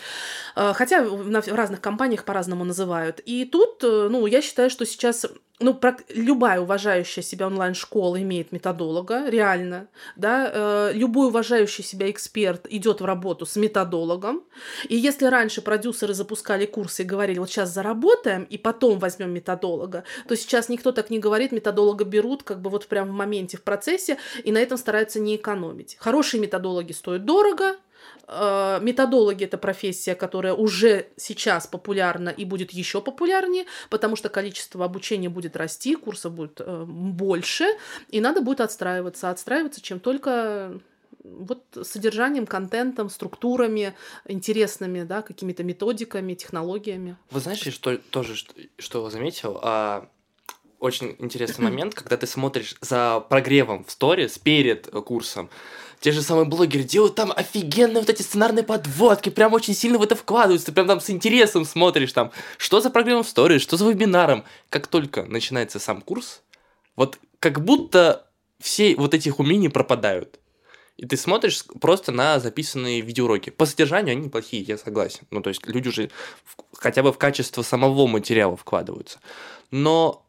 А, 0.55 0.73
хотя 0.73 1.03
в 1.03 1.55
разных 1.55 1.81
компаниях 1.81 2.25
по-разному 2.25 2.63
называют. 2.63 3.21
И 3.25 3.45
тут, 3.45 3.83
э, 3.83 4.07
ну, 4.09 4.25
я 4.25 4.41
считаю, 4.41 4.69
что 4.69 4.85
сейчас 4.85 5.25
ну, 5.61 5.73
про, 5.73 5.97
любая 6.09 6.59
уважающая 6.59 7.23
себя 7.23 7.47
онлайн-школа 7.47 8.21
имеет 8.21 8.51
методолога, 8.51 9.29
реально, 9.29 9.87
да, 10.15 10.51
э, 10.53 10.91
любой 10.93 11.27
уважающий 11.27 11.83
себя 11.83 12.09
эксперт 12.09 12.65
идет 12.69 13.01
в 13.01 13.05
работу 13.05 13.45
с 13.45 13.55
методологом, 13.55 14.43
и 14.89 14.95
если 14.95 15.25
раньше 15.25 15.61
продюсеры 15.61 16.13
запускали 16.13 16.65
курсы 16.65 17.03
и 17.03 17.05
говорили, 17.05 17.39
вот 17.39 17.49
сейчас 17.49 17.73
заработаем, 17.73 18.43
и 18.43 18.57
потом 18.57 18.99
возьмем 18.99 19.31
методолога, 19.31 20.03
то 20.27 20.35
сейчас 20.35 20.69
никто 20.69 20.91
так 20.91 21.09
не 21.09 21.19
говорит, 21.19 21.51
методолога 21.51 22.05
берут 22.05 22.43
как 22.43 22.61
бы 22.61 22.69
вот 22.69 22.87
прям 22.87 23.09
в 23.09 23.13
моменте, 23.13 23.57
в 23.57 23.63
процессе, 23.63 24.17
и 24.43 24.51
на 24.51 24.57
этом 24.57 24.77
стараются 24.77 25.19
не 25.19 25.35
экономить. 25.35 25.97
Хорошие 25.99 26.41
методологи 26.41 26.91
стоят 26.91 27.25
дорого, 27.25 27.75
методологи 28.27 29.43
это 29.43 29.57
профессия, 29.57 30.15
которая 30.15 30.53
уже 30.53 31.07
сейчас 31.17 31.67
популярна 31.67 32.29
и 32.29 32.45
будет 32.45 32.71
еще 32.71 33.01
популярнее, 33.01 33.65
потому 33.89 34.15
что 34.15 34.29
количество 34.29 34.85
обучения 34.85 35.27
будет 35.27 35.57
расти, 35.57 35.95
курсов 35.95 36.33
будет 36.33 36.61
э, 36.61 36.85
больше, 36.85 37.65
и 38.09 38.21
надо 38.21 38.41
будет 38.41 38.61
отстраиваться. 38.61 39.29
Отстраиваться 39.29 39.81
чем 39.81 39.99
только 39.99 40.79
вот 41.23 41.63
содержанием, 41.83 42.47
контентом, 42.47 43.09
структурами 43.09 43.95
интересными, 44.25 45.03
да, 45.03 45.21
какими-то 45.21 45.63
методиками, 45.63 46.33
технологиями. 46.33 47.17
Вы 47.29 47.39
знаете, 47.39 47.71
что 47.71 47.97
тоже 47.97 48.35
что, 48.35 48.53
что 48.77 49.09
заметил? 49.09 49.59
А, 49.61 50.09
очень 50.79 51.15
интересный 51.19 51.65
момент, 51.65 51.93
когда 51.93 52.17
ты 52.17 52.25
смотришь 52.25 52.75
за 52.81 53.19
прогревом 53.19 53.83
в 53.83 53.91
сторис 53.91 54.39
перед 54.39 54.87
курсом, 54.87 55.49
те 56.01 56.11
же 56.11 56.23
самые 56.23 56.45
блогеры 56.45 56.83
делают 56.83 57.15
там 57.15 57.31
офигенные 57.33 58.01
вот 58.01 58.09
эти 58.09 58.23
сценарные 58.23 58.63
подводки, 58.63 59.29
прям 59.29 59.53
очень 59.53 59.75
сильно 59.75 59.99
в 59.99 60.01
это 60.01 60.15
вкладываются, 60.15 60.73
прям 60.73 60.87
там 60.87 60.99
с 60.99 61.11
интересом 61.11 61.63
смотришь 61.63 62.11
там, 62.11 62.31
что 62.57 62.81
за 62.81 62.89
программом 62.89 63.23
в 63.23 63.29
сторис, 63.29 63.61
что 63.61 63.77
за 63.77 63.87
вебинаром. 63.87 64.43
Как 64.69 64.87
только 64.87 65.23
начинается 65.23 65.79
сам 65.79 66.01
курс, 66.01 66.41
вот 66.95 67.19
как 67.39 67.63
будто 67.63 68.27
все 68.59 68.95
вот 68.95 69.13
этих 69.13 69.39
умений 69.39 69.69
пропадают. 69.69 70.39
И 70.97 71.05
ты 71.05 71.17
смотришь 71.17 71.65
просто 71.79 72.11
на 72.11 72.39
записанные 72.39 73.01
видеоуроки. 73.01 73.51
По 73.51 73.67
содержанию 73.67 74.13
они 74.13 74.25
неплохие, 74.25 74.63
я 74.63 74.79
согласен. 74.79 75.21
Ну, 75.29 75.41
то 75.41 75.49
есть 75.49 75.65
люди 75.67 75.87
уже 75.87 76.09
хотя 76.73 77.03
бы 77.03 77.13
в 77.13 77.19
качество 77.19 77.61
самого 77.61 78.07
материала 78.07 78.57
вкладываются. 78.57 79.19
Но 79.69 80.25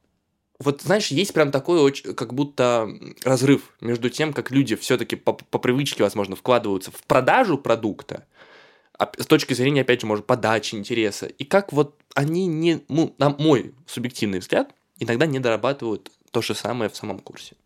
вот 0.62 0.83
знаешь, 0.83 1.09
есть 1.09 1.33
прям 1.33 1.51
такой 1.51 1.81
очень, 1.81 2.14
как 2.14 2.35
будто 2.35 2.88
разрыв 3.22 3.75
между 3.81 4.11
тем, 4.11 4.33
как 4.33 4.51
люди 4.51 4.77
все-таки 4.77 5.16
по, 5.16 5.33
по 5.33 5.59
привычке, 5.59 6.03
возможно, 6.03 6.37
вкладываются 6.37 6.90
в 6.90 7.03
продажу 7.05 7.59
продукта, 7.59 8.27
а 8.99 9.11
с 9.18 9.26
точки 9.26 9.55
зрения, 9.55 9.82
опять 9.82 10.01
же, 10.01 10.07
может, 10.07 10.26
подачи 10.26 10.74
интереса, 10.74 11.26
и 11.26 11.45
как 11.45 11.72
вот 11.72 11.97
они 12.14 12.47
не, 12.47 12.84
ну, 12.89 13.14
на 13.18 13.30
мой 13.30 13.74
субъективный 13.86 14.39
взгляд, 14.39 14.74
иногда 14.99 15.26
не 15.26 15.41
дорабатывают 15.41 16.11
то 16.30 16.43
же 16.43 16.55
самое 16.55 16.91
в 16.91 16.97
самом 16.97 17.18
курсе. 17.18 17.57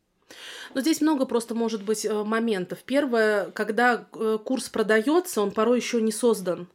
Но 0.74 0.80
здесь 0.80 1.00
много 1.00 1.26
просто 1.26 1.54
может 1.54 1.82
быть 1.82 2.04
э, 2.04 2.24
моментов. 2.24 2.80
Первое, 2.84 3.50
когда 3.52 4.06
э, 4.12 4.38
курс 4.44 4.68
продается, 4.68 5.40
он 5.40 5.50
порой 5.50 5.78
еще 5.78 6.02
не 6.02 6.12
создан. 6.12 6.68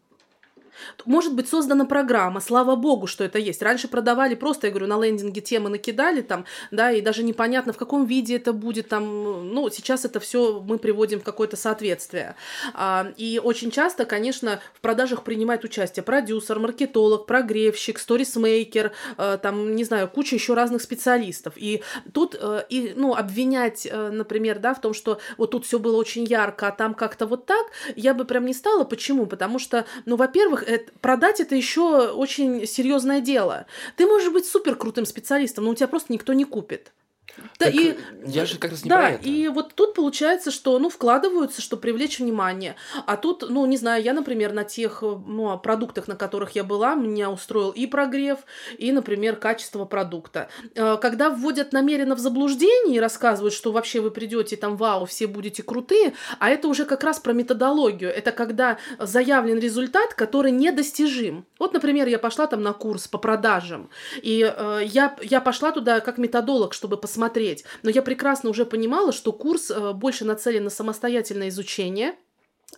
Может 1.05 1.35
быть 1.35 1.47
создана 1.47 1.85
программа, 1.85 2.39
слава 2.39 2.75
богу, 2.75 3.07
что 3.07 3.23
это 3.23 3.39
есть. 3.39 3.61
Раньше 3.61 3.87
продавали 3.87 4.35
просто, 4.35 4.67
я 4.67 4.71
говорю, 4.71 4.87
на 4.87 5.01
лендинге 5.01 5.41
темы 5.41 5.69
накидали 5.69 6.21
там, 6.21 6.45
да, 6.71 6.91
и 6.91 7.01
даже 7.01 7.23
непонятно, 7.23 7.73
в 7.73 7.77
каком 7.77 8.05
виде 8.05 8.35
это 8.35 8.53
будет 8.53 8.89
там, 8.89 9.53
ну, 9.53 9.69
сейчас 9.69 10.05
это 10.05 10.19
все 10.19 10.61
мы 10.61 10.77
приводим 10.77 11.19
в 11.19 11.23
какое-то 11.23 11.57
соответствие. 11.57 12.35
А, 12.73 13.11
и 13.17 13.39
очень 13.43 13.71
часто, 13.71 14.05
конечно, 14.05 14.61
в 14.73 14.81
продажах 14.81 15.23
принимает 15.23 15.63
участие 15.63 16.03
продюсер, 16.03 16.59
маркетолог, 16.59 17.25
прогревщик, 17.25 17.99
сторисмейкер, 17.99 18.91
э, 19.17 19.37
там, 19.41 19.75
не 19.75 19.83
знаю, 19.83 20.07
куча 20.09 20.35
еще 20.35 20.53
разных 20.53 20.81
специалистов. 20.81 21.53
И 21.55 21.83
тут, 22.13 22.35
э, 22.39 22.63
и, 22.69 22.93
ну, 22.95 23.15
обвинять, 23.15 23.87
э, 23.89 24.09
например, 24.09 24.59
да, 24.59 24.73
в 24.73 24.81
том, 24.81 24.93
что 24.93 25.19
вот 25.37 25.51
тут 25.51 25.65
все 25.65 25.79
было 25.79 25.97
очень 25.97 26.23
ярко, 26.23 26.67
а 26.67 26.71
там 26.71 26.93
как-то 26.93 27.25
вот 27.25 27.45
так, 27.45 27.65
я 27.95 28.13
бы 28.13 28.25
прям 28.25 28.45
не 28.45 28.53
стала. 28.53 28.83
Почему? 28.83 29.25
Потому 29.25 29.59
что, 29.59 29.85
ну, 30.05 30.15
во-первых, 30.15 30.63
это, 30.71 30.91
продать 31.01 31.39
это 31.39 31.55
еще 31.55 32.09
очень 32.09 32.65
серьезное 32.65 33.21
дело. 33.21 33.65
Ты 33.97 34.05
можешь 34.05 34.31
быть 34.31 34.45
супер 34.45 34.75
крутым 34.75 35.05
специалистом, 35.05 35.65
но 35.65 35.71
у 35.71 35.75
тебя 35.75 35.87
просто 35.87 36.13
никто 36.13 36.33
не 36.33 36.45
купит. 36.45 36.91
Да, 37.37 37.65
так 37.65 37.73
и, 37.73 37.97
я 38.25 38.45
же 38.45 38.57
как 38.57 38.71
раз 38.71 38.83
не 38.83 38.89
да, 38.89 38.97
про 38.97 39.09
это. 39.11 39.27
и 39.27 39.47
вот 39.47 39.73
тут 39.73 39.93
получается, 39.93 40.51
что, 40.51 40.77
ну, 40.79 40.89
вкладываются, 40.89 41.61
чтобы 41.61 41.81
привлечь 41.81 42.19
внимание. 42.19 42.75
А 43.05 43.17
тут, 43.17 43.45
ну, 43.49 43.65
не 43.65 43.77
знаю, 43.77 44.03
я, 44.03 44.13
например, 44.13 44.53
на 44.53 44.63
тех, 44.63 45.01
ну, 45.01 45.57
продуктах, 45.59 46.07
на 46.07 46.15
которых 46.15 46.51
я 46.55 46.63
была, 46.63 46.95
меня 46.95 47.31
устроил 47.31 47.71
и 47.71 47.87
прогрев, 47.87 48.39
и, 48.77 48.91
например, 48.91 49.35
качество 49.35 49.85
продукта. 49.85 50.49
Э, 50.75 50.97
когда 51.01 51.29
вводят 51.29 51.73
намеренно 51.73 52.15
в 52.15 52.19
заблуждение 52.19 52.97
и 52.97 52.99
рассказывают, 52.99 53.53
что 53.53 53.71
вообще 53.71 54.01
вы 54.01 54.11
придете 54.11 54.57
там, 54.57 54.77
вау, 54.77 55.05
все 55.05 55.27
будете 55.27 55.63
крутые, 55.63 56.13
а 56.39 56.49
это 56.49 56.67
уже 56.67 56.85
как 56.85 57.03
раз 57.03 57.19
про 57.19 57.33
методологию. 57.33 58.13
Это 58.13 58.31
когда 58.31 58.77
заявлен 58.99 59.59
результат, 59.59 60.13
который 60.13 60.51
недостижим. 60.51 61.45
Вот, 61.59 61.73
например, 61.73 62.07
я 62.07 62.19
пошла 62.19 62.47
там 62.47 62.61
на 62.61 62.73
курс 62.73 63.07
по 63.07 63.17
продажам, 63.17 63.89
и 64.21 64.53
э, 64.55 64.81
я, 64.85 65.15
я 65.21 65.41
пошла 65.41 65.71
туда 65.71 65.99
как 65.99 66.17
методолог, 66.17 66.73
чтобы 66.73 66.97
посмотреть, 66.97 67.20
смотреть. 67.21 67.65
Но 67.83 67.91
я 67.91 68.01
прекрасно 68.01 68.49
уже 68.49 68.65
понимала, 68.65 69.11
что 69.11 69.31
курс 69.31 69.69
э, 69.69 69.93
больше 69.93 70.25
нацелен 70.25 70.63
на 70.63 70.69
самостоятельное 70.71 71.49
изучение– 71.49 72.15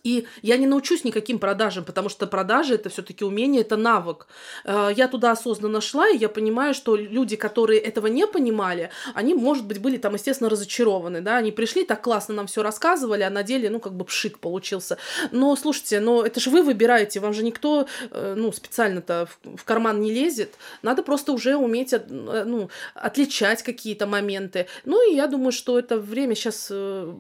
и 0.04 0.28
я 0.42 0.58
не 0.58 0.68
научусь 0.68 1.04
никаким 1.04 1.40
продажам, 1.40 1.86
потому 1.86 2.10
что 2.10 2.28
продажи 2.28 2.76
это 2.76 2.90
все-таки 2.90 3.24
умение, 3.24 3.62
это 3.62 3.78
навык. 3.78 4.28
Э, 4.66 4.90
я 4.96 5.08
туда 5.08 5.32
осознанно 5.32 5.82
шла, 5.82 6.10
и 6.10 6.18
я 6.18 6.30
понимаю, 6.30 6.74
что 6.74 6.96
люди, 6.96 7.36
которые 7.36 7.80
этого 7.80 8.08
не 8.08 8.28
понимали, 8.28 8.90
они, 9.14 9.34
может 9.34 9.66
быть, 9.66 9.80
были 9.80 9.98
там, 9.98 10.16
естественно, 10.16 10.50
разочарованы, 10.50 11.22
да, 11.22 11.38
они 11.38 11.52
пришли, 11.52 11.86
так 11.86 12.02
классно 12.02 12.34
нам 12.34 12.48
все 12.48 12.64
рассказывали, 12.64 13.24
а 13.24 13.30
на 13.30 13.44
деле, 13.44 13.70
ну, 13.70 13.80
как 13.80 13.94
бы 13.94 14.04
пшик 14.06 14.40
получился. 14.40 14.98
Но, 15.32 15.56
слушайте, 15.56 16.00
но 16.00 16.24
это 16.26 16.40
же 16.40 16.50
вы 16.50 16.64
выбираете, 16.64 17.20
вам 17.20 17.34
же 17.34 17.44
никто, 17.44 17.88
э, 18.12 18.34
ну, 18.36 18.52
специально-то 18.52 19.30
в 19.44 19.64
карман 19.64 20.02
не 20.02 20.12
лезет, 20.12 20.56
надо 20.82 21.04
просто 21.04 21.32
уже 21.32 21.56
уметь, 21.56 21.94
э, 21.94 22.02
ну, 22.10 22.70
отличать 22.94 23.64
какие-то 23.64 24.06
моменты. 24.06 24.68
Ну, 24.84 25.10
и 25.10 25.16
я 25.16 25.28
думаю, 25.28 25.54
что 25.54 25.80
это 25.80 25.98
время 25.98 26.36
сейчас 26.36 26.72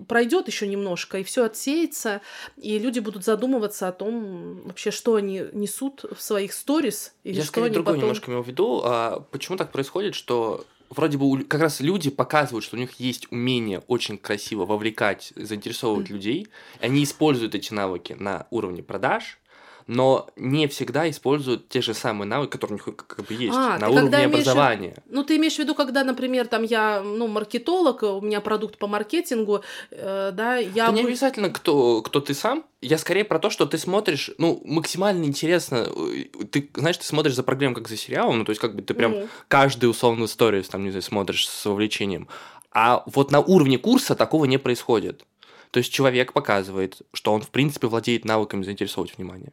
пройдет 0.07 0.47
еще 0.47 0.67
немножко, 0.67 1.19
и 1.19 1.23
все 1.23 1.45
отсеется, 1.45 2.21
и 2.63 2.79
люди 2.79 2.99
будут 2.99 3.25
задумываться 3.25 3.89
о 3.89 3.91
том, 3.91 4.61
вообще, 4.63 4.89
что 4.89 5.15
они 5.15 5.43
несут 5.51 6.05
в 6.15 6.21
своих 6.21 6.53
сторис, 6.53 7.13
или 7.25 7.35
Я 7.35 7.43
что 7.43 7.61
они 7.61 7.73
другое 7.73 7.95
потом... 7.95 8.07
немножко 8.07 8.31
имел 8.31 8.41
в 8.41 8.47
виду. 8.47 8.81
А 8.85 9.19
почему 9.31 9.57
так 9.57 9.73
происходит, 9.73 10.15
что 10.15 10.65
вроде 10.89 11.17
бы 11.17 11.43
как 11.43 11.59
раз 11.59 11.81
люди 11.81 12.09
показывают, 12.09 12.63
что 12.63 12.77
у 12.77 12.79
них 12.79 12.93
есть 13.01 13.29
умение 13.31 13.83
очень 13.87 14.17
красиво 14.17 14.65
вовлекать, 14.65 15.33
заинтересовывать 15.35 16.09
mm. 16.09 16.13
людей, 16.13 16.47
и 16.79 16.85
они 16.85 17.03
используют 17.03 17.53
эти 17.53 17.73
навыки 17.73 18.15
на 18.17 18.47
уровне 18.49 18.81
продаж, 18.81 19.39
но 19.87 20.29
не 20.35 20.67
всегда 20.67 21.09
используют 21.09 21.69
те 21.69 21.81
же 21.81 21.93
самые 21.93 22.27
навыки, 22.27 22.51
которые 22.51 22.79
у 22.81 22.85
них 22.85 22.95
как 22.95 23.25
бы 23.25 23.33
есть 23.33 23.55
а, 23.55 23.77
на 23.77 23.89
уровне 23.89 24.25
образования. 24.25 24.77
Имеешь, 24.79 24.97
ну, 25.09 25.23
ты 25.23 25.37
имеешь 25.37 25.55
в 25.55 25.59
виду, 25.59 25.75
когда, 25.75 26.03
например, 26.03 26.47
там 26.47 26.63
я, 26.63 27.01
ну, 27.01 27.27
маркетолог, 27.27 28.03
у 28.03 28.21
меня 28.21 28.41
продукт 28.41 28.77
по 28.77 28.87
маркетингу, 28.87 29.63
э, 29.91 30.31
да, 30.33 30.57
я... 30.57 30.85
Это 30.85 30.93
не 30.93 31.01
обязательно, 31.03 31.49
кто, 31.49 32.01
кто 32.01 32.19
ты 32.19 32.33
сам, 32.33 32.63
я 32.81 32.97
скорее 32.97 33.23
про 33.23 33.39
то, 33.39 33.49
что 33.49 33.65
ты 33.65 33.77
смотришь, 33.77 34.31
ну, 34.37 34.61
максимально 34.65 35.25
интересно, 35.25 35.87
э, 35.87 36.25
ты, 36.51 36.69
знаешь, 36.75 36.97
ты 36.97 37.05
смотришь 37.05 37.35
за 37.35 37.43
программой 37.43 37.75
как 37.75 37.87
за 37.87 37.97
сериалом, 37.97 38.39
ну, 38.39 38.45
то 38.45 38.51
есть 38.51 38.61
как 38.61 38.75
бы 38.75 38.81
ты 38.81 38.93
прям 38.93 39.13
mm. 39.13 39.29
каждый 39.47 39.89
условно 39.89 40.27
сторис, 40.27 40.67
там, 40.69 40.83
не 40.83 40.91
знаю, 40.91 41.03
смотришь 41.03 41.47
с 41.47 41.65
вовлечением, 41.65 42.27
а 42.71 43.03
вот 43.05 43.31
на 43.31 43.39
уровне 43.39 43.77
курса 43.77 44.15
такого 44.15 44.45
не 44.45 44.57
происходит. 44.57 45.25
То 45.71 45.79
есть 45.79 45.91
человек 45.91 46.33
показывает, 46.33 47.01
что 47.13 47.33
он, 47.33 47.41
в 47.41 47.49
принципе, 47.49 47.87
владеет 47.87 48.25
навыками 48.25 48.63
заинтересовать 48.63 49.17
внимание. 49.17 49.51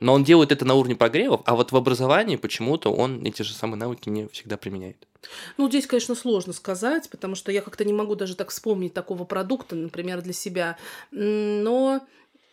Но 0.00 0.14
он 0.14 0.24
делает 0.24 0.50
это 0.50 0.64
на 0.64 0.74
уровне 0.74 0.96
прогревов, 0.96 1.42
а 1.44 1.54
вот 1.54 1.72
в 1.72 1.76
образовании 1.76 2.36
почему-то 2.36 2.92
он 2.92 3.24
эти 3.24 3.42
же 3.42 3.52
самые 3.52 3.78
навыки 3.78 4.08
не 4.08 4.28
всегда 4.28 4.56
применяет. 4.56 5.06
Ну, 5.58 5.68
здесь, 5.68 5.86
конечно, 5.86 6.14
сложно 6.14 6.52
сказать, 6.54 7.10
потому 7.10 7.34
что 7.34 7.52
я 7.52 7.60
как-то 7.60 7.84
не 7.84 7.92
могу 7.92 8.14
даже 8.14 8.34
так 8.34 8.50
вспомнить 8.50 8.94
такого 8.94 9.24
продукта, 9.24 9.76
например, 9.76 10.22
для 10.22 10.32
себя. 10.32 10.78
Но 11.10 12.00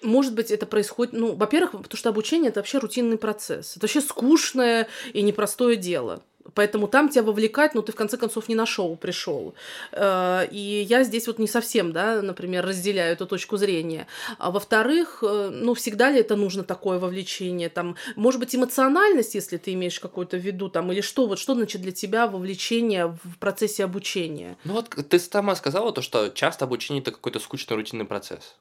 может 0.01 0.35
быть, 0.35 0.51
это 0.51 0.65
происходит, 0.65 1.13
ну, 1.13 1.35
во-первых, 1.35 1.71
потому 1.71 1.97
что 1.97 2.09
обучение 2.09 2.49
это 2.49 2.59
вообще 2.59 2.77
рутинный 2.77 3.17
процесс. 3.17 3.77
Это 3.77 3.85
вообще 3.85 4.01
скучное 4.01 4.87
и 5.13 5.21
непростое 5.21 5.75
дело. 5.75 6.21
Поэтому 6.53 6.87
там 6.87 7.09
тебя 7.09 7.23
вовлекать, 7.23 7.75
ну, 7.75 7.81
ты 7.81 7.91
в 7.91 7.95
конце 7.95 8.17
концов 8.17 8.49
не 8.49 8.55
на 8.55 8.65
шоу 8.65 8.95
пришел. 8.95 9.53
Э, 9.91 10.47
и 10.49 10.85
я 10.89 11.03
здесь 11.03 11.27
вот 11.27 11.39
не 11.39 11.47
совсем, 11.47 11.91
да, 11.91 12.21
например, 12.21 12.65
разделяю 12.65 13.13
эту 13.13 13.25
точку 13.25 13.57
зрения. 13.57 14.07
А 14.37 14.51
во-вторых, 14.51 15.23
э, 15.27 15.49
ну, 15.51 15.73
всегда 15.73 16.11
ли 16.11 16.19
это 16.19 16.35
нужно 16.35 16.63
такое 16.63 16.99
вовлечение? 16.99 17.69
Там, 17.69 17.95
может 18.15 18.39
быть, 18.39 18.55
эмоциональность, 18.55 19.35
если 19.35 19.57
ты 19.57 19.73
имеешь 19.73 19.99
какую-то 19.99 20.37
в 20.37 20.41
виду, 20.41 20.69
там, 20.69 20.91
или 20.91 21.01
что, 21.01 21.27
вот 21.27 21.39
что 21.39 21.53
значит 21.53 21.81
для 21.81 21.91
тебя 21.91 22.27
вовлечение 22.27 23.07
в 23.23 23.37
процессе 23.39 23.83
обучения? 23.83 24.57
Ну, 24.63 24.73
вот 24.73 24.89
ты 24.89 25.19
сама 25.19 25.55
сказала 25.55 25.91
то, 25.91 26.01
что 26.01 26.29
часто 26.29 26.65
обучение 26.65 27.01
это 27.01 27.11
какой-то 27.11 27.39
скучный 27.39 27.75
рутинный 27.75 28.05
процесс. 28.05 28.55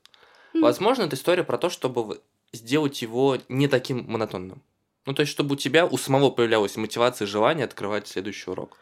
Mm. 0.54 0.60
Возможно, 0.60 1.02
это 1.02 1.16
история 1.16 1.44
про 1.44 1.58
то, 1.58 1.70
чтобы 1.70 2.20
сделать 2.52 3.02
его 3.02 3.38
не 3.48 3.68
таким 3.68 4.04
монотонным. 4.08 4.62
Ну, 5.06 5.14
то 5.14 5.20
есть, 5.20 5.32
чтобы 5.32 5.54
у 5.54 5.56
тебя 5.56 5.86
у 5.86 5.96
самого 5.96 6.30
появлялась 6.30 6.76
мотивация 6.76 7.26
и 7.26 7.28
желание 7.28 7.64
открывать 7.64 8.08
следующий 8.08 8.50
урок. 8.50 8.78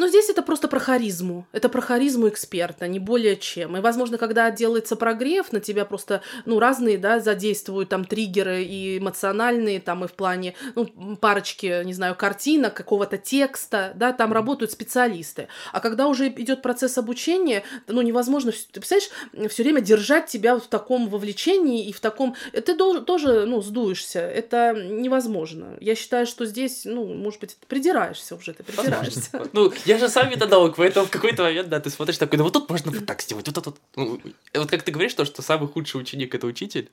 Но 0.00 0.08
здесь 0.08 0.30
это 0.30 0.40
просто 0.40 0.66
про 0.66 0.80
харизму. 0.80 1.46
Это 1.52 1.68
про 1.68 1.82
харизму 1.82 2.30
эксперта, 2.30 2.88
не 2.88 2.98
более 2.98 3.36
чем. 3.36 3.76
И, 3.76 3.80
возможно, 3.80 4.16
когда 4.16 4.50
делается 4.50 4.96
прогрев, 4.96 5.52
на 5.52 5.60
тебя 5.60 5.84
просто, 5.84 6.22
ну, 6.46 6.58
разные, 6.58 6.96
да, 6.96 7.20
задействуют 7.20 7.90
там 7.90 8.06
триггеры 8.06 8.62
и 8.62 8.96
эмоциональные, 8.96 9.78
там 9.78 10.02
и 10.06 10.08
в 10.08 10.12
плане, 10.12 10.54
ну, 10.74 10.86
парочки, 11.20 11.84
не 11.84 11.92
знаю, 11.92 12.14
картинок, 12.14 12.72
какого-то 12.72 13.18
текста, 13.18 13.92
да, 13.94 14.14
там 14.14 14.32
работают 14.32 14.72
специалисты. 14.72 15.48
А 15.70 15.80
когда 15.80 16.06
уже 16.06 16.28
идет 16.28 16.62
процесс 16.62 16.96
обучения, 16.96 17.62
ну, 17.86 18.00
невозможно, 18.00 18.52
ты 18.52 18.80
представляешь, 18.80 19.10
все 19.52 19.62
время 19.62 19.82
держать 19.82 20.28
тебя 20.28 20.56
в 20.56 20.66
таком 20.66 21.10
вовлечении 21.10 21.86
и 21.86 21.92
в 21.92 22.00
таком... 22.00 22.36
Ты 22.52 22.74
должен, 22.74 23.04
тоже, 23.04 23.44
ну, 23.44 23.60
сдуешься. 23.60 24.20
Это 24.20 24.72
невозможно. 24.72 25.76
Я 25.78 25.94
считаю, 25.94 26.24
что 26.24 26.46
здесь, 26.46 26.86
ну, 26.86 27.04
может 27.04 27.40
быть, 27.40 27.58
придираешься 27.68 28.34
уже, 28.34 28.54
ты 28.54 28.62
придираешься. 28.62 29.46
Ну, 29.52 29.70
я 29.90 29.98
же 29.98 30.08
сам 30.08 30.30
методолог, 30.30 30.76
поэтому 30.76 31.06
в 31.06 31.10
какой-то 31.10 31.42
момент, 31.42 31.68
да, 31.68 31.80
ты 31.80 31.90
смотришь 31.90 32.18
такой, 32.18 32.38
ну 32.38 32.44
вот 32.44 32.52
тут 32.52 32.70
можно 32.70 32.92
вот 32.92 33.06
так 33.06 33.20
сделать, 33.22 33.46
вот 33.46 33.54
тут, 33.54 33.66
вот. 33.66 33.80
Ну, 33.96 34.20
вот 34.54 34.70
как 34.70 34.82
ты 34.82 34.92
говоришь, 34.92 35.14
то, 35.14 35.24
что 35.24 35.42
самый 35.42 35.68
худший 35.68 36.00
ученик– 36.00 36.34
это 36.34 36.46
учитель, 36.46 36.90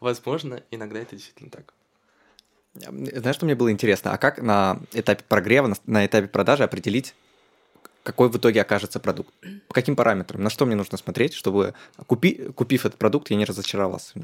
возможно, 0.00 0.60
иногда 0.70 0.98
это 0.98 1.14
действительно 1.14 1.50
так. 1.50 1.72
Знаешь, 2.74 3.36
что 3.36 3.46
мне 3.46 3.54
было 3.54 3.70
интересно? 3.70 4.12
А 4.12 4.18
как 4.18 4.42
на 4.42 4.80
этапе 4.92 5.24
прогрева, 5.28 5.76
на, 5.86 6.06
этапе 6.06 6.26
продажи 6.26 6.64
определить, 6.64 7.14
какой 8.02 8.28
в 8.28 8.36
итоге 8.36 8.62
окажется 8.62 8.98
продукт? 8.98 9.32
По 9.68 9.74
каким 9.74 9.94
параметрам? 9.94 10.42
На 10.42 10.50
что 10.50 10.66
мне 10.66 10.74
нужно 10.74 10.98
смотреть, 10.98 11.34
чтобы, 11.34 11.74
купи, 12.06 12.34
купив 12.54 12.86
этот 12.86 12.98
продукт, 12.98 13.30
я 13.30 13.36
не 13.36 13.44
разочаровался? 13.44 14.14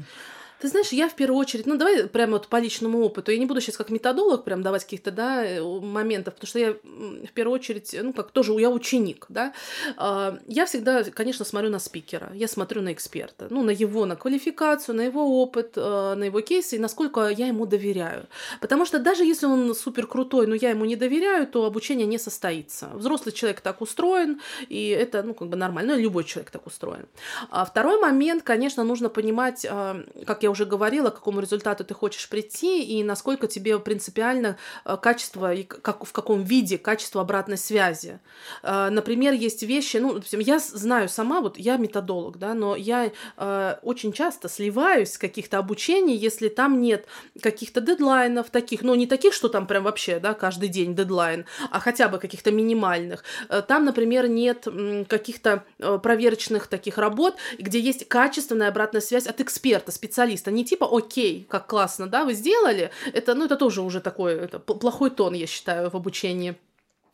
Ты 0.59 0.69
знаешь, 0.69 0.89
я 0.89 1.07
в 1.07 1.13
первую 1.13 1.39
очередь, 1.39 1.67
ну 1.67 1.77
давай 1.77 2.07
прямо 2.07 2.33
вот 2.33 2.47
по 2.47 2.59
личному 2.59 3.01
опыту, 3.01 3.31
я 3.31 3.37
не 3.37 3.45
буду 3.45 3.61
сейчас 3.61 3.77
как 3.77 3.91
методолог 3.91 4.43
прям 4.43 4.63
давать 4.63 4.83
каких-то, 4.83 5.11
да, 5.11 5.45
э, 5.45 5.61
моментов, 5.61 6.33
потому 6.33 6.47
что 6.47 6.59
я 6.59 6.73
в 6.73 7.31
первую 7.33 7.55
очередь, 7.55 7.95
ну 8.01 8.11
как 8.11 8.31
тоже 8.31 8.53
я 8.53 8.69
ученик, 8.69 9.25
да, 9.29 9.53
а, 9.97 10.39
я 10.47 10.65
всегда, 10.65 11.03
конечно, 11.03 11.45
смотрю 11.45 11.69
на 11.69 11.79
спикера, 11.79 12.31
я 12.33 12.47
смотрю 12.47 12.81
на 12.81 12.91
эксперта, 12.91 13.47
ну 13.49 13.63
на 13.63 13.69
его, 13.69 14.05
на 14.05 14.15
квалификацию, 14.15 14.95
на 14.95 15.01
его 15.01 15.41
опыт, 15.41 15.73
э, 15.75 16.15
на 16.15 16.23
его 16.23 16.41
кейсы 16.41 16.77
и 16.77 16.79
насколько 16.79 17.27
я 17.27 17.47
ему 17.47 17.65
доверяю. 17.67 18.27
Потому 18.59 18.85
что 18.85 18.99
даже 18.99 19.23
если 19.23 19.45
он 19.45 19.75
супер 19.75 20.07
крутой, 20.07 20.47
но 20.47 20.55
я 20.55 20.71
ему 20.71 20.85
не 20.85 20.95
доверяю, 20.95 21.45
то 21.45 21.65
обучение 21.65 22.07
не 22.07 22.17
состоится. 22.17 22.89
Взрослый 22.93 23.31
человек 23.31 23.61
так 23.61 23.81
устроен, 23.81 24.41
и 24.69 24.87
это, 24.89 25.21
ну, 25.21 25.33
как 25.33 25.49
бы 25.49 25.55
нормально, 25.55 25.93
ну, 25.95 26.01
любой 26.01 26.23
человек 26.23 26.49
так 26.51 26.65
устроен. 26.65 27.05
А 27.49 27.63
второй 27.63 27.99
момент, 27.99 28.43
конечно, 28.43 28.83
нужно 28.83 29.09
понимать, 29.09 29.65
а, 29.69 30.03
как 30.25 30.43
я 30.43 30.46
я 30.47 30.51
уже 30.51 30.65
говорила, 30.65 31.09
к 31.09 31.15
какому 31.15 31.41
результату 31.41 31.83
ты 31.83 31.93
хочешь 31.93 32.29
прийти 32.29 32.81
и 32.81 33.03
насколько 33.03 33.47
тебе 33.47 33.77
принципиально 33.79 34.57
э, 34.85 34.95
качество 35.01 35.53
и 35.53 35.63
как, 35.63 36.05
в 36.05 36.11
каком 36.13 36.43
виде 36.43 36.77
качество 36.77 37.21
обратной 37.21 37.57
связи. 37.57 38.19
Э, 38.63 38.89
например, 38.89 39.33
есть 39.33 39.63
вещи, 39.63 39.97
ну, 39.97 40.21
я 40.31 40.59
знаю 40.59 41.09
сама, 41.09 41.41
вот 41.41 41.57
я 41.57 41.75
методолог, 41.75 42.37
да, 42.37 42.53
но 42.53 42.77
я 42.77 43.11
э, 43.37 43.75
очень 43.81 44.13
часто 44.13 44.47
сливаюсь 44.47 45.11
с 45.11 45.17
каких-то 45.17 45.57
обучений, 45.57 46.15
если 46.15 46.47
там 46.47 46.79
нет 46.81 47.07
каких-то 47.41 47.81
дедлайнов 47.81 48.49
таких, 48.49 48.83
ну, 48.83 48.95
не 48.95 49.05
таких, 49.05 49.33
что 49.33 49.49
там 49.49 49.67
прям 49.67 49.83
вообще, 49.83 50.19
да, 50.19 50.33
каждый 50.33 50.69
день 50.69 50.95
дедлайн, 50.95 51.45
а 51.71 51.81
хотя 51.81 52.07
бы 52.07 52.19
каких-то 52.19 52.51
минимальных. 52.51 53.25
Там, 53.67 53.83
например, 53.83 54.29
нет 54.29 54.65
каких-то 55.09 55.65
проверочных 56.01 56.67
таких 56.67 56.97
работ, 56.97 57.35
где 57.59 57.79
есть 57.79 58.07
качественная 58.07 58.69
обратная 58.69 59.01
связь 59.01 59.27
от 59.27 59.41
эксперта, 59.41 59.91
специалиста, 59.91 60.36
специалиста, 60.37 60.51
не 60.51 60.63
типа 60.63 60.87
окей, 60.91 61.45
как 61.49 61.67
классно, 61.67 62.07
да, 62.07 62.25
вы 62.25 62.33
сделали, 62.33 62.91
это, 63.13 63.35
ну, 63.35 63.45
это 63.45 63.57
тоже 63.57 63.81
уже 63.81 64.01
такой, 64.01 64.33
это 64.33 64.59
плохой 64.59 65.09
тон, 65.09 65.33
я 65.33 65.47
считаю, 65.47 65.89
в 65.89 65.95
обучении. 65.95 66.55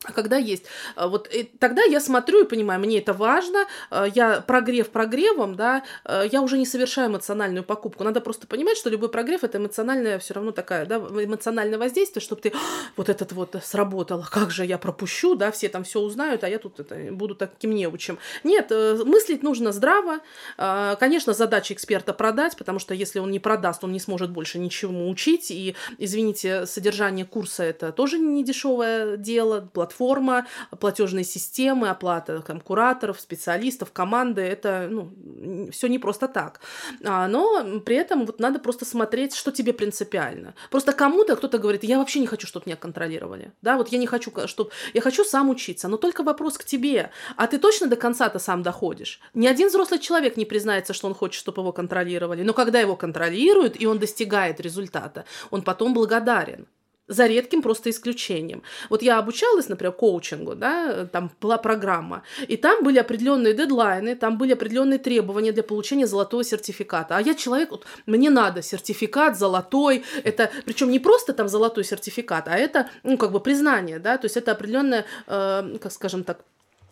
А 0.04 0.12
когда 0.12 0.36
есть, 0.36 0.64
а, 0.96 1.08
вот 1.08 1.28
и 1.32 1.44
тогда 1.44 1.82
я 1.82 2.00
смотрю 2.00 2.44
и 2.44 2.48
понимаю, 2.48 2.80
мне 2.80 2.98
это 2.98 3.12
важно, 3.12 3.66
а, 3.90 4.04
я 4.04 4.40
прогрев 4.40 4.90
прогревом, 4.90 5.54
да, 5.54 5.82
а, 6.04 6.24
я 6.24 6.42
уже 6.42 6.58
не 6.58 6.66
совершаю 6.66 7.08
эмоциональную 7.08 7.64
покупку. 7.64 8.04
Надо 8.04 8.20
просто 8.20 8.46
понимать, 8.46 8.76
что 8.76 8.90
любой 8.90 9.08
прогрев 9.08 9.44
это 9.44 9.58
эмоциональное 9.58 10.18
все 10.18 10.34
равно 10.34 10.52
такая, 10.52 10.86
да, 10.86 10.96
эмоциональное 10.96 11.78
воздействие, 11.78 12.22
чтобы 12.22 12.42
ты 12.42 12.52
вот 12.96 13.08
этот 13.08 13.32
вот 13.32 13.56
сработало, 13.62 14.26
как 14.30 14.50
же 14.50 14.66
я 14.66 14.78
пропущу, 14.78 15.34
да, 15.34 15.50
все 15.50 15.68
там 15.68 15.84
все 15.84 16.00
узнают, 16.00 16.44
а 16.44 16.48
я 16.48 16.58
тут 16.58 16.80
это, 16.80 16.96
буду 17.12 17.34
таким 17.34 17.74
неучим. 17.74 18.18
Нет, 18.44 18.66
э, 18.70 19.02
мыслить 19.04 19.42
нужно 19.42 19.72
здраво. 19.72 20.20
Конечно, 20.56 21.32
задача 21.32 21.74
эксперта 21.74 22.12
продать, 22.12 22.56
потому 22.56 22.78
что 22.78 22.94
если 22.94 23.18
он 23.18 23.30
не 23.30 23.38
продаст, 23.38 23.82
он 23.84 23.92
не 23.92 24.00
сможет 24.00 24.30
больше 24.30 24.58
ничему 24.58 25.08
учить. 25.08 25.50
И, 25.50 25.74
извините, 25.98 26.66
содержание 26.66 27.24
курса 27.24 27.62
это 27.62 27.92
тоже 27.92 28.18
не 28.18 28.44
дешевое 28.44 29.16
дело, 29.16 29.68
платформа 29.72 29.93
платформа, 29.94 30.46
платежные 30.80 31.24
системы, 31.24 31.88
оплата 31.88 32.40
там, 32.40 32.60
кураторов, 32.60 33.20
специалистов, 33.20 33.92
команды, 33.92 34.40
это 34.40 34.88
ну, 34.90 35.70
все 35.70 35.88
не 35.88 35.98
просто 35.98 36.28
так. 36.28 36.60
А, 37.04 37.28
но 37.28 37.80
при 37.80 37.96
этом 37.96 38.26
вот 38.26 38.40
надо 38.40 38.58
просто 38.58 38.84
смотреть, 38.84 39.34
что 39.34 39.52
тебе 39.52 39.72
принципиально. 39.72 40.54
Просто 40.70 40.92
кому-то 40.92 41.36
кто-то 41.36 41.58
говорит, 41.58 41.84
я 41.84 41.98
вообще 41.98 42.20
не 42.20 42.26
хочу, 42.26 42.46
чтобы 42.46 42.64
меня 42.66 42.76
контролировали. 42.76 43.52
Да, 43.62 43.76
вот 43.76 43.92
я 43.92 43.98
не 43.98 44.06
хочу, 44.06 44.32
чтобы... 44.46 44.70
Я 44.94 45.00
хочу 45.00 45.24
сам 45.24 45.50
учиться, 45.50 45.88
но 45.88 45.96
только 45.96 46.22
вопрос 46.22 46.58
к 46.58 46.64
тебе. 46.64 47.10
А 47.36 47.46
ты 47.46 47.58
точно 47.58 47.86
до 47.86 47.96
конца-то 47.96 48.38
сам 48.38 48.62
доходишь? 48.62 49.20
Ни 49.34 49.46
один 49.46 49.68
взрослый 49.68 50.00
человек 50.00 50.36
не 50.36 50.44
признается, 50.44 50.92
что 50.92 51.08
он 51.08 51.14
хочет, 51.14 51.40
чтобы 51.40 51.62
его 51.62 51.72
контролировали. 51.72 52.42
Но 52.42 52.52
когда 52.52 52.80
его 52.80 52.96
контролируют, 52.96 53.80
и 53.80 53.86
он 53.86 53.98
достигает 53.98 54.60
результата, 54.60 55.24
он 55.50 55.62
потом 55.62 55.94
благодарен 55.94 56.66
за 57.08 57.26
редким 57.26 57.62
просто 57.62 57.90
исключением. 57.90 58.62
Вот 58.90 59.02
я 59.02 59.18
обучалась, 59.18 59.68
например, 59.68 59.92
коучингу, 59.92 60.54
да, 60.54 61.06
там 61.06 61.30
была 61.40 61.58
программа, 61.58 62.22
и 62.48 62.56
там 62.56 62.82
были 62.82 62.98
определенные 62.98 63.54
дедлайны, 63.54 64.16
там 64.16 64.38
были 64.38 64.52
определенные 64.52 64.98
требования 64.98 65.52
для 65.52 65.62
получения 65.62 66.06
золотого 66.06 66.44
сертификата. 66.44 67.16
А 67.16 67.20
я 67.20 67.34
человек, 67.34 67.70
вот, 67.70 67.86
мне 68.06 68.30
надо 68.30 68.62
сертификат 68.62 69.38
золотой, 69.38 70.04
это, 70.24 70.50
причем 70.64 70.90
не 70.90 70.98
просто 70.98 71.32
там 71.32 71.48
золотой 71.48 71.84
сертификат, 71.84 72.48
а 72.48 72.56
это, 72.56 72.88
ну, 73.02 73.18
как 73.18 73.32
бы 73.32 73.40
признание, 73.40 73.98
да, 73.98 74.16
то 74.16 74.24
есть 74.26 74.36
это 74.36 74.52
определенное, 74.52 75.04
э, 75.26 75.78
как 75.80 75.92
скажем 75.92 76.24
так, 76.24 76.44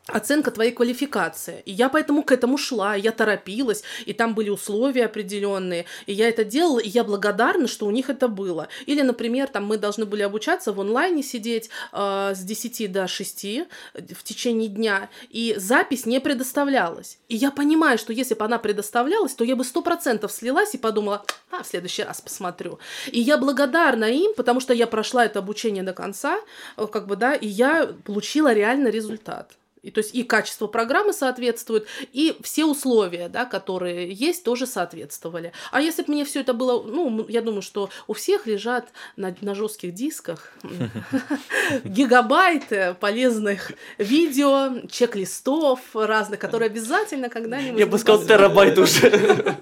оценка 0.06 0.50
твоей 0.50 0.72
квалификации. 0.72 1.62
И 1.64 1.72
я 1.72 1.88
поэтому 1.88 2.22
к 2.22 2.32
этому 2.32 2.58
шла, 2.58 2.94
я 2.94 3.12
торопилась, 3.12 3.82
и 4.04 4.12
там 4.12 4.34
были 4.34 4.50
условия 4.50 5.06
определенные, 5.06 5.84
и 6.06 6.12
я 6.12 6.28
это 6.28 6.44
делала, 6.44 6.80
и 6.80 6.88
я 6.88 7.04
благодарна, 7.04 7.68
что 7.68 7.86
у 7.86 7.90
них 7.90 8.10
это 8.10 8.28
было. 8.28 8.68
Или, 8.86 9.02
например, 9.02 9.48
там 9.48 9.64
мы 9.64 9.78
должны 9.78 10.04
были 10.04 10.22
обучаться 10.22 10.72
в 10.72 10.80
онлайне 10.80 11.22
сидеть 11.22 11.70
э, 11.92 12.32
с 12.34 12.40
10 12.40 12.90
до 12.90 13.06
6 13.06 13.46
в 13.94 14.24
течение 14.24 14.68
дня, 14.68 15.08
и 15.30 15.54
запись 15.56 16.04
не 16.06 16.20
предоставлялась. 16.20 17.18
И 17.28 17.36
я 17.36 17.50
понимаю, 17.50 17.98
что 17.98 18.12
если 18.12 18.34
бы 18.34 18.44
она 18.44 18.58
предоставлялась, 18.58 19.34
то 19.34 19.44
я 19.44 19.54
бы 19.54 19.64
сто 19.64 19.82
процентов 19.82 20.32
слилась 20.32 20.74
и 20.74 20.78
подумала, 20.78 21.24
а, 21.50 21.62
в 21.62 21.66
следующий 21.66 22.02
раз 22.02 22.20
посмотрю. 22.20 22.78
И 23.10 23.20
я 23.20 23.38
благодарна 23.38 24.04
им, 24.04 24.34
потому 24.34 24.60
что 24.60 24.74
я 24.74 24.86
прошла 24.86 25.24
это 25.24 25.38
обучение 25.38 25.84
до 25.84 25.92
конца, 25.92 26.40
э, 26.76 26.86
как 26.86 27.06
бы, 27.06 27.14
да, 27.14 27.34
и 27.34 27.46
я 27.46 27.86
получила 28.04 28.52
реально 28.52 28.88
результат. 28.88 29.52
И, 29.82 29.90
то 29.90 29.98
есть 29.98 30.14
и 30.14 30.22
качество 30.22 30.68
программы 30.68 31.12
соответствует, 31.12 31.86
и 32.12 32.36
все 32.42 32.64
условия, 32.64 33.28
да, 33.28 33.44
которые 33.44 34.12
есть, 34.12 34.44
тоже 34.44 34.66
соответствовали. 34.66 35.52
А 35.72 35.80
если 35.80 36.02
бы 36.02 36.12
мне 36.12 36.24
все 36.24 36.40
это 36.40 36.54
было, 36.54 36.82
ну, 36.82 37.26
я 37.28 37.42
думаю, 37.42 37.62
что 37.62 37.90
у 38.06 38.12
всех 38.12 38.46
лежат 38.46 38.88
на, 39.16 39.34
на 39.40 39.54
жестких 39.54 39.92
дисках 39.92 40.52
гигабайты 41.84 42.96
полезных 43.00 43.72
видео, 43.98 44.86
чек-листов 44.88 45.80
разных, 45.94 46.38
которые 46.38 46.68
обязательно 46.68 47.28
когда-нибудь... 47.28 47.80
Я 47.80 47.86
бы 47.86 47.98
сказал, 47.98 48.24
терабайт 48.24 48.78
уже. 48.78 49.56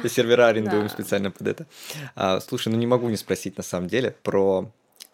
Сервера 0.08 0.46
арендуем 0.46 0.88
специально 0.88 1.30
под 1.30 1.46
это. 1.46 1.66
А, 2.14 2.40
слушай, 2.40 2.68
ну 2.68 2.78
не 2.78 2.86
могу 2.86 3.10
не 3.10 3.16
спросить 3.16 3.58
на 3.58 3.62
самом 3.62 3.88
деле 3.88 4.16
про 4.22 4.72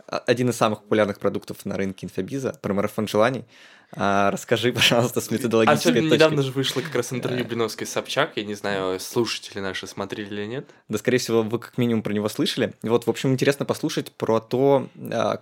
один 0.09 0.51
из 0.51 0.57
самых 0.57 0.83
популярных 0.83 1.19
продуктов 1.19 1.65
на 1.65 1.77
рынке 1.77 2.07
инфобиза, 2.07 2.59
про 2.63 2.75
марафон 2.75 3.09
желаний. 3.09 3.45
А, 3.93 4.31
расскажи, 4.31 4.73
пожалуйста, 4.73 5.21
с 5.21 5.31
методологической 5.31 5.93
Особенно 5.93 6.11
точки. 6.11 6.15
недавно 6.15 6.43
же 6.43 6.53
вышло 6.53 6.81
как 6.81 6.95
раз 6.95 7.13
интервью 7.13 7.45
Блиновской 7.45 7.87
Собчак. 7.87 8.33
Я 8.37 8.45
не 8.45 8.55
знаю, 8.55 8.99
слушатели 9.01 9.61
наши 9.61 9.87
смотрели 9.87 10.35
или 10.35 10.47
нет. 10.47 10.69
Да, 10.89 10.99
скорее 10.99 11.19
всего, 11.19 11.43
вы 11.43 11.59
как 11.59 11.79
минимум 11.79 12.03
про 12.03 12.13
него 12.13 12.29
слышали. 12.29 12.75
Вот, 12.83 13.07
в 13.07 13.11
общем, 13.11 13.33
интересно 13.33 13.65
послушать 13.65 14.13
про 14.13 14.41
то, 14.41 14.89
а, 15.13 15.39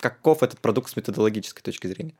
каков 0.00 0.42
этот 0.42 0.60
продукт 0.60 0.90
с 0.90 0.96
методологической 0.96 1.62
точки 1.62 1.86
зрения. 1.86 2.14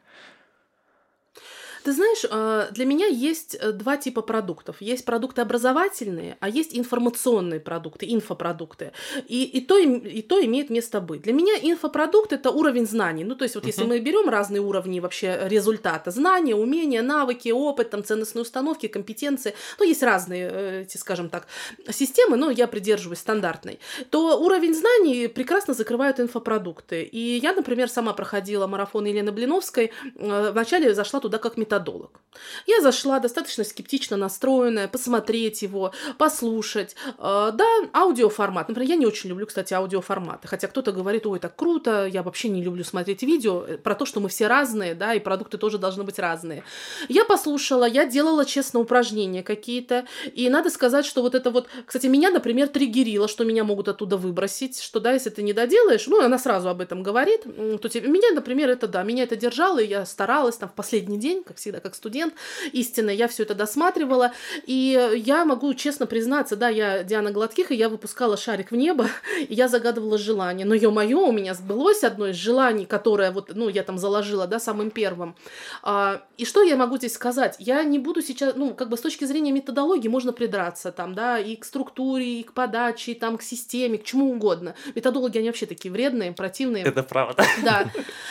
Ты 1.89 1.95
знаешь, 1.95 2.23
а, 2.31 2.69
для 2.71 2.85
меня 2.85 3.07
есть 3.07 3.57
э, 3.59 3.73
два 3.73 3.97
типа 3.97 4.21
продуктов. 4.21 4.77
Есть 4.83 5.07
продукты 5.07 5.41
образовательные, 5.41 6.37
а 6.39 6.51
есть 6.51 6.77
информационные 6.77 7.61
продукты, 7.61 8.05
инфопродукты. 8.13 8.93
И, 9.27 9.45
и, 9.45 9.63
то, 9.63 9.79
и 9.79 10.21
то 10.21 10.39
имеет 10.45 10.69
место 10.69 11.01
быть. 11.01 11.23
Для 11.23 11.33
меня 11.33 11.55
инфопродукт– 11.63 12.33
это 12.35 12.51
уровень 12.51 12.87
знаний. 12.87 13.25
Ну, 13.25 13.35
то 13.35 13.45
есть 13.45 13.55
вот 13.55 13.65
uh-huh. 13.65 13.69
если 13.69 13.85
мы 13.85 14.01
берем 14.01 14.29
разные 14.29 14.61
уровни 14.61 15.01
вообще 15.01 15.39
результата, 15.45 16.11
знания, 16.11 16.55
умения, 16.55 17.01
навыки, 17.01 17.49
опыт, 17.49 17.89
там, 17.89 18.05
ценностные 18.05 18.43
установки, 18.43 18.87
компетенции, 18.87 19.55
ну, 19.79 19.87
есть 19.87 20.03
разные, 20.03 20.51
э, 20.53 20.83
эти, 20.83 20.99
скажем 20.99 21.31
так, 21.31 21.47
системы, 21.91 22.37
но 22.37 22.51
я 22.51 22.67
придерживаюсь 22.67 23.21
стандартной, 23.21 23.79
то 24.11 24.39
уровень 24.39 24.75
знаний 24.75 25.27
прекрасно 25.27 25.73
закрывают 25.73 26.21
инфопродукты. 26.21 27.03
И 27.05 27.39
я, 27.43 27.55
например, 27.55 27.89
сама 27.89 28.13
проходила 28.13 28.67
марафон 28.67 29.07
Елены 29.07 29.33
Блиновской, 29.33 29.91
э, 30.17 30.51
вначале 30.53 30.93
зашла 30.93 31.21
туда 31.21 31.39
как 31.39 31.57
методолог 31.57 31.78
методолог. 31.79 32.21
Я 32.67 32.81
зашла 32.81 33.19
достаточно 33.19 33.65
скептично 33.65 34.17
настроенная, 34.17 34.89
посмотреть 34.89 35.63
его, 35.63 35.93
послушать. 36.19 36.95
Э, 37.19 37.51
да, 37.53 37.67
аудиоформат. 37.93 38.69
Например, 38.69 38.91
я 38.91 38.97
не 38.97 39.07
очень 39.07 39.31
люблю, 39.31 39.47
кстати, 39.47 39.75
аудиоформаты. 39.75 40.49
Хотя 40.49 40.69
кто-то 40.69 40.93
говорит, 40.93 41.27
ой, 41.27 41.39
так 41.39 41.57
круто, 41.57 42.07
я 42.07 42.23
вообще 42.23 42.49
не 42.49 42.63
люблю 42.63 42.85
смотреть 42.85 43.23
видео. 43.23 43.65
Э, 43.67 43.79
про 43.79 43.95
то, 43.95 44.07
что 44.07 44.21
мы 44.21 44.29
все 44.29 44.47
разные, 44.47 44.95
да, 44.95 45.15
и 45.15 45.21
продукты 45.21 45.59
тоже 45.59 45.79
должны 45.79 46.05
быть 46.05 46.19
разные. 46.19 46.65
Я 47.09 47.25
послушала, 47.25 47.85
я 47.85 48.07
делала, 48.07 48.45
честно, 48.45 48.81
упражнения 48.81 49.43
какие-то. 49.43 50.07
И 50.33 50.49
надо 50.49 50.71
сказать, 50.71 51.07
что 51.07 51.23
вот 51.23 51.35
это 51.35 51.51
вот, 51.51 51.69
кстати, 51.87 52.07
меня, 52.07 52.31
например, 52.31 52.69
триггерило, 52.69 53.29
что 53.29 53.45
меня 53.45 53.65
могут 53.65 53.89
оттуда 53.89 54.17
выбросить, 54.17 54.81
что, 54.81 55.01
да, 55.01 55.13
если 55.13 55.31
ты 55.31 55.43
не 55.43 55.53
доделаешь, 55.53 56.07
ну, 56.07 56.21
она 56.21 56.39
сразу 56.39 56.69
об 56.69 56.81
этом 56.81 57.03
говорит, 57.03 57.43
то 57.81 57.89
тебе, 57.89 58.09
меня, 58.09 58.31
например, 58.33 58.69
это, 58.71 58.87
да, 58.87 59.03
меня 59.03 59.25
это 59.25 59.37
держало, 59.37 59.79
и 59.79 59.87
я 59.87 60.07
старалась 60.07 60.57
там 60.57 60.69
в 60.69 60.75
последний 60.75 61.19
день, 61.19 61.43
как 61.43 61.58
всегда, 61.59 61.81
как 61.81 61.95
студент 61.95 62.35
истинно, 62.73 63.11
я 63.11 63.29
все 63.29 63.43
это 63.43 63.55
досматривала, 63.55 64.33
и 64.67 65.13
я 65.17 65.45
могу 65.45 65.75
честно 65.75 66.07
признаться, 66.07 66.57
да, 66.57 66.69
я 66.69 67.05
Диана 67.05 67.31
Гладких, 67.31 67.71
и 67.71 67.75
я 67.75 67.89
выпускала 67.89 68.37
шарик 68.37 68.71
в 68.71 68.77
небо, 68.77 69.09
и 69.39 69.55
я 69.55 69.69
загадывала 69.69 70.19
желание, 70.19 70.67
но 70.67 70.75
ё-моё, 70.75 71.27
у 71.27 71.33
меня 71.33 71.55
сбылось 71.55 72.05
одно 72.05 72.29
из 72.29 72.37
желаний, 72.37 72.87
которое 72.87 73.31
вот, 73.31 73.53
ну, 73.55 73.69
я 73.69 73.83
там 73.83 73.99
заложила, 73.99 74.47
да, 74.47 74.59
самым 74.59 74.91
первым. 74.91 75.37
А, 75.83 76.23
и 76.37 76.45
что 76.45 76.63
я 76.63 76.77
могу 76.77 76.97
здесь 76.97 77.15
сказать? 77.15 77.57
Я 77.59 77.83
не 77.85 77.99
буду 77.99 78.23
сейчас, 78.23 78.55
ну, 78.57 78.75
как 78.75 78.89
бы 78.89 78.97
с 78.97 79.01
точки 79.01 79.25
зрения 79.25 79.53
методологии 79.53 80.09
можно 80.09 80.33
придраться 80.33 80.93
там, 80.93 81.15
да, 81.15 81.39
и 81.39 81.57
к 81.57 81.65
структуре, 81.65 82.41
и 82.41 82.43
к 82.43 82.53
подаче, 82.53 83.13
и 83.13 83.15
там 83.15 83.39
к 83.39 83.43
системе, 83.43 83.99
к 83.99 84.05
чему 84.05 84.33
угодно. 84.33 84.75
Методологи, 84.95 85.39
они 85.39 85.49
вообще 85.49 85.67
такие 85.67 85.93
вредные, 85.93 86.33
противные. 86.33 86.85
Это 86.85 87.03
правда. 87.03 87.45
Да. 87.65 87.91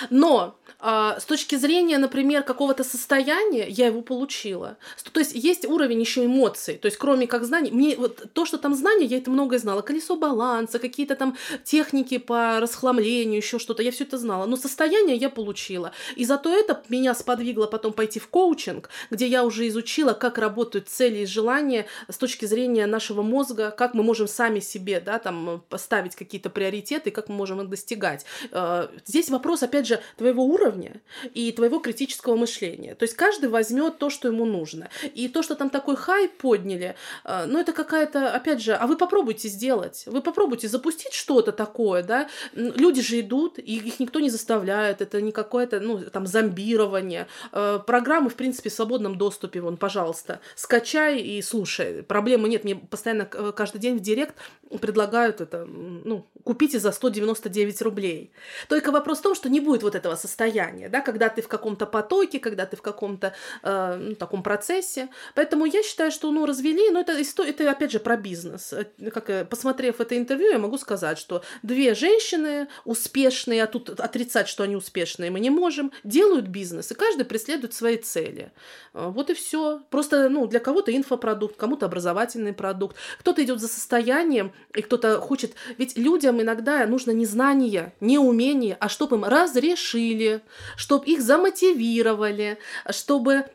Но 0.09 0.55
а, 0.79 1.19
с 1.19 1.25
точки 1.25 1.55
зрения, 1.55 1.97
например, 1.97 2.43
какого-то 2.43 2.83
состояния, 2.83 3.16
я 3.17 3.87
его 3.87 4.01
получила. 4.01 4.77
То 5.11 5.19
есть 5.19 5.33
есть 5.35 5.65
уровень 5.65 5.99
еще 5.99 6.25
эмоций. 6.25 6.75
То 6.75 6.87
есть 6.87 6.97
кроме 6.97 7.27
как 7.27 7.45
знаний, 7.45 7.71
мне 7.71 7.95
вот 7.95 8.31
то, 8.33 8.45
что 8.45 8.57
там 8.57 8.75
знания, 8.75 9.05
я 9.05 9.17
это 9.17 9.31
многое 9.31 9.59
знала. 9.59 9.81
Колесо 9.81 10.15
баланса, 10.15 10.79
какие-то 10.79 11.15
там 11.15 11.37
техники 11.63 12.17
по 12.17 12.59
расхламлению, 12.59 13.37
еще 13.37 13.59
что-то. 13.59 13.83
Я 13.83 13.91
все 13.91 14.03
это 14.03 14.17
знала. 14.17 14.45
Но 14.45 14.55
состояние 14.55 15.15
я 15.15 15.29
получила. 15.29 15.91
И 16.15 16.25
зато 16.25 16.53
это 16.53 16.83
меня 16.89 17.13
сподвигло 17.13 17.65
потом 17.65 17.93
пойти 17.93 18.19
в 18.19 18.27
коучинг, 18.27 18.89
где 19.11 19.27
я 19.27 19.43
уже 19.43 19.67
изучила, 19.67 20.13
как 20.13 20.37
работают 20.37 20.89
цели 20.89 21.19
и 21.19 21.25
желания 21.25 21.85
с 22.09 22.17
точки 22.17 22.45
зрения 22.45 22.85
нашего 22.85 23.21
мозга, 23.21 23.71
как 23.71 23.93
мы 23.93 24.03
можем 24.03 24.27
сами 24.27 24.59
себе, 24.59 24.99
да, 24.99 25.19
там, 25.19 25.63
поставить 25.69 26.15
какие-то 26.15 26.49
приоритеты, 26.49 27.11
как 27.11 27.29
мы 27.29 27.35
можем 27.35 27.61
их 27.61 27.69
достигать. 27.69 28.25
А, 28.51 28.89
здесь 29.05 29.29
вопрос, 29.29 29.63
опять 29.63 29.87
же, 29.87 30.01
твоего 30.17 30.45
уровня 30.45 31.01
и 31.33 31.51
твоего 31.51 31.79
критического 31.79 32.35
мышления. 32.35 32.95
То 32.95 33.03
есть 33.07 33.15
каждый 33.15 33.49
возьмет 33.49 33.97
то, 33.97 34.09
что 34.09 34.27
ему 34.27 34.45
нужно. 34.45 34.89
И 35.15 35.27
то, 35.27 35.41
что 35.41 35.55
там 35.55 35.69
такой 35.69 35.95
хайп 35.95 36.37
подняли, 36.37 36.95
а, 37.23 37.45
ну, 37.45 37.59
это 37.59 37.73
какая-то, 37.73 38.31
опять 38.31 38.61
же, 38.61 38.73
а 38.73 38.87
вы 38.87 38.97
попробуйте 38.97 39.47
сделать. 39.47 40.03
Вы 40.05 40.21
попробуйте 40.21 40.67
запустить 40.67 41.13
что-то 41.13 41.51
такое, 41.51 42.03
да. 42.03 42.29
Люди 42.53 43.01
же 43.01 43.19
идут, 43.19 43.59
и 43.59 43.77
их 43.77 43.99
никто 43.99 44.19
не 44.19 44.29
заставляет. 44.29 45.01
Это 45.01 45.21
не 45.21 45.31
какое-то, 45.31 45.79
ну, 45.79 45.99
там, 45.99 46.27
зомбирование. 46.27 47.27
А, 47.51 47.79
программы, 47.79 48.29
в 48.29 48.35
принципе, 48.35 48.69
в 48.69 48.73
свободном 48.73 49.17
доступе, 49.17 49.61
вон, 49.61 49.77
пожалуйста, 49.77 50.39
скачай 50.55 51.19
и 51.19 51.41
слушай. 51.41 52.03
Проблемы 52.03 52.49
нет. 52.49 52.63
Мне 52.63 52.75
постоянно 52.75 53.25
каждый 53.25 53.79
день 53.79 53.97
в 53.97 54.01
директ 54.01 54.35
предлагают 54.81 55.41
это, 55.41 55.65
ну, 55.65 56.25
купите 56.43 56.79
за 56.79 56.91
199 56.91 57.81
рублей. 57.81 58.31
Только 58.67 58.91
вопрос 58.91 59.19
в 59.19 59.21
том, 59.21 59.35
что 59.35 59.49
не 59.49 59.59
будет 59.59 59.83
вот 59.83 59.95
этого 59.95 60.15
состояния, 60.15 60.89
да, 60.89 61.01
когда 61.01 61.29
ты 61.29 61.41
в 61.41 61.47
каком-то 61.47 61.85
потоке, 61.85 62.39
когда 62.39 62.65
ты 62.65 62.75
в 62.75 62.81
каком-то 62.97 63.33
э, 63.61 63.97
ну, 63.99 64.15
таком 64.15 64.41
процессе. 64.41 65.09
Поэтому 65.35 65.65
я 65.65 65.83
считаю, 65.83 66.11
что, 66.11 66.31
ну, 66.31 66.45
развели, 66.45 66.89
но 66.89 67.01
это, 67.01 67.13
это 67.43 67.71
опять 67.71 67.91
же 67.91 67.99
про 67.99 68.17
бизнес. 68.17 68.73
Э, 68.73 68.85
как, 69.11 69.29
э, 69.29 69.45
посмотрев 69.45 70.01
это 70.01 70.17
интервью, 70.17 70.51
я 70.51 70.57
могу 70.57 70.77
сказать, 70.77 71.19
что 71.19 71.43
две 71.61 71.93
женщины 71.93 72.67
успешные, 72.85 73.63
а 73.63 73.67
тут 73.67 73.99
отрицать, 73.99 74.47
что 74.47 74.63
они 74.63 74.75
успешные, 74.75 75.29
мы 75.29 75.39
не 75.39 75.51
можем, 75.51 75.91
делают 76.03 76.47
бизнес, 76.47 76.91
и 76.91 76.95
каждый 76.95 77.25
преследует 77.25 77.73
свои 77.73 77.97
цели. 77.97 78.51
Э, 78.93 79.09
вот 79.13 79.29
и 79.29 79.33
все. 79.33 79.81
Просто, 79.91 80.29
ну, 80.29 80.47
для 80.47 80.59
кого-то 80.59 80.95
инфопродукт, 80.95 81.55
кому-то 81.55 81.85
образовательный 81.85 82.53
продукт, 82.53 82.97
кто-то 83.19 83.43
идет 83.43 83.59
за 83.59 83.67
состоянием, 83.67 84.51
и 84.75 84.81
кто-то 84.81 85.21
хочет... 85.21 85.53
Ведь 85.77 85.97
людям 85.97 86.41
иногда 86.41 86.85
нужно 86.87 87.11
не 87.11 87.25
знание, 87.25 87.93
не 87.99 88.17
умение, 88.17 88.75
а 88.79 88.89
чтобы 88.89 89.17
им 89.17 89.23
разрешили, 89.23 90.41
чтобы 90.75 91.05
их 91.05 91.21
замотивировали, 91.21 92.57
чтобы 92.91 93.45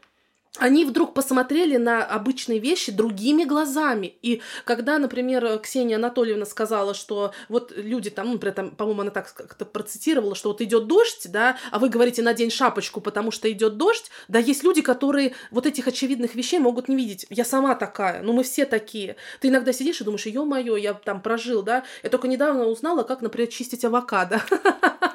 они 0.59 0.85
вдруг 0.85 1.15
посмотрели 1.15 1.79
на 1.79 2.05
обычные 2.05 2.59
вещи 2.59 2.93
другими 2.93 3.45
глазами. 3.45 4.15
И 4.21 4.43
когда, 4.65 4.99
например, 4.99 5.59
Ксения 5.61 5.97
Анатольевна 5.97 6.45
сказала, 6.45 6.93
что 6.93 7.33
вот 7.49 7.73
люди 7.75 8.11
там, 8.11 8.33
ну, 8.33 8.39
при 8.39 8.51
этом, 8.51 8.71
по-моему, 8.71 9.01
она 9.01 9.11
так 9.11 9.33
как-то 9.33 9.65
процитировала, 9.65 10.35
что 10.35 10.51
вот 10.51 10.61
идет 10.61 10.87
дождь, 10.87 11.27
да, 11.31 11.57
а 11.71 11.79
вы 11.79 11.89
говорите 11.89 12.21
надень 12.21 12.51
шапочку, 12.51 13.01
потому 13.01 13.31
что 13.31 13.51
идет 13.51 13.79
дождь, 13.79 14.11
да, 14.29 14.39
есть 14.39 14.63
люди, 14.63 14.83
которые 14.83 15.35
вот 15.51 15.67
этих 15.67 15.89
очевидных 15.89 16.35
вещей 16.35 16.59
могут 16.59 16.89
не 16.89 16.97
видеть. 16.97 17.27
Я 17.31 17.47
сама 17.47 17.75
такая, 17.75 18.23
ну 18.23 18.35
мы 18.35 18.43
все 18.43 18.67
такие. 18.67 19.17
Ты 19.41 19.49
иногда 19.49 19.73
сидишь 19.73 20.03
и 20.03 20.05
думаешь, 20.05 20.27
ё-моё, 20.27 20.77
я 20.77 20.93
там 20.93 21.23
прожил, 21.23 21.63
да. 21.63 21.85
Я 22.03 22.11
только 22.11 22.29
недавно 22.29 22.67
узнала, 22.67 23.05
как, 23.05 23.23
например, 23.23 23.49
чистить 23.49 23.85
авокадо. 23.87 24.43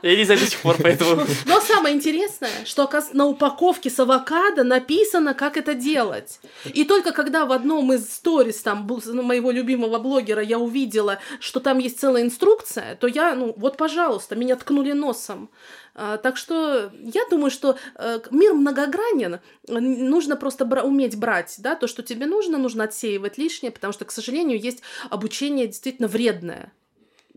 Я 0.01 0.15
не 0.15 0.25
знаю 0.25 0.39
до 0.39 0.45
сих 0.45 0.59
пор, 0.59 0.77
поэтому... 0.81 1.25
Но 1.45 1.59
самое 1.59 1.95
интересное, 1.95 2.65
что, 2.65 2.83
оказывается, 2.83 3.17
на 3.17 3.25
упаковке 3.25 3.89
с 3.89 3.99
авокадо 3.99 4.63
написано, 4.63 5.26
как 5.33 5.57
это 5.57 5.73
делать. 5.73 6.39
И 6.65 6.83
только 6.83 7.11
когда 7.11 7.45
в 7.45 7.51
одном 7.51 7.93
из 7.93 8.11
сторис 8.11 8.61
там 8.61 8.87
ну, 9.05 9.23
моего 9.23 9.51
любимого 9.51 9.99
блогера 9.99 10.41
я 10.41 10.59
увидела, 10.59 11.19
что 11.39 11.59
там 11.59 11.79
есть 11.79 11.99
целая 11.99 12.23
инструкция, 12.23 12.95
то 12.95 13.07
я, 13.07 13.35
ну, 13.35 13.53
вот, 13.57 13.77
пожалуйста, 13.77 14.35
меня 14.35 14.55
ткнули 14.55 14.91
носом. 14.91 15.49
А, 15.95 16.17
так 16.17 16.37
что 16.37 16.91
я 17.01 17.23
думаю, 17.29 17.49
что 17.49 17.77
э, 17.95 18.19
мир 18.29 18.53
многогранен, 18.53 19.39
нужно 19.67 20.35
просто 20.35 20.63
бра- 20.63 20.83
уметь 20.83 21.17
брать, 21.17 21.55
да, 21.57 21.75
то, 21.75 21.87
что 21.87 22.03
тебе 22.03 22.27
нужно, 22.27 22.57
нужно 22.57 22.83
отсеивать 22.83 23.37
лишнее, 23.37 23.71
потому 23.71 23.93
что, 23.93 24.05
к 24.05 24.11
сожалению, 24.11 24.59
есть 24.59 24.83
обучение 25.09 25.65
действительно 25.67 26.07
вредное 26.07 26.71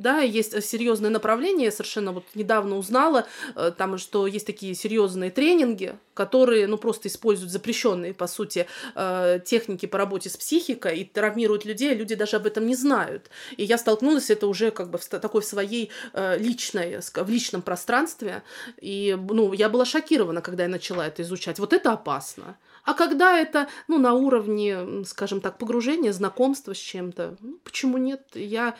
да, 0.00 0.20
есть 0.20 0.54
э, 0.54 0.62
серьезное 0.62 1.10
направление, 1.10 1.66
я 1.66 1.72
совершенно 1.72 2.12
вот 2.12 2.24
недавно 2.34 2.76
узнала, 2.76 3.26
э, 3.54 3.70
там, 3.76 3.98
что 3.98 4.26
есть 4.26 4.46
такие 4.46 4.74
серьезные 4.74 5.30
тренинги, 5.30 5.94
которые, 6.14 6.66
ну, 6.66 6.78
просто 6.78 7.08
используют 7.08 7.52
запрещенные, 7.52 8.14
по 8.14 8.26
сути, 8.26 8.66
э, 8.94 9.40
техники 9.44 9.86
по 9.86 9.98
работе 9.98 10.30
с 10.30 10.36
психикой 10.36 11.00
и 11.00 11.04
травмируют 11.04 11.64
людей, 11.64 11.92
а 11.92 11.94
люди 11.94 12.14
даже 12.14 12.36
об 12.36 12.46
этом 12.46 12.66
не 12.66 12.74
знают. 12.74 13.30
И 13.56 13.64
я 13.64 13.76
столкнулась 13.78 14.30
это 14.30 14.46
уже 14.46 14.70
как 14.70 14.90
бы 14.90 14.98
в 14.98 15.04
такой 15.06 15.42
своей 15.42 15.90
личной, 16.38 17.00
в 17.00 17.30
личном 17.30 17.62
пространстве, 17.62 18.42
и, 18.80 19.18
ну, 19.30 19.52
я 19.52 19.68
была 19.68 19.84
шокирована, 19.84 20.40
когда 20.40 20.64
я 20.64 20.68
начала 20.68 21.06
это 21.06 21.22
изучать. 21.22 21.58
Вот 21.58 21.72
это 21.72 21.92
опасно. 21.92 22.56
А 22.84 22.94
когда 22.94 23.38
это, 23.38 23.68
ну, 23.88 23.98
на 23.98 24.14
уровне, 24.14 25.04
скажем 25.04 25.40
так, 25.40 25.58
погружения, 25.58 26.12
знакомства 26.12 26.74
с 26.74 26.78
чем-то, 26.78 27.36
ну, 27.40 27.58
почему 27.64 27.98
нет? 27.98 28.22
Я 28.34 28.76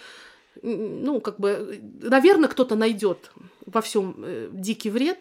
ну, 0.62 1.20
как 1.20 1.38
бы, 1.38 1.80
наверное, 2.02 2.48
кто-то 2.48 2.76
найдет 2.76 3.32
во 3.66 3.80
всем 3.80 4.16
э, 4.18 4.48
дикий 4.52 4.90
вред, 4.90 5.18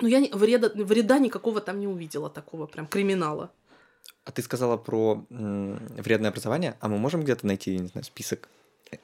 но 0.00 0.08
я 0.08 0.20
не, 0.20 0.30
вреда, 0.30 0.70
вреда 0.74 1.18
никакого 1.18 1.60
там 1.60 1.80
не 1.80 1.86
увидела, 1.86 2.30
такого 2.30 2.66
прям 2.66 2.86
криминала. 2.86 3.50
А 4.24 4.30
ты 4.30 4.42
сказала 4.42 4.76
про 4.76 5.24
вредное 5.30 6.30
образование, 6.30 6.76
а 6.80 6.88
мы 6.88 6.98
можем 6.98 7.22
где-то 7.22 7.46
найти, 7.46 7.78
не 7.78 7.88
знаю, 7.88 8.04
список 8.04 8.48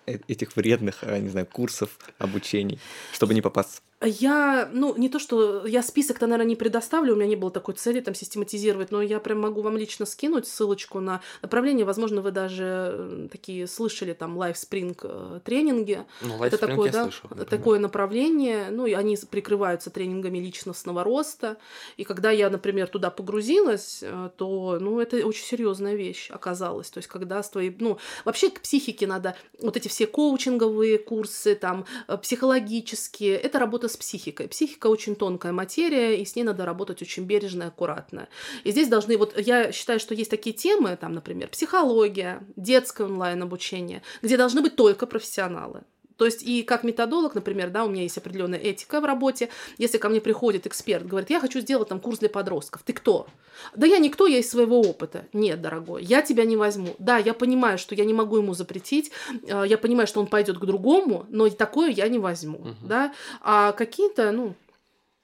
э, 0.07 0.19
этих 0.29 0.57
вредных, 0.57 1.03
э, 1.03 1.19
не 1.19 1.31
знаю, 1.31 1.47
курсов, 1.47 1.99
обучений, 2.19 2.79
чтобы 3.13 3.35
не 3.35 3.41
попасться? 3.41 3.81
Я, 4.05 4.69
ну, 4.73 4.97
не 4.97 5.09
то, 5.09 5.19
что 5.19 5.67
я 5.67 5.83
список-то, 5.83 6.27
наверное, 6.27 6.49
не 6.49 6.57
предоставлю, 6.57 7.15
у 7.15 7.17
меня 7.17 7.27
не 7.27 7.37
было 7.37 7.51
такой 7.51 7.75
цели 7.75 8.01
там 8.01 8.15
систематизировать, 8.15 8.91
но 8.91 9.03
я 9.03 9.21
прям 9.21 9.41
могу 9.41 9.63
вам 9.63 9.77
лично 9.77 10.07
скинуть 10.07 10.47
ссылочку 10.47 11.01
на 11.01 11.21
направление. 11.43 11.85
Возможно, 11.85 12.21
вы 12.21 12.31
даже 12.31 13.29
такие 13.31 13.67
слышали 13.67 14.13
там 14.13 14.39
Life 14.39 14.55
Spring 14.55 14.97
э, 15.03 15.41
тренинги. 15.45 16.05
Ну, 16.23 16.37
Life 16.39 16.47
Это 16.47 16.57
Spring 16.57 16.69
такое, 16.69 16.93
да, 16.93 17.03
слышал, 17.05 17.31
такое 17.49 17.79
направление. 17.79 18.69
Ну, 18.71 18.87
и 18.87 18.93
они 18.93 19.17
прикрываются 19.31 19.91
тренингами 19.91 20.39
личностного 20.39 21.05
роста. 21.05 21.57
И 21.97 22.05
когда 22.05 22.31
я, 22.31 22.51
например, 22.51 22.89
туда 22.89 23.11
погрузилась, 23.11 24.01
э, 24.03 24.31
то, 24.37 24.79
ну, 24.81 25.01
это 25.01 25.17
очень 25.27 25.45
серьезная 25.45 25.95
вещь 25.95 26.31
оказалась. 26.31 26.91
То 26.91 26.99
есть, 26.99 27.09
когда 27.09 27.43
с 27.43 27.51
твоей, 27.51 27.75
ну, 27.79 27.99
вообще 28.25 28.51
к 28.51 28.61
психике 28.61 29.07
надо 29.07 29.37
вот 29.61 29.77
эти 29.77 29.89
все 29.89 30.07
коучинговые 30.07 30.99
курсы, 30.99 31.55
там, 31.55 31.87
э, 32.09 32.17
психологические, 32.19 33.37
это 33.37 33.59
работа 33.59 33.89
с 33.89 33.94
психикой. 33.97 34.49
Психика 34.49 34.89
очень 34.89 35.17
тонкая 35.17 35.53
материя, 35.53 36.21
и 36.21 36.25
с 36.25 36.37
ней 36.37 36.45
надо 36.45 36.65
работать 36.65 37.03
очень 37.03 37.25
бережно 37.25 37.65
и 37.65 37.67
аккуратно. 37.67 38.29
И 38.65 38.71
здесь 38.71 38.89
должны, 38.89 39.17
вот 39.17 39.39
я 39.39 39.73
считаю, 39.73 40.01
что 40.01 40.15
есть 40.15 40.31
такие 40.31 40.55
темы, 40.55 40.97
там, 41.01 41.13
например, 41.13 41.49
психология, 41.49 42.43
детское 42.57 43.07
онлайн-обучение, 43.07 44.03
где 44.23 44.37
должны 44.37 44.63
быть 44.63 44.77
только 44.77 45.07
профессионалы. 45.07 45.83
То 46.17 46.25
есть 46.25 46.43
и 46.43 46.63
как 46.63 46.85
методолог, 46.85 47.35
например, 47.35 47.71
да, 47.71 47.85
у 47.85 47.89
меня 47.89 48.03
есть 48.03 48.19
определенная 48.19 48.59
этика 48.59 49.01
в 49.01 49.05
работе. 49.05 49.49
Если 49.79 49.99
ко 49.99 50.09
мне 50.09 50.21
приходит 50.21 50.67
эксперт, 50.67 51.07
говорит, 51.07 51.31
я 51.31 51.41
хочу 51.41 51.61
сделать 51.61 51.89
там 51.89 52.01
курс 52.01 52.19
для 52.19 52.29
подростков. 52.29 52.83
Ты 52.85 52.93
кто? 52.93 53.27
Да 53.75 53.87
я 53.87 53.99
никто, 53.99 54.27
я 54.27 54.39
из 54.39 54.51
своего 54.51 54.81
опыта. 54.81 55.27
Нет, 55.33 55.61
дорогой, 55.61 56.03
я 56.05 56.23
тебя 56.23 56.45
не 56.45 56.57
возьму. 56.57 56.95
Да, 56.99 57.19
я 57.19 57.35
понимаю, 57.35 57.79
что 57.79 57.95
я 57.95 58.05
не 58.05 58.15
могу 58.15 58.37
ему 58.37 58.55
запретить, 58.55 59.11
э, 59.47 59.65
я 59.67 59.79
понимаю, 59.79 60.07
что 60.07 60.21
он 60.21 60.27
пойдет 60.27 60.59
к 60.59 60.65
другому, 60.65 61.27
но 61.29 61.49
такое 61.51 61.91
я 61.91 62.09
не 62.09 62.19
возьму, 62.19 62.59
угу. 62.59 62.75
да. 62.83 63.13
А 63.41 63.73
какие-то, 63.73 64.33
ну, 64.33 64.55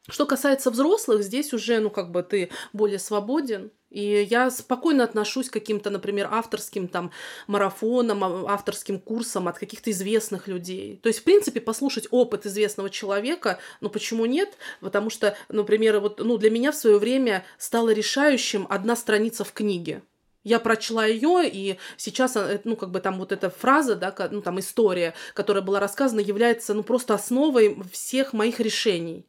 что 0.09 0.26
касается 0.26 0.70
взрослых, 0.70 1.22
здесь 1.22 1.53
уже, 1.53 1.78
ну, 1.80 1.90
как 1.90 2.11
бы 2.11 2.22
ты 2.22 2.51
более 2.72 2.98
свободен, 2.98 3.70
И 3.90 4.24
я 4.30 4.53
спокойно 4.53 5.03
отношусь 5.03 5.51
к 5.51 5.53
каким-то, 5.55 5.90
например, 5.90 6.28
авторским 6.30 6.86
там 6.86 7.11
марафонам, 7.48 8.22
а, 8.22 8.55
авторским 8.55 9.01
курсам 9.01 9.48
от 9.48 9.59
каких-то 9.59 9.90
известных 9.90 10.46
людей. 10.46 11.01
То 11.03 11.09
есть, 11.09 11.18
в 11.18 11.24
принципе, 11.24 11.61
послушать 11.61 12.07
опыт 12.12 12.46
известного 12.46 12.88
человека, 12.88 13.59
ну 13.80 13.90
почему 13.90 14.26
нет? 14.26 14.57
Потому 14.80 15.11
что, 15.11 15.36
например, 15.48 15.98
вот, 15.98 16.20
ну, 16.20 16.38
для 16.38 16.51
меня 16.51 16.70
в 16.70 16.76
свое 16.76 16.98
время 16.98 17.44
стало 17.59 17.90
решающим 17.92 18.66
одна 18.70 18.94
страница 18.94 19.42
в 19.42 19.53
книге. 19.53 20.03
Я 20.44 20.61
прочла 20.61 21.05
ее, 21.05 21.42
и 21.46 21.76
сейчас, 21.96 22.36
э, 22.36 22.61
ну, 22.64 22.76
как 22.76 22.90
бы 22.92 23.01
там 23.01 23.18
вот 23.18 23.32
эта 23.32 23.51
фраза, 23.51 23.96
да, 23.96 24.14
ну, 24.30 24.40
там 24.40 24.61
история, 24.61 25.14
которая 25.34 25.64
была 25.64 25.80
рассказана, 25.80 26.20
является, 26.20 26.74
ну, 26.74 26.82
просто 26.84 27.14
основой 27.14 27.76
всех 27.92 28.32
моих 28.32 28.61
решений. 28.61 29.26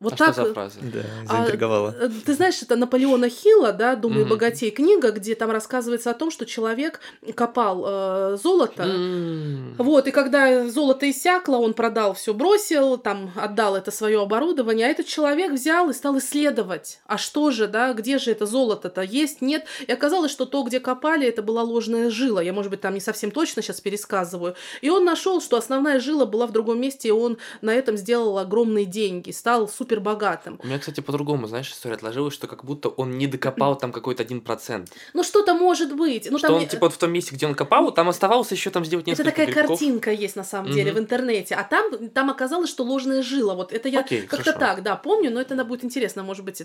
Вот 0.00 0.14
а 0.14 0.16
так. 0.16 0.32
Что 0.34 0.46
за 0.46 0.54
фраза? 0.54 0.80
Да, 0.82 1.02
заинтриговала. 1.32 1.94
А, 1.98 2.10
ты 2.26 2.34
знаешь, 2.34 2.60
это 2.60 2.74
Наполеона 2.74 3.28
Хилла, 3.28 3.72
да, 3.72 3.94
«Думай 3.94 4.24
mm-hmm. 4.24 4.28
богатей» 4.28 4.70
книга, 4.70 5.12
где 5.12 5.34
там 5.36 5.50
рассказывается 5.50 6.10
о 6.10 6.14
том, 6.14 6.30
что 6.32 6.44
человек 6.44 7.00
копал 7.34 7.84
э, 7.86 8.36
золото. 8.42 8.82
Mm-hmm. 8.82 9.74
Вот, 9.78 10.08
и 10.08 10.10
когда 10.10 10.68
золото 10.68 11.08
иссякло, 11.08 11.56
он 11.56 11.74
продал 11.74 12.14
все, 12.14 12.34
бросил, 12.34 12.98
там 12.98 13.30
отдал 13.36 13.76
это 13.76 13.92
свое 13.92 14.20
оборудование, 14.20 14.88
а 14.88 14.90
этот 14.90 15.06
человек 15.06 15.52
взял 15.52 15.88
и 15.88 15.94
стал 15.94 16.18
исследовать. 16.18 17.00
А 17.06 17.16
что 17.16 17.50
же, 17.50 17.68
да, 17.68 17.92
где 17.92 18.18
же 18.18 18.32
это 18.32 18.46
золото-то 18.46 19.00
есть, 19.00 19.42
нет? 19.42 19.64
И 19.86 19.92
оказалось, 19.92 20.32
что 20.32 20.44
то, 20.44 20.64
где 20.64 20.80
копали, 20.80 21.26
это 21.26 21.42
была 21.42 21.62
ложная 21.62 22.10
жила. 22.10 22.42
Я, 22.42 22.52
может 22.52 22.70
быть, 22.70 22.80
там 22.80 22.94
не 22.94 23.00
совсем 23.00 23.30
точно 23.30 23.62
сейчас 23.62 23.80
пересказываю. 23.80 24.54
И 24.82 24.90
он 24.90 25.04
нашел, 25.04 25.40
что 25.40 25.56
основная 25.56 25.98
жила 26.00 26.26
была 26.26 26.46
в 26.46 26.52
другом 26.52 26.78
месте, 26.80 27.08
и 27.08 27.12
он 27.12 27.38
на 27.62 27.72
этом 27.72 27.96
сделал 27.96 28.38
огромные 28.38 28.84
деньги, 28.84 29.30
стал 29.30 29.66
супер 29.68 29.83
супер 29.84 30.00
богатым. 30.00 30.58
У 30.62 30.66
меня, 30.66 30.78
кстати, 30.78 31.00
по-другому, 31.00 31.46
знаешь, 31.46 31.70
история 31.70 31.96
отложилась, 31.96 32.32
что 32.32 32.46
как 32.46 32.64
будто 32.64 32.88
он 32.88 33.18
не 33.18 33.26
докопал 33.26 33.76
там 33.76 33.92
какой-то 33.92 34.22
один 34.22 34.40
процент. 34.40 34.90
Ну, 35.12 35.22
что-то 35.22 35.52
может 35.54 35.94
быть. 35.94 36.30
Ну, 36.30 36.38
что 36.38 36.48
там... 36.48 36.56
он, 36.56 36.66
типа, 36.66 36.86
вот 36.86 36.94
в 36.94 36.96
том 36.98 37.12
месте, 37.12 37.34
где 37.34 37.46
он 37.46 37.54
копал, 37.54 37.92
там 37.92 38.08
оставалось 38.08 38.50
еще 38.50 38.70
там 38.70 38.84
сделать 38.84 39.06
несколько 39.06 39.28
Это 39.28 39.30
такая 39.30 39.46
грибков. 39.46 39.78
картинка 39.78 40.10
есть, 40.10 40.36
на 40.36 40.44
самом 40.44 40.72
деле, 40.72 40.90
mm-hmm. 40.90 40.94
в 40.94 40.98
интернете. 40.98 41.54
А 41.54 41.64
там, 41.64 42.08
там 42.08 42.30
оказалось, 42.30 42.70
что 42.70 42.84
ложная 42.84 43.22
жила. 43.22 43.54
Вот 43.54 43.72
это 43.72 43.90
я 43.90 44.00
okay, 44.00 44.22
как-то 44.22 44.52
так, 44.54 44.82
да, 44.82 44.96
помню, 44.96 45.30
но 45.30 45.40
это 45.40 45.62
будет 45.64 45.84
интересно, 45.84 46.22
может 46.22 46.44
быть, 46.44 46.62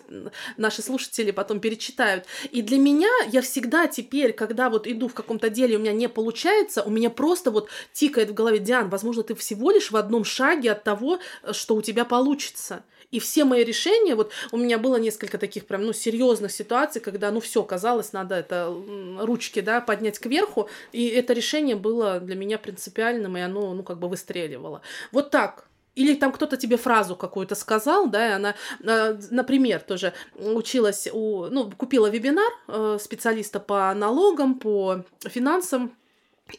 наши 0.56 0.82
слушатели 0.82 1.32
потом 1.32 1.60
перечитают. 1.60 2.24
И 2.52 2.62
для 2.62 2.78
меня, 2.78 3.12
я 3.32 3.42
всегда 3.42 3.88
теперь, 3.88 4.32
когда 4.32 4.70
вот 4.70 4.88
иду 4.88 5.10
в 5.10 5.14
каком-то 5.14 5.50
деле, 5.50 5.76
у 5.76 5.80
меня 5.80 5.92
не 5.92 6.08
получается, 6.08 6.84
у 6.84 6.90
меня 6.90 7.10
просто 7.10 7.52
вот 7.52 7.70
тикает 7.92 8.30
в 8.30 8.34
голове, 8.34 8.60
Диан, 8.60 8.90
возможно, 8.90 9.24
ты 9.24 9.36
всего 9.36 9.72
лишь 9.72 9.92
в 9.92 9.98
одном 9.98 10.24
шаге 10.24 10.72
от 10.72 10.84
того, 10.84 11.20
что 11.52 11.76
у 11.76 11.82
тебя 11.82 12.06
получится. 12.06 12.84
И 13.12 13.20
все 13.20 13.44
мои 13.44 13.64
решения, 13.64 14.16
вот 14.16 14.32
у 14.52 14.58
меня 14.58 14.78
было 14.78 14.98
несколько 14.98 15.38
таких 15.38 15.66
прям, 15.66 15.84
ну, 15.84 15.94
серьезных 15.94 16.52
ситуаций, 16.52 17.02
когда, 17.02 17.32
ну, 17.32 17.40
все 17.40 17.64
казалось, 17.64 18.14
надо 18.14 18.36
это 18.36 18.74
ручки, 19.20 19.62
да, 19.62 19.82
поднять 19.82 20.20
кверху, 20.20 20.70
и 20.92 21.08
это 21.08 21.34
решение 21.34 21.76
было 21.76 22.20
для 22.20 22.36
меня 22.36 22.60
принципиальным, 22.60 23.38
и 23.38 23.42
оно, 23.42 23.74
ну, 23.74 23.84
как 23.84 23.98
бы 24.00 24.08
выстреливало. 24.08 24.82
Вот 25.12 25.32
так, 25.32 25.68
или 25.96 26.16
там 26.16 26.32
кто-то 26.32 26.56
тебе 26.56 26.78
фразу 26.78 27.16
какую-то 27.16 27.56
сказал, 27.56 28.08
да, 28.08 28.30
и 28.30 28.32
она, 28.32 28.56
а, 28.86 29.18
например, 29.32 29.82
тоже 29.82 30.14
училась 30.36 31.10
у, 31.12 31.48
ну, 31.48 31.72
купила 31.72 32.08
вебинар 32.08 32.52
э, 32.68 32.98
специалиста 33.02 33.60
по 33.60 33.94
налогам, 33.94 34.60
по 34.60 35.04
финансам, 35.28 35.96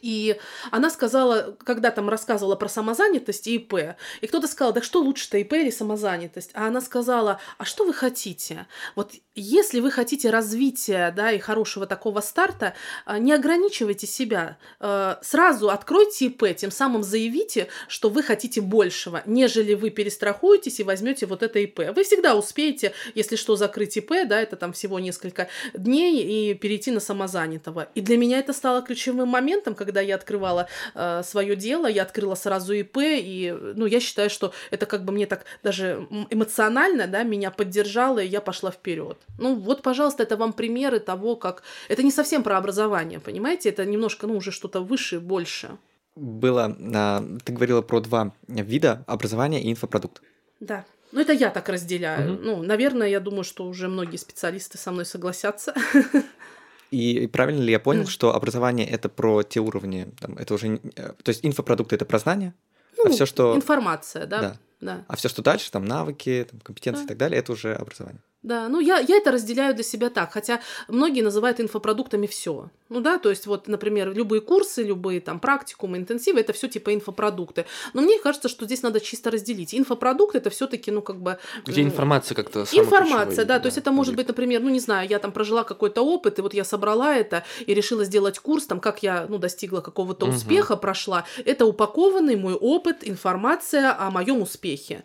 и 0.01 0.37
она 0.71 0.89
сказала, 0.89 1.55
когда 1.63 1.91
там 1.91 2.09
рассказывала 2.09 2.55
про 2.55 2.69
самозанятость 2.69 3.47
и 3.47 3.55
ИП, 3.55 3.95
и 4.21 4.27
кто-то 4.27 4.47
сказал, 4.47 4.73
да 4.73 4.81
что 4.81 4.99
лучше-то, 4.99 5.37
ИП 5.37 5.53
или 5.53 5.69
самозанятость? 5.69 6.51
А 6.53 6.67
она 6.67 6.81
сказала, 6.81 7.39
а 7.57 7.65
что 7.65 7.85
вы 7.85 7.93
хотите? 7.93 8.67
Вот 8.95 9.13
если 9.35 9.79
вы 9.79 9.91
хотите 9.91 10.29
развития, 10.29 11.13
да, 11.15 11.31
и 11.31 11.39
хорошего 11.39 11.85
такого 11.85 12.21
старта, 12.21 12.73
а, 13.05 13.17
не 13.19 13.33
ограничивайте 13.33 14.07
себя. 14.07 14.57
А, 14.79 15.19
сразу 15.21 15.69
откройте 15.69 16.25
ИП, 16.25 16.55
тем 16.55 16.71
самым 16.71 17.03
заявите, 17.03 17.67
что 17.87 18.09
вы 18.09 18.23
хотите 18.23 18.61
большего, 18.61 19.23
нежели 19.25 19.73
вы 19.73 19.89
перестрахуетесь 19.89 20.79
и 20.79 20.83
возьмете 20.83 21.25
вот 21.25 21.43
это 21.43 21.59
ИП. 21.59 21.93
Вы 21.95 22.03
всегда 22.03 22.35
успеете, 22.35 22.93
если 23.15 23.35
что, 23.35 23.55
закрыть 23.55 23.97
ИП, 23.97 24.11
да, 24.25 24.41
это 24.41 24.55
там 24.55 24.73
всего 24.73 24.99
несколько 24.99 25.47
дней, 25.73 26.21
и 26.21 26.53
перейти 26.53 26.91
на 26.91 26.99
самозанятого. 26.99 27.89
И 27.95 28.01
для 28.01 28.17
меня 28.17 28.39
это 28.39 28.53
стало 28.53 28.81
ключевым 28.81 29.29
моментом, 29.29 29.75
когда 29.81 30.01
я 30.01 30.13
открывала 30.13 30.67
э, 30.93 31.23
свое 31.23 31.55
дело, 31.55 31.87
я 31.87 32.03
открыла 32.03 32.35
сразу 32.35 32.73
ИП, 32.73 32.97
и, 32.99 33.57
ну, 33.75 33.87
я 33.87 33.99
считаю, 33.99 34.29
что 34.29 34.53
это 34.69 34.85
как 34.85 35.03
бы 35.05 35.11
мне 35.11 35.25
так 35.25 35.45
даже 35.63 36.07
эмоционально, 36.29 37.07
да, 37.07 37.23
меня 37.23 37.49
поддержало, 37.49 38.19
и 38.19 38.27
я 38.27 38.41
пошла 38.41 38.69
вперед. 38.69 39.17
Ну, 39.39 39.55
вот, 39.55 39.81
пожалуйста, 39.81 40.21
это 40.21 40.37
вам 40.37 40.53
примеры 40.53 40.99
того, 40.99 41.35
как... 41.35 41.63
Это 41.89 42.03
не 42.03 42.11
совсем 42.11 42.43
про 42.43 42.57
образование, 42.57 43.19
понимаете? 43.19 43.69
Это 43.69 43.85
немножко, 43.85 44.27
ну, 44.27 44.37
уже 44.37 44.51
что-то 44.51 44.81
выше, 44.81 45.19
больше. 45.19 45.69
Было... 46.15 46.77
А, 46.93 47.23
ты 47.43 47.53
говорила 47.53 47.81
про 47.81 48.01
два 48.01 48.33
вида 48.47 49.03
образования 49.07 49.63
и 49.63 49.71
инфопродукт. 49.71 50.21
Да. 50.59 50.85
Ну, 51.11 51.19
это 51.19 51.33
я 51.33 51.49
так 51.49 51.67
разделяю. 51.69 52.33
Угу. 52.33 52.41
Ну, 52.43 52.63
наверное, 52.63 53.07
я 53.07 53.19
думаю, 53.19 53.43
что 53.43 53.65
уже 53.65 53.87
многие 53.87 54.17
специалисты 54.17 54.77
со 54.77 54.91
мной 54.91 55.05
согласятся. 55.05 55.73
И 56.91 57.27
правильно 57.27 57.61
ли 57.61 57.71
я 57.71 57.79
понял, 57.79 58.05
что 58.05 58.35
образование 58.35 58.85
это 58.85 59.07
про 59.07 59.43
те 59.43 59.61
уровни, 59.61 60.11
там, 60.19 60.37
это 60.37 60.53
уже, 60.53 60.79
э, 60.95 61.13
то 61.23 61.29
есть 61.29 61.39
инфопродукты 61.43 61.95
это 61.95 62.05
про 62.05 62.19
знания, 62.19 62.53
а 62.93 63.03
ну, 63.05 63.05
а 63.05 63.09
все 63.09 63.25
что 63.25 63.55
информация, 63.55 64.27
да, 64.27 64.41
да, 64.41 64.57
да. 64.81 65.05
а 65.07 65.15
все 65.15 65.29
что 65.29 65.41
дальше, 65.41 65.71
там 65.71 65.85
навыки, 65.85 66.45
там, 66.51 66.59
компетенции 66.59 67.03
да. 67.03 67.05
и 67.05 67.07
так 67.07 67.17
далее, 67.17 67.39
это 67.39 67.53
уже 67.53 67.73
образование. 67.73 68.21
Да, 68.43 68.67
ну 68.69 68.79
я, 68.79 68.97
я 68.97 69.17
это 69.17 69.31
разделяю 69.31 69.75
для 69.75 69.83
себя 69.83 70.09
так, 70.09 70.33
хотя 70.33 70.61
многие 70.87 71.21
называют 71.21 71.59
инфопродуктами 71.59 72.25
все. 72.25 72.69
Ну 72.89 72.99
да, 72.99 73.19
то 73.19 73.29
есть 73.29 73.45
вот, 73.45 73.67
например, 73.67 74.13
любые 74.13 74.41
курсы, 74.41 74.83
любые 74.83 75.21
там 75.21 75.39
практикумы, 75.39 75.97
интенсивы, 75.97 76.39
это 76.39 76.51
все 76.51 76.67
типа 76.67 76.93
инфопродукты. 76.93 77.65
Но 77.93 78.01
мне 78.01 78.17
кажется, 78.17 78.49
что 78.49 78.65
здесь 78.65 78.81
надо 78.81 78.99
чисто 78.99 79.29
разделить. 79.29 79.75
Инфопродукт 79.75 80.35
это 80.35 80.49
все-таки, 80.49 80.89
ну 80.89 81.01
как 81.03 81.21
бы... 81.21 81.37
Где 81.65 81.83
информация 81.83 82.35
как-то 82.35 82.65
Информация, 82.71 83.45
да, 83.45 83.55
да, 83.55 83.59
то 83.59 83.67
есть 83.67 83.77
это 83.77 83.91
может 83.91 84.15
быть, 84.15 84.27
например, 84.27 84.61
ну 84.61 84.69
не 84.69 84.79
знаю, 84.79 85.07
я 85.07 85.19
там 85.19 85.31
прожила 85.31 85.63
какой-то 85.63 86.01
опыт, 86.01 86.39
и 86.39 86.41
вот 86.41 86.55
я 86.55 86.65
собрала 86.65 87.15
это 87.15 87.43
и 87.65 87.73
решила 87.75 88.03
сделать 88.03 88.39
курс, 88.39 88.65
там, 88.65 88.79
как 88.79 89.03
я, 89.03 89.27
ну, 89.29 89.37
достигла 89.37 89.81
какого-то 89.81 90.25
угу. 90.25 90.35
успеха, 90.35 90.75
прошла. 90.75 91.25
Это 91.45 91.65
упакованный 91.65 92.35
мой 92.35 92.55
опыт, 92.55 93.07
информация 93.07 93.95
о 93.97 94.09
моем 94.09 94.41
успехе. 94.41 95.03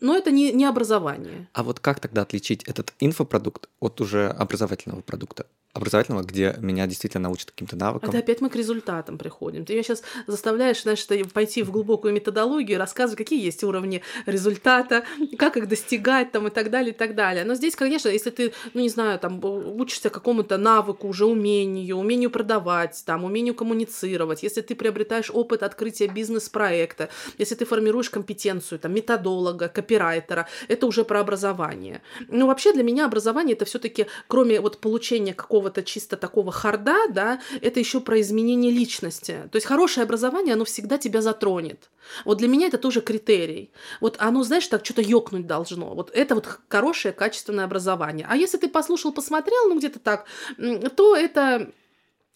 Но 0.00 0.16
это 0.16 0.30
не, 0.30 0.52
не 0.52 0.64
образование. 0.64 1.48
А 1.52 1.62
вот 1.62 1.80
как 1.80 2.00
тогда 2.00 2.22
отличить 2.22 2.62
этот 2.64 2.94
инфопродукт 3.00 3.68
от 3.80 4.00
уже 4.00 4.28
образовательного 4.28 5.00
продукта? 5.00 5.46
Образовательного, 5.76 6.22
где 6.22 6.56
меня 6.58 6.86
действительно 6.86 7.28
научат 7.28 7.50
каким-то 7.50 7.76
навыкам. 7.76 8.08
Это 8.10 8.18
опять 8.18 8.40
мы 8.40 8.50
к 8.50 8.56
результатам 8.56 9.18
приходим. 9.18 9.64
Ты 9.64 9.74
меня 9.74 9.82
сейчас 9.82 10.02
заставляешь, 10.26 10.82
знаешь, 10.82 11.06
пойти 11.32 11.62
в 11.62 11.70
глубокую 11.70 12.14
методологию, 12.14 12.78
рассказывать, 12.78 13.18
какие 13.18 13.44
есть 13.44 13.62
уровни 13.64 14.02
результата, 14.26 15.04
как 15.38 15.56
их 15.56 15.68
достигать 15.68 16.32
там 16.32 16.48
и 16.48 16.50
так 16.50 16.70
далее, 16.70 16.92
и 16.92 16.96
так 16.96 17.14
далее. 17.14 17.44
Но 17.44 17.54
здесь, 17.54 17.76
конечно, 17.76 18.08
если 18.08 18.30
ты, 18.30 18.52
ну 18.74 18.80
не 18.80 18.88
знаю, 18.88 19.18
там 19.18 19.40
учишься 19.44 20.10
какому-то 20.10 20.56
навыку, 20.56 21.08
уже 21.08 21.26
умению, 21.26 21.96
умению 21.96 22.30
продавать, 22.30 23.02
там, 23.04 23.24
умению 23.24 23.54
коммуницировать, 23.54 24.42
если 24.42 24.60
ты 24.60 24.74
приобретаешь 24.74 25.30
опыт 25.30 25.62
открытия 25.62 26.06
бизнес-проекта, 26.06 27.08
если 27.38 27.54
ты 27.54 27.64
формируешь 27.64 28.10
компетенцию, 28.10 28.78
там, 28.78 28.94
методолога, 28.94 29.68
копирайтера, 29.68 30.48
это 30.68 30.86
уже 30.86 31.04
про 31.04 31.20
образование. 31.20 32.02
Но 32.28 32.46
вообще 32.46 32.72
для 32.72 32.82
меня 32.82 33.06
образование 33.06 33.54
это 33.54 33.64
все-таки, 33.64 34.06
кроме 34.28 34.60
вот 34.60 34.78
получения 34.78 35.34
какого 35.34 35.65
какого-то 35.66 35.82
чисто 35.82 36.16
такого 36.16 36.52
харда, 36.52 36.96
да, 37.10 37.40
это 37.60 37.80
еще 37.80 38.00
про 38.00 38.20
изменение 38.20 38.70
личности. 38.70 39.48
То 39.50 39.56
есть 39.56 39.66
хорошее 39.66 40.04
образование, 40.04 40.54
оно 40.54 40.64
всегда 40.64 40.96
тебя 40.98 41.20
затронет. 41.20 41.90
Вот 42.24 42.38
для 42.38 42.48
меня 42.48 42.68
это 42.68 42.78
тоже 42.78 43.00
критерий. 43.00 43.70
Вот 44.00 44.16
оно, 44.20 44.44
знаешь, 44.44 44.68
так 44.68 44.84
что-то 44.84 45.02
ёкнуть 45.02 45.46
должно. 45.46 45.94
Вот 45.94 46.10
это 46.14 46.34
вот 46.34 46.46
хорошее, 46.68 47.12
качественное 47.12 47.64
образование. 47.64 48.26
А 48.30 48.36
если 48.36 48.58
ты 48.58 48.68
послушал, 48.68 49.12
посмотрел, 49.12 49.68
ну 49.68 49.78
где-то 49.78 49.98
так, 49.98 50.26
то 50.96 51.16
это, 51.16 51.72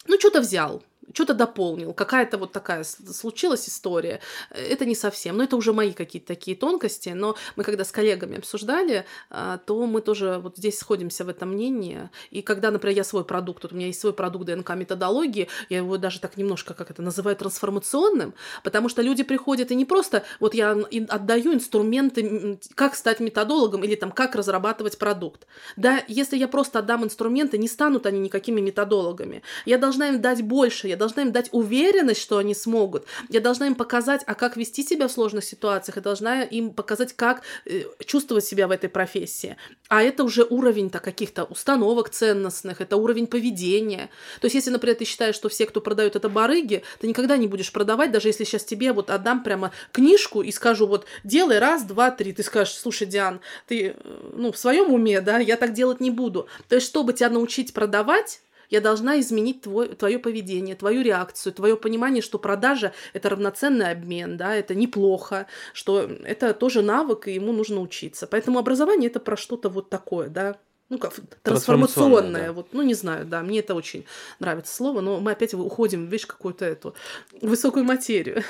ну 0.07 0.19
что-то 0.19 0.41
взял 0.41 0.83
что-то 1.13 1.33
дополнил, 1.33 1.93
какая-то 1.93 2.37
вот 2.37 2.51
такая 2.51 2.83
случилась 2.83 3.67
история. 3.67 4.21
Это 4.49 4.85
не 4.85 4.95
совсем, 4.95 5.37
но 5.37 5.43
это 5.43 5.55
уже 5.55 5.73
мои 5.73 5.91
какие-то 5.91 6.27
такие 6.27 6.55
тонкости. 6.55 7.09
Но 7.09 7.35
мы 7.55 7.63
когда 7.63 7.83
с 7.83 7.91
коллегами 7.91 8.37
обсуждали, 8.37 9.05
а, 9.29 9.57
то 9.57 9.85
мы 9.85 10.01
тоже 10.01 10.39
вот 10.41 10.57
здесь 10.57 10.77
сходимся 10.77 11.25
в 11.25 11.29
этом 11.29 11.49
мнении. 11.49 12.09
И 12.29 12.41
когда, 12.41 12.71
например, 12.71 12.97
я 12.97 13.03
свой 13.03 13.25
продукт, 13.25 13.63
вот 13.63 13.73
у 13.73 13.75
меня 13.75 13.87
есть 13.87 13.99
свой 13.99 14.13
продукт 14.13 14.45
ДНК 14.45 14.75
методологии, 14.75 15.47
я 15.69 15.77
его 15.77 15.97
даже 15.97 16.19
так 16.19 16.37
немножко, 16.37 16.73
как 16.73 16.91
это 16.91 17.01
называю, 17.01 17.35
трансформационным, 17.35 18.33
потому 18.63 18.89
что 18.89 19.01
люди 19.01 19.23
приходят 19.23 19.71
и 19.71 19.75
не 19.75 19.85
просто 19.85 20.23
вот 20.39 20.53
я 20.53 20.71
отдаю 21.09 21.53
инструменты, 21.53 22.59
как 22.75 22.95
стать 22.95 23.19
методологом 23.19 23.83
или 23.83 23.95
там 23.95 24.11
как 24.11 24.35
разрабатывать 24.35 24.97
продукт. 24.97 25.47
Да, 25.75 26.03
если 26.07 26.37
я 26.37 26.47
просто 26.47 26.79
отдам 26.79 27.03
инструменты, 27.03 27.57
не 27.57 27.67
станут 27.67 28.05
они 28.05 28.19
никакими 28.19 28.61
методологами. 28.61 29.41
Я 29.65 29.77
должна 29.77 30.09
им 30.09 30.21
дать 30.21 30.41
больше, 30.41 30.87
я 30.91 30.97
должна 30.97 31.23
им 31.23 31.31
дать 31.31 31.49
уверенность, 31.51 32.21
что 32.21 32.37
они 32.37 32.53
смогут. 32.53 33.05
Я 33.29 33.39
должна 33.39 33.67
им 33.67 33.75
показать, 33.75 34.21
а 34.27 34.35
как 34.35 34.57
вести 34.57 34.83
себя 34.83 35.07
в 35.07 35.11
сложных 35.11 35.43
ситуациях, 35.43 35.95
я 35.95 36.01
должна 36.01 36.43
им 36.43 36.71
показать, 36.71 37.13
как 37.13 37.41
э, 37.65 37.83
чувствовать 38.05 38.45
себя 38.45 38.67
в 38.67 38.71
этой 38.71 38.89
профессии. 38.89 39.55
А 39.87 40.03
это 40.03 40.23
уже 40.23 40.43
уровень-то 40.43 40.99
каких-то 40.99 41.45
установок 41.45 42.09
ценностных, 42.09 42.81
это 42.81 42.97
уровень 42.97 43.27
поведения. 43.27 44.09
То 44.41 44.45
есть, 44.45 44.55
если, 44.55 44.69
например, 44.69 44.97
ты 44.97 45.05
считаешь, 45.05 45.35
что 45.35 45.49
все, 45.49 45.65
кто 45.65 45.81
продают, 45.81 46.15
это 46.15 46.29
барыги, 46.29 46.83
ты 46.99 47.07
никогда 47.07 47.37
не 47.37 47.47
будешь 47.47 47.71
продавать, 47.71 48.11
даже 48.11 48.27
если 48.27 48.43
сейчас 48.43 48.65
тебе 48.65 48.91
вот 48.91 49.09
отдам 49.09 49.43
прямо 49.43 49.71
книжку 49.91 50.41
и 50.41 50.51
скажу, 50.51 50.87
вот, 50.87 51.05
делай 51.23 51.59
раз, 51.59 51.83
два, 51.83 52.11
три. 52.11 52.33
Ты 52.33 52.43
скажешь, 52.43 52.75
слушай, 52.75 53.07
Диан, 53.07 53.39
ты, 53.67 53.95
э, 53.97 54.31
ну, 54.33 54.51
в 54.51 54.57
своем 54.57 54.93
уме, 54.93 55.21
да, 55.21 55.39
я 55.39 55.55
так 55.55 55.73
делать 55.73 56.01
не 56.01 56.11
буду. 56.11 56.47
То 56.67 56.75
есть, 56.75 56.87
чтобы 56.87 57.13
тебя 57.13 57.29
научить 57.29 57.73
продавать, 57.73 58.41
я 58.71 58.81
должна 58.81 59.19
изменить 59.19 59.61
твой, 59.61 59.89
твое 59.89 60.17
поведение, 60.17 60.75
твою 60.75 61.03
реакцию, 61.03 61.53
твое 61.53 61.77
понимание, 61.77 62.23
что 62.23 62.39
продажа– 62.39 62.93
это 63.13 63.29
равноценный 63.29 63.91
обмен, 63.91 64.37
да, 64.37 64.55
это 64.55 64.73
неплохо, 64.73 65.45
что 65.73 66.09
это 66.23 66.53
тоже 66.53 66.81
навык, 66.81 67.27
и 67.27 67.33
ему 67.33 67.51
нужно 67.51 67.81
учиться. 67.81 68.25
Поэтому 68.25 68.57
образование– 68.57 69.09
это 69.11 69.19
про 69.19 69.37
что-то 69.37 69.69
вот 69.69 69.89
такое, 69.89 70.29
да, 70.29 70.57
ну, 70.89 70.97
как 70.97 71.13
трансформационное, 71.43 72.47
да. 72.47 72.53
вот, 72.53 72.69
ну, 72.73 72.81
не 72.81 72.93
знаю, 72.93 73.25
да, 73.25 73.41
мне 73.41 73.59
это 73.59 73.75
очень 73.75 74.05
нравится 74.39 74.75
слово, 74.75 74.99
но 74.99 75.19
мы 75.19 75.31
опять 75.31 75.53
уходим, 75.53 76.07
видишь, 76.07 76.25
какую-то 76.25 76.65
эту 76.65 76.95
высокую 77.41 77.85
материю. 77.85 78.43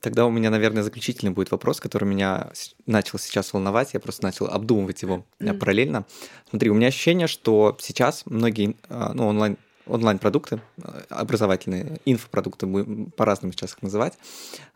А, 0.00 0.02
Тогда 0.02 0.26
у 0.26 0.30
меня, 0.30 0.50
наверное, 0.50 0.82
заключительный 0.82 1.32
будет 1.32 1.50
вопрос, 1.50 1.80
который 1.80 2.04
меня 2.04 2.50
начал 2.86 3.18
сейчас 3.18 3.52
волновать. 3.52 3.94
Я 3.94 4.00
просто 4.00 4.24
начал 4.24 4.46
обдумывать 4.46 5.02
его 5.02 5.24
mm-hmm. 5.38 5.58
параллельно. 5.58 6.04
Смотри, 6.48 6.70
у 6.70 6.74
меня 6.74 6.88
ощущение, 6.88 7.26
что 7.26 7.76
сейчас 7.80 8.24
многие 8.26 8.76
а, 8.88 9.12
ну, 9.14 9.26
онлайн 9.28 9.56
онлайн-продукты, 9.86 10.60
а, 10.82 11.04
образовательные 11.08 12.00
инфопродукты, 12.04 12.66
будем 12.66 13.10
по-разному 13.10 13.52
сейчас 13.52 13.72
их 13.72 13.82
называть, 13.82 14.18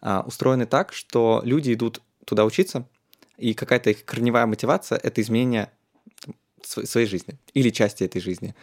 устроены 0.03 0.67
так, 0.67 0.93
что 0.93 1.41
люди 1.45 1.73
идут 1.73 2.01
туда 2.25 2.45
учиться, 2.45 2.87
и 3.37 3.55
какая-то 3.55 3.91
их 3.91 4.05
корневая 4.05 4.47
мотивация— 4.47 4.99
это 5.03 5.21
изменение 5.21 5.71
своей 6.63 7.07
жизни 7.07 7.37
или 7.53 7.71
части 7.71 8.03
этой 8.03 8.21
жизни. 8.21 8.55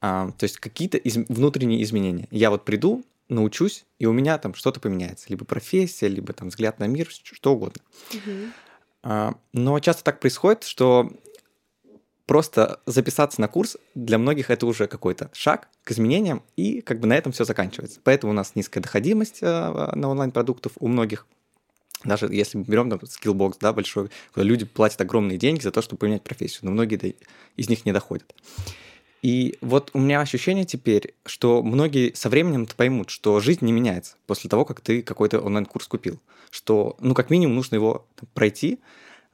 То 0.00 0.34
есть 0.40 0.58
какие-то 0.58 0.96
из... 0.96 1.16
внутренние 1.28 1.82
изменения. 1.82 2.26
Я 2.30 2.50
вот 2.50 2.64
приду, 2.64 3.04
научусь, 3.28 3.84
и 3.98 4.06
у 4.06 4.12
меня 4.12 4.38
там 4.38 4.54
что-то 4.54 4.80
поменяется. 4.80 5.26
Либо 5.28 5.44
профессия, 5.44 6.08
либо 6.08 6.32
там 6.32 6.48
взгляд 6.48 6.78
на 6.78 6.86
мир, 6.86 7.08
что 7.10 7.54
угодно. 7.54 7.82
Угу. 8.12 9.36
Но 9.52 9.80
часто 9.80 10.04
так 10.04 10.20
происходит, 10.20 10.64
что 10.64 11.10
просто 12.26 12.80
записаться 12.86 13.40
на 13.40 13.48
курс 13.48 13.76
для 13.94 14.18
многих 14.18 14.50
это 14.50 14.66
уже 14.66 14.86
какой-то 14.86 15.30
шаг 15.32 15.68
к 15.84 15.90
изменениям, 15.90 16.42
и 16.56 16.80
как 16.80 17.00
бы 17.00 17.06
на 17.06 17.14
этом 17.14 17.32
все 17.32 17.44
заканчивается. 17.44 18.00
Поэтому 18.02 18.32
у 18.32 18.34
нас 18.34 18.54
низкая 18.54 18.82
доходимость 18.82 19.40
а, 19.42 19.92
на 19.94 20.08
онлайн-продуктов 20.08 20.72
у 20.78 20.88
многих. 20.88 21.26
Даже 22.04 22.26
если 22.32 22.58
мы 22.58 22.64
берем 22.64 22.90
там 22.90 23.04
Skillbox, 23.06 23.58
да, 23.58 23.72
большой, 23.72 24.10
куда 24.32 24.44
люди 24.44 24.64
платят 24.64 25.00
огромные 25.00 25.38
деньги 25.38 25.60
за 25.60 25.70
то, 25.70 25.82
чтобы 25.82 26.00
поменять 26.00 26.22
профессию, 26.22 26.60
но 26.64 26.70
многие 26.70 27.16
из 27.56 27.68
них 27.68 27.84
не 27.84 27.92
доходят. 27.92 28.34
И 29.22 29.56
вот 29.60 29.90
у 29.94 30.00
меня 30.00 30.20
ощущение 30.20 30.64
теперь, 30.64 31.14
что 31.24 31.62
многие 31.62 32.12
со 32.14 32.28
временем 32.28 32.66
поймут, 32.66 33.10
что 33.10 33.38
жизнь 33.38 33.64
не 33.64 33.72
меняется 33.72 34.16
после 34.26 34.50
того, 34.50 34.64
как 34.64 34.80
ты 34.80 35.00
какой-то 35.02 35.40
онлайн-курс 35.40 35.86
купил. 35.86 36.20
Что, 36.50 36.96
ну, 37.00 37.14
как 37.14 37.30
минимум, 37.30 37.56
нужно 37.56 37.76
его 37.76 38.04
пройти, 38.34 38.80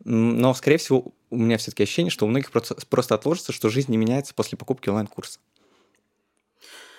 но, 0.04 0.52
скорее 0.54 0.76
всего, 0.76 1.12
у 1.30 1.36
меня 1.38 1.56
все-таки 1.56 1.82
ощущение, 1.82 2.10
что 2.10 2.26
у 2.26 2.28
многих 2.28 2.50
просто, 2.50 2.76
просто 2.88 3.14
отложится, 3.14 3.52
что 3.52 3.70
жизнь 3.70 3.90
не 3.90 3.96
меняется 3.96 4.34
после 4.34 4.58
покупки 4.58 4.90
онлайн-курса. 4.90 5.40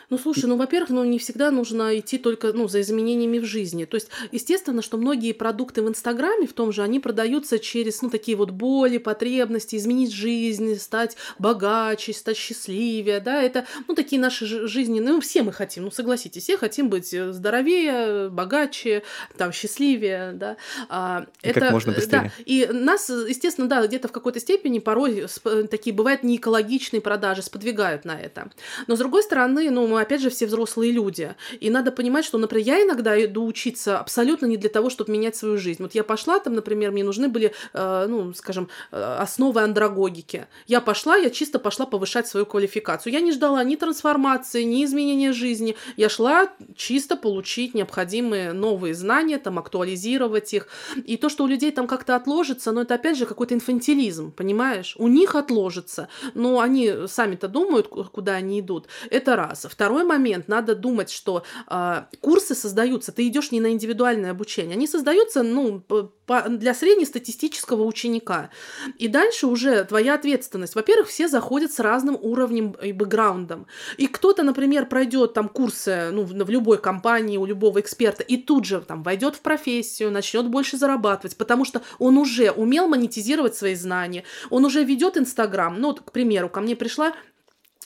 Ну, 0.10 0.18
слушай, 0.18 0.46
ну, 0.46 0.58
во-первых, 0.58 0.90
ну, 0.90 1.04
не 1.04 1.20
всегда 1.20 1.52
нужно 1.52 2.00
идти 2.00 2.18
только, 2.18 2.52
ну, 2.52 2.68
за 2.68 2.82
изменениями 2.82 3.38
в 3.38 3.46
жизни. 3.46 3.86
То 3.86 3.96
есть, 3.96 4.10
естественно, 4.32 4.82
что 4.82 4.98
многие 4.98 5.34
продукты 5.34 5.84
в 5.84 5.88
Инстаграме, 5.88 6.48
в 6.48 6.54
том 6.54 6.72
же, 6.72 6.82
они 6.82 7.00
продаются 7.00 7.60
через, 7.60 8.02
ну, 8.02 8.10
такие 8.10 8.36
вот 8.36 8.50
боли, 8.50 8.98
потребности, 8.98 9.76
изменить 9.76 10.12
жизнь, 10.12 10.76
стать 10.78 11.16
богаче, 11.38 12.14
стать 12.14 12.38
счастливее, 12.38 13.20
да, 13.20 13.42
это, 13.42 13.66
ну, 13.88 13.94
такие 13.94 14.20
наши 14.20 14.46
жизненные, 14.68 15.14
ну, 15.14 15.22
все 15.22 15.44
мы 15.44 15.54
хотим, 15.54 15.84
ну, 15.84 15.92
согласитесь, 15.92 16.44
все 16.44 16.58
хотим 16.58 16.90
быть 16.90 17.14
э, 17.14 17.32
здоровее, 17.32 18.30
богаче, 18.30 19.04
там, 19.38 19.52
счастливее, 19.52 20.32
да. 20.34 20.58
А, 20.90 21.28
и 21.44 21.50
это, 21.50 21.60
как 21.60 21.72
можно 21.72 21.94
быстрее. 21.94 22.22
Да, 22.22 22.32
и 22.46 22.68
нас, 22.72 23.10
естественно, 23.10 23.68
да, 23.68 23.86
где-то 23.86 24.08
в 24.08 24.12
какой-то 24.12 24.40
степени 24.40 24.80
порой 24.80 25.28
такие 25.70 25.96
бывают 25.96 26.24
неэкологичные 26.24 27.02
продажи 27.02 27.44
сподвигают 27.44 28.06
на 28.06 28.20
это. 28.20 28.50
Но, 28.88 28.96
с 28.96 29.00
другой 29.00 29.22
стороны, 29.22 29.70
ну, 29.70 29.88
мы 29.88 29.99
опять 30.02 30.22
же, 30.22 30.30
все 30.30 30.46
взрослые 30.46 30.92
люди. 30.92 31.36
И 31.60 31.70
надо 31.70 31.92
понимать, 31.92 32.26
что, 32.26 32.38
например, 32.38 32.68
я 32.68 32.84
иногда 32.84 33.24
иду 33.24 33.46
учиться 33.46 34.00
абсолютно 34.00 34.46
не 34.46 34.58
для 34.58 34.70
того, 34.70 34.90
чтобы 34.90 35.12
менять 35.12 35.36
свою 35.36 35.58
жизнь. 35.58 35.82
Вот 35.82 35.96
я 35.96 36.04
пошла, 36.04 36.40
там, 36.40 36.54
например, 36.54 36.92
мне 36.92 37.04
нужны 37.04 37.28
были, 37.28 37.54
э, 37.74 38.06
ну, 38.08 38.34
скажем, 38.34 38.70
э, 38.92 39.18
основы 39.20 39.62
андрогогики. 39.62 40.48
Я 40.68 40.82
пошла, 40.82 41.16
я 41.16 41.30
чисто 41.30 41.60
пошла 41.60 41.86
повышать 41.86 42.28
свою 42.28 42.46
квалификацию. 42.46 43.14
Я 43.14 43.22
не 43.22 43.32
ждала 43.32 43.64
ни 43.64 43.76
трансформации, 43.76 44.64
ни 44.64 44.84
изменения 44.86 45.34
жизни. 45.34 45.76
Я 45.98 46.10
шла 46.10 46.50
чисто 46.76 47.16
получить 47.16 47.74
необходимые 47.74 48.54
новые 48.54 48.94
знания, 48.94 49.38
там, 49.38 49.58
актуализировать 49.58 50.54
их. 50.54 50.68
И 51.06 51.18
то, 51.18 51.30
что 51.30 51.44
у 51.44 51.48
людей 51.48 51.72
там 51.72 51.88
как-то 51.88 52.16
отложится, 52.16 52.72
но 52.72 52.82
это, 52.82 52.96
опять 52.96 53.18
же, 53.18 53.26
какой-то 53.26 53.54
инфантилизм, 53.54 54.32
понимаешь? 54.32 54.96
У 54.98 55.08
них 55.08 55.36
отложится, 55.36 56.08
но 56.34 56.60
они 56.60 56.94
сами-то 57.08 57.48
думают, 57.48 57.88
куда 57.88 58.34
они 58.34 58.60
идут. 58.60 58.88
Это 59.10 59.36
раз. 59.36 59.68
Второе 59.70 59.89
Второй 59.90 60.04
момент, 60.04 60.48
надо 60.48 60.76
думать, 60.76 61.10
что 61.10 61.44
э, 61.68 62.04
курсы 62.22 62.54
создаются, 62.54 63.12
ты 63.12 63.28
идешь 63.28 63.52
не 63.52 63.60
на 63.60 63.72
индивидуальное 63.72 64.30
обучение, 64.30 64.76
они 64.76 64.86
создаются, 64.86 65.42
ну, 65.42 65.80
по, 65.80 66.44
для 66.48 66.76
среднестатистического 66.76 67.82
ученика. 67.82 68.52
И 69.00 69.08
дальше 69.08 69.48
уже 69.48 69.84
твоя 69.86 70.14
ответственность. 70.14 70.76
Во-первых, 70.76 71.08
все 71.08 71.28
заходят 71.28 71.72
с 71.72 71.80
разным 71.80 72.20
уровнем 72.22 72.76
и 72.84 72.92
бэкграундом. 72.92 73.66
И 73.98 74.06
кто-то, 74.06 74.44
например, 74.44 74.86
пройдет 74.86 75.34
там 75.34 75.50
курсы, 75.50 76.12
ну, 76.12 76.22
в, 76.22 76.34
в 76.34 76.50
любой 76.52 76.78
компании, 76.78 77.38
у 77.38 77.48
любого 77.48 77.80
эксперта, 77.80 78.22
и 78.22 78.38
тут 78.38 78.66
же 78.66 78.82
там 78.82 79.02
войдет 79.02 79.38
в 79.38 79.42
профессию, 79.42 80.12
начнет 80.12 80.48
больше 80.48 80.78
зарабатывать, 80.78 81.36
потому 81.36 81.66
что 81.66 81.82
он 81.98 82.20
уже 82.20 82.52
умел 82.52 82.88
монетизировать 82.88 83.56
свои 83.56 83.74
знания, 83.74 84.24
он 84.52 84.66
уже 84.66 84.84
ведет 84.84 85.18
Инстаграм. 85.18 85.82
Ну, 85.82 85.88
вот, 85.88 86.02
к 86.02 86.12
примеру, 86.12 86.48
ко 86.48 86.62
мне 86.62 86.76
пришла 86.76 87.14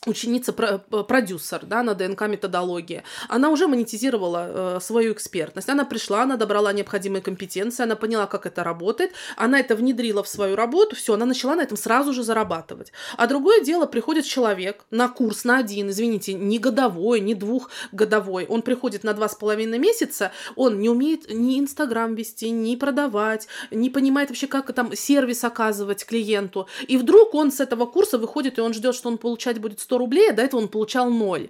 ученица 0.06 0.54
продюсер 0.54 1.66
да, 1.66 1.84
на 1.84 1.94
ДНК 1.94 2.22
методологии, 2.28 3.04
она 3.30 3.50
уже 3.50 3.68
монетизировала 3.68 4.78
э, 4.78 4.80
свою 4.82 5.14
экспертность. 5.14 5.70
Она 5.70 5.86
пришла, 5.86 6.24
она 6.24 6.38
добрала 6.38 6.74
необходимые 6.74 7.22
компетенции, 7.22 7.84
она 7.84 7.96
поняла, 7.96 8.28
как 8.28 8.46
это 8.46 8.64
работает, 8.64 9.12
она 9.38 9.60
это 9.60 9.76
внедрила 9.76 10.24
в 10.24 10.28
свою 10.28 10.56
работу, 10.56 10.96
все, 10.96 11.14
она 11.14 11.26
начала 11.26 11.56
на 11.56 11.62
этом 11.62 11.78
сразу 11.78 12.14
же 12.14 12.24
зарабатывать. 12.24 12.92
А 13.18 13.28
другое 13.28 13.62
дело, 13.64 13.86
приходит 13.86 14.26
человек 14.26 14.86
на 14.92 15.08
курс, 15.08 15.46
на 15.46 15.58
один, 15.58 15.90
извините, 15.90 16.34
не 16.34 16.60
годовой, 16.60 17.20
не 17.20 17.36
двухгодовой, 17.36 18.46
он 18.48 18.62
приходит 18.62 19.04
на 19.04 19.14
два 19.14 19.30
с 19.30 19.36
половиной 19.36 19.80
месяца, 19.80 20.32
он 20.56 20.80
не 20.80 20.90
умеет 20.90 21.30
ни 21.30 21.60
Инстаграм 21.60 22.16
вести, 22.16 22.50
ни 22.50 22.76
продавать, 22.76 23.48
не 23.72 23.90
понимает 23.90 24.30
вообще, 24.30 24.48
как 24.48 24.74
там 24.74 24.96
сервис 24.96 25.44
оказывать 25.44 26.06
клиенту. 26.06 26.68
И 26.88 26.98
вдруг 26.98 27.34
он 27.36 27.52
с 27.52 27.60
этого 27.60 27.86
курса 27.86 28.18
выходит, 28.18 28.58
и 28.58 28.62
он 28.62 28.74
ждет, 28.74 28.96
что 28.96 29.10
он 29.10 29.18
получать 29.18 29.60
будет 29.60 29.80
100 29.80 29.93
100 29.94 29.98
рублей, 30.00 30.32
а 30.32 30.34
до 30.34 30.42
этого 30.42 30.62
он 30.62 30.68
получал 30.70 31.10
ноль. 31.10 31.50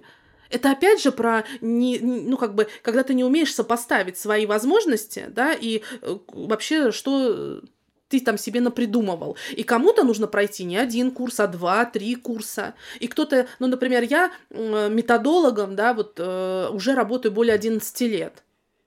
Это 0.50 0.70
опять 0.70 1.02
же 1.02 1.10
про, 1.10 1.44
не, 1.62 1.98
ну, 1.98 2.36
как 2.36 2.54
бы, 2.54 2.68
когда 2.82 3.02
ты 3.02 3.14
не 3.14 3.24
умеешь 3.24 3.54
сопоставить 3.54 4.18
свои 4.18 4.44
возможности, 4.44 5.26
да, 5.28 5.54
и 5.54 5.82
э, 6.02 6.18
вообще, 6.28 6.92
что 6.92 7.62
ты 8.08 8.20
там 8.20 8.36
себе 8.36 8.60
напридумывал. 8.60 9.36
И 9.56 9.62
кому-то 9.62 10.04
нужно 10.04 10.26
пройти 10.26 10.64
не 10.64 10.76
один 10.76 11.10
курс, 11.10 11.40
а 11.40 11.46
два, 11.46 11.86
три 11.86 12.14
курса. 12.14 12.74
И 13.00 13.08
кто-то, 13.08 13.46
ну, 13.58 13.66
например, 13.66 14.02
я 14.02 14.30
методологом, 14.50 15.74
да, 15.74 15.94
вот 15.94 16.14
э, 16.18 16.68
уже 16.70 16.94
работаю 16.94 17.32
более 17.32 17.54
11 17.54 18.00
лет. 18.02 18.43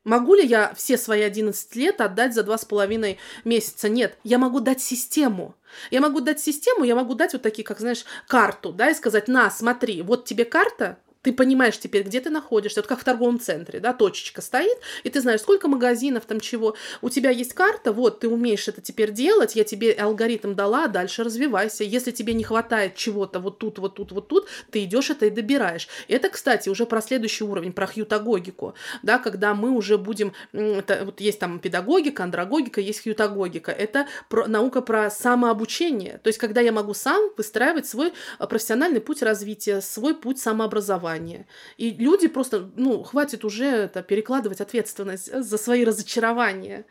Могу 0.07 0.35
ли 0.35 0.45
я 0.45 0.73
все 0.73 0.97
свои 0.97 1.21
11 1.21 1.75
лет 1.75 1.99
отдать 1.99 2.33
за 2.33 2.43
два 2.43 2.57
с 2.57 2.63
половиной 2.63 3.19
месяца? 3.43 3.89
Нет, 3.89 4.17
я 4.23 4.37
могу 4.37 4.61
дать 4.61 4.79
систему. 4.79 5.53
Я 5.91 5.99
могу 5.99 6.21
дать 6.21 6.39
систему, 6.39 6.85
я 6.85 6.95
могу 6.95 7.13
дать 7.13 7.33
вот 7.33 7.41
такие, 7.41 7.65
как 7.65 7.81
знаешь, 7.81 8.05
карту, 8.25 8.71
да, 8.71 8.89
и 8.89 8.93
сказать, 8.93 9.27
на, 9.27 9.51
смотри, 9.51 10.01
вот 10.01 10.23
тебе 10.23 10.45
карта, 10.45 10.97
ты 11.27 11.33
понимаешь 11.33 11.77
теперь, 11.77 12.03
где 12.03 12.21
ты 12.21 12.29
находишься, 12.29 12.79
вот 12.79 12.87
как 12.87 13.01
в 13.01 13.03
торговом 13.03 13.37
центре, 13.37 13.81
да, 13.81 13.91
точечка 13.91 14.41
стоит, 14.41 14.77
и 15.03 15.09
ты 15.09 15.19
знаешь, 15.19 15.41
сколько 15.41 15.67
магазинов, 15.67 16.23
там 16.25 16.39
чего. 16.39 16.77
У 17.01 17.09
тебя 17.09 17.31
есть 17.31 17.51
карта, 17.51 17.91
вот, 17.91 18.21
ты 18.21 18.29
умеешь 18.29 18.69
это 18.69 18.79
теперь 18.79 19.11
делать, 19.11 19.53
я 19.57 19.65
тебе 19.65 19.91
алгоритм 19.91 20.53
дала, 20.53 20.87
дальше 20.87 21.25
развивайся. 21.25 21.83
Если 21.83 22.11
тебе 22.11 22.33
не 22.33 22.45
хватает 22.45 22.95
чего-то 22.95 23.41
вот 23.41 23.57
тут, 23.57 23.77
вот 23.77 23.95
тут, 23.95 24.13
вот 24.13 24.29
тут, 24.29 24.47
ты 24.71 24.85
идешь 24.85 25.09
это 25.09 25.25
и 25.25 25.29
добираешь. 25.29 25.89
Это, 26.07 26.29
кстати, 26.29 26.69
уже 26.69 26.85
про 26.85 27.01
следующий 27.01 27.43
уровень, 27.43 27.73
про 27.73 27.87
хьютагогику, 27.87 28.73
да, 29.03 29.19
когда 29.19 29.53
мы 29.53 29.71
уже 29.71 29.97
будем, 29.97 30.31
это, 30.53 31.03
вот 31.03 31.19
есть 31.19 31.39
там 31.39 31.59
педагогика, 31.59 32.23
андрогогика, 32.23 32.79
есть 32.79 33.03
хьютагогика. 33.03 33.73
Это 33.73 34.07
про, 34.29 34.47
наука 34.47 34.81
про 34.81 35.09
самообучение, 35.09 36.21
то 36.23 36.29
есть 36.29 36.39
когда 36.39 36.61
я 36.61 36.71
могу 36.71 36.93
сам 36.93 37.31
выстраивать 37.35 37.85
свой 37.85 38.13
э, 38.39 38.47
профессиональный 38.47 39.01
путь 39.01 39.21
развития, 39.21 39.81
свой 39.81 40.15
путь 40.15 40.39
самообразования, 40.39 41.16
разочарование. 41.17 41.45
И 41.77 41.91
люди 41.91 42.27
просто, 42.27 42.69
ну, 42.75 43.03
хватит 43.03 43.45
уже 43.45 43.65
это 43.65 44.01
перекладывать 44.01 44.61
ответственность 44.61 45.31
за 45.33 45.57
свои 45.57 45.85
разочарования. 45.85 46.85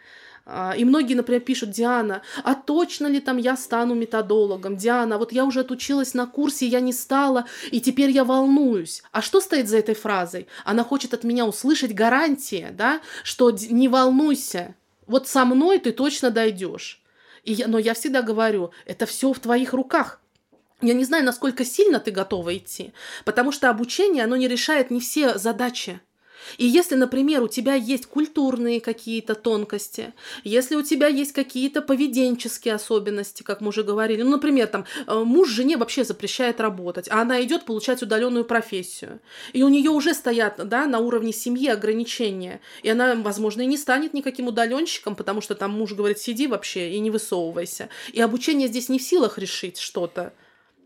А, 0.49 0.75
и 0.77 0.85
многие, 0.85 1.15
например, 1.15 1.41
пишут, 1.41 1.71
Диана, 1.71 2.23
а 2.45 2.55
точно 2.55 3.09
ли 3.09 3.21
там 3.21 3.39
я 3.39 3.57
стану 3.57 3.95
методологом? 3.95 4.77
Диана, 4.77 5.19
вот 5.19 5.33
я 5.33 5.45
уже 5.45 5.61
отучилась 5.61 6.15
на 6.15 6.27
курсе, 6.27 6.67
я 6.67 6.81
не 6.81 6.93
стала, 6.93 7.47
и 7.73 7.81
теперь 7.81 8.11
я 8.11 8.25
волнуюсь. 8.25 9.03
А 9.13 9.23
что 9.23 9.41
стоит 9.41 9.69
за 9.69 9.79
этой 9.79 9.95
фразой? 9.95 10.47
Она 10.65 10.85
хочет 10.85 11.15
от 11.15 11.25
меня 11.25 11.47
услышать 11.47 11.95
гарантии, 11.95 12.69
да, 12.73 13.01
что 13.25 13.51
не 13.51 13.89
волнуйся, 13.89 14.75
вот 15.07 15.29
со 15.29 15.45
мной 15.45 15.79
ты 15.79 15.93
точно 15.93 16.31
дойдешь. 16.31 17.03
И 17.43 17.53
я, 17.53 17.69
но 17.69 17.79
я 17.79 17.95
всегда 17.95 18.23
говорю, 18.23 18.71
это 18.87 19.07
все 19.07 19.33
в 19.33 19.39
твоих 19.39 19.73
руках. 19.73 20.21
Я 20.83 20.93
не 20.93 21.05
знаю, 21.05 21.25
насколько 21.25 21.65
сильно 21.65 22.01
ты 22.01 22.11
готова 22.11 22.55
идти, 22.57 22.93
потому 23.25 23.51
что 23.51 23.71
обучение, 23.71 24.25
оно 24.25 24.37
не 24.37 24.47
решает 24.47 24.91
не 24.91 25.01
все 25.01 25.39
задачи. 25.39 26.01
И 26.59 26.67
если, 26.67 26.95
например, 26.95 27.43
у 27.43 27.49
тебя 27.49 27.75
есть 27.75 28.07
культурные 28.07 28.81
какие-то 28.81 29.35
тонкости, 29.35 30.13
если 30.45 30.77
у 30.77 30.83
тебя 30.83 31.09
есть 31.09 31.33
какие-то 31.33 31.83
поведенческие 31.83 32.75
особенности, 32.75 33.43
как 33.43 33.61
мы 33.61 33.69
уже 33.69 33.83
говорили, 33.83 34.23
ну, 34.23 34.33
например, 34.33 34.67
там 34.67 34.85
э, 35.07 35.15
муж 35.25 35.49
жене 35.49 35.77
вообще 35.77 36.05
запрещает 36.05 36.61
работать, 36.61 37.09
а 37.11 37.23
она 37.23 37.43
идет 37.43 37.65
получать 37.65 38.03
удаленную 38.03 38.45
профессию, 38.45 39.21
и 39.53 39.63
у 39.63 39.69
нее 39.69 39.91
уже 39.91 40.15
стоят, 40.15 40.61
да, 40.69 40.87
на 40.87 40.99
уровне 40.99 41.33
семьи 41.33 41.69
ограничения, 41.69 42.61
и 42.83 42.89
она, 42.91 43.15
возможно, 43.15 43.63
и 43.63 43.67
не 43.67 43.79
станет 43.79 44.15
никаким 44.15 44.47
удаленщиком, 44.47 45.17
потому 45.17 45.41
что 45.41 45.55
там 45.55 45.73
муж 45.73 45.93
говорит, 45.95 46.19
сиди 46.19 46.47
вообще 46.47 46.93
и 46.93 47.01
не 47.01 47.11
высовывайся. 47.11 47.89
И 48.13 48.21
обучение 48.21 48.69
здесь 48.69 48.89
не 48.89 48.99
в 48.99 49.03
силах 49.03 49.39
решить 49.39 49.79
что-то. 49.79 50.33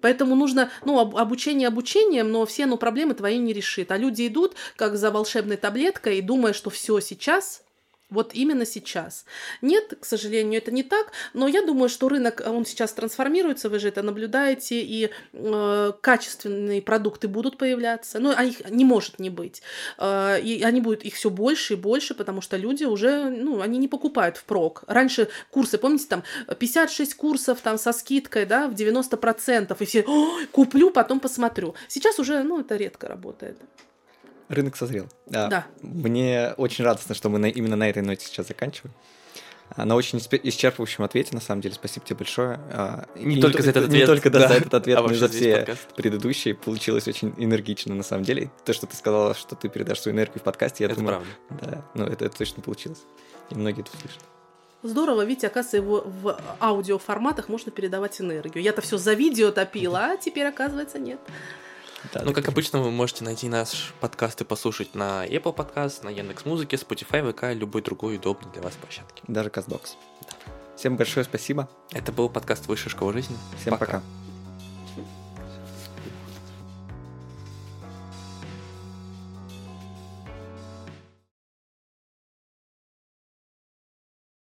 Поэтому 0.01 0.35
нужно, 0.35 0.71
ну, 0.85 0.99
обучение 0.99 1.69
обучением, 1.69 2.31
но 2.31 2.47
все, 2.47 2.67
ну, 2.67 2.77
проблемы 2.77 3.15
твои 3.15 3.39
не 3.39 3.53
решит. 3.53 3.91
А 3.93 3.97
люди 3.97 4.27
идут, 4.27 4.55
как 4.77 4.97
за 4.97 5.11
волшебной 5.11 5.57
таблеткой, 5.57 6.19
и 6.19 6.23
думая, 6.23 6.53
что 6.53 6.71
все 6.71 7.01
сейчас 7.01 7.63
вот 8.11 8.35
именно 8.35 8.67
сейчас. 8.67 9.25
Нет, 9.63 9.95
к 10.01 10.05
сожалению, 10.05 10.61
это 10.61 10.71
не 10.71 10.83
так, 10.83 11.13
но 11.35 11.49
я 11.49 11.63
думаю, 11.65 11.89
что 11.89 12.09
рынок, 12.09 12.43
он 12.47 12.67
сейчас 12.67 12.93
трансформируется, 12.93 13.69
вы 13.69 13.79
же 13.79 13.89
это 13.89 14.03
наблюдаете, 14.03 14.81
и 14.81 15.11
э, 15.33 15.93
качественные 16.01 16.83
продукты 16.83 17.29
будут 17.29 17.59
появляться, 17.59 18.19
но 18.19 18.35
ну, 18.37 18.47
их 18.47 18.69
не 18.71 18.85
может 18.85 19.19
не 19.19 19.31
быть. 19.31 19.63
Э, 19.99 20.41
и 20.41 20.63
они 20.63 20.81
будут 20.81 21.05
их 21.05 21.15
все 21.15 21.31
больше 21.31 21.75
и 21.75 21.77
больше, 21.77 22.15
потому 22.15 22.41
что 22.41 22.57
люди 22.57 22.85
уже, 22.85 23.31
ну, 23.31 23.61
они 23.61 23.79
не 23.79 23.89
покупают 23.89 24.37
впрок. 24.37 24.85
Раньше 24.87 25.29
курсы, 25.51 25.79
помните, 25.79 26.07
там 26.09 26.23
56 26.59 27.15
курсов 27.15 27.61
там 27.63 27.79
со 27.79 27.93
скидкой, 27.93 28.47
да, 28.47 28.69
в 28.69 28.75
90%, 28.75 29.77
и 29.79 29.85
все, 29.85 30.05
куплю, 30.53 30.91
потом 30.91 31.21
посмотрю. 31.21 31.75
Сейчас 31.89 32.19
уже, 32.19 32.43
ну, 32.43 32.61
это 32.61 32.77
редко 32.77 33.09
работает. 33.09 33.57
Рынок 34.51 34.77
созрел. 34.77 35.07
Да. 35.27 35.47
да. 35.47 35.67
Мне 35.81 36.55
очень 36.57 36.85
радостно, 36.85 37.15
что 37.15 37.29
мы 37.29 37.39
на, 37.39 37.47
именно 37.47 37.77
на 37.77 37.89
этой 37.89 38.03
ноте 38.03 38.27
сейчас 38.27 38.49
заканчиваем. 38.49 38.93
А, 39.77 39.85
на 39.85 39.95
очень 39.95 40.19
исчерпывающем 40.19 41.05
ответе, 41.05 41.35
на 41.35 41.41
самом 41.41 41.61
деле, 41.61 41.77
спасибо 41.77 42.05
тебе 42.05 42.17
большое. 42.17 42.59
А, 42.73 43.07
не, 43.15 43.37
не 43.37 43.41
только 43.41 43.63
за 43.63 43.71
этот 43.71 43.85
ответ. 43.85 44.01
Не 44.01 44.07
только 44.07 44.29
да, 44.29 44.41
да. 44.41 44.49
за 44.49 44.55
этот 44.55 44.75
ответ, 44.75 44.99
а 44.99 45.03
но 45.03 45.13
и 45.13 45.15
за 45.15 45.29
все 45.29 45.59
подкаст. 45.59 45.95
предыдущие. 45.95 46.55
Получилось 46.57 47.07
очень 47.07 47.33
энергично, 47.39 47.95
на 47.95 48.03
самом 48.03 48.25
деле. 48.25 48.51
То, 48.65 48.73
что 48.73 48.89
ты 48.89 48.97
сказала, 48.97 49.35
что 49.35 49.55
ты 49.55 49.69
передашь 49.69 50.01
свою 50.01 50.17
энергию 50.17 50.41
в 50.41 50.43
подкасте, 50.43 50.83
я 50.83 50.91
это 50.91 50.99
думаю... 50.99 51.23
правда. 51.49 51.71
Да, 51.71 51.85
ну 51.95 52.05
это, 52.07 52.25
это 52.25 52.37
точно 52.37 52.61
получилось. 52.61 53.03
И 53.51 53.55
многие 53.55 53.83
это 53.83 53.97
услышат. 53.97 54.21
Здорово, 54.83 55.25
видите, 55.25 55.47
оказывается, 55.47 55.77
его 55.77 56.03
в 56.05 56.41
аудиоформатах 56.59 57.49
можно 57.49 57.71
передавать 57.71 58.21
энергию. 58.21 58.65
Я-то 58.65 58.81
все 58.81 58.99
за 58.99 59.13
видео 59.13 59.53
топила, 59.53 60.13
а 60.13 60.17
теперь, 60.17 60.47
оказывается, 60.47 60.99
нет. 60.99 61.21
Да, 62.13 62.23
ну, 62.25 62.33
как 62.33 62.49
обычно, 62.49 62.81
вы 62.81 62.91
можете 62.91 63.25
найти 63.25 63.49
наш 63.49 63.93
подкаст 64.01 64.41
и 64.41 64.45
послушать 64.45 64.95
на 64.95 65.27
Apple 65.27 65.55
Podcast, 65.55 66.05
на 66.05 66.09
Яндекс 66.09 66.45
Музыке, 66.45 66.77
Spotify, 66.77 67.31
ВК, 67.33 67.55
любой 67.59 67.83
другой 67.83 68.17
удобный 68.17 68.51
для 68.53 68.63
вас 68.63 68.75
площадке. 68.75 69.23
Даже 69.29 69.51
Казбокс. 69.51 69.97
Да. 70.23 70.37
Всем 70.77 70.97
большое 70.97 71.25
спасибо. 71.25 71.69
Это 71.93 72.11
был 72.11 72.31
подкаст 72.31 72.67
Высшая 72.67 72.91
школа 72.91 73.13
жизни. 73.13 73.37
Всем 73.61 73.73
пока. 73.73 73.87
пока. 73.87 74.03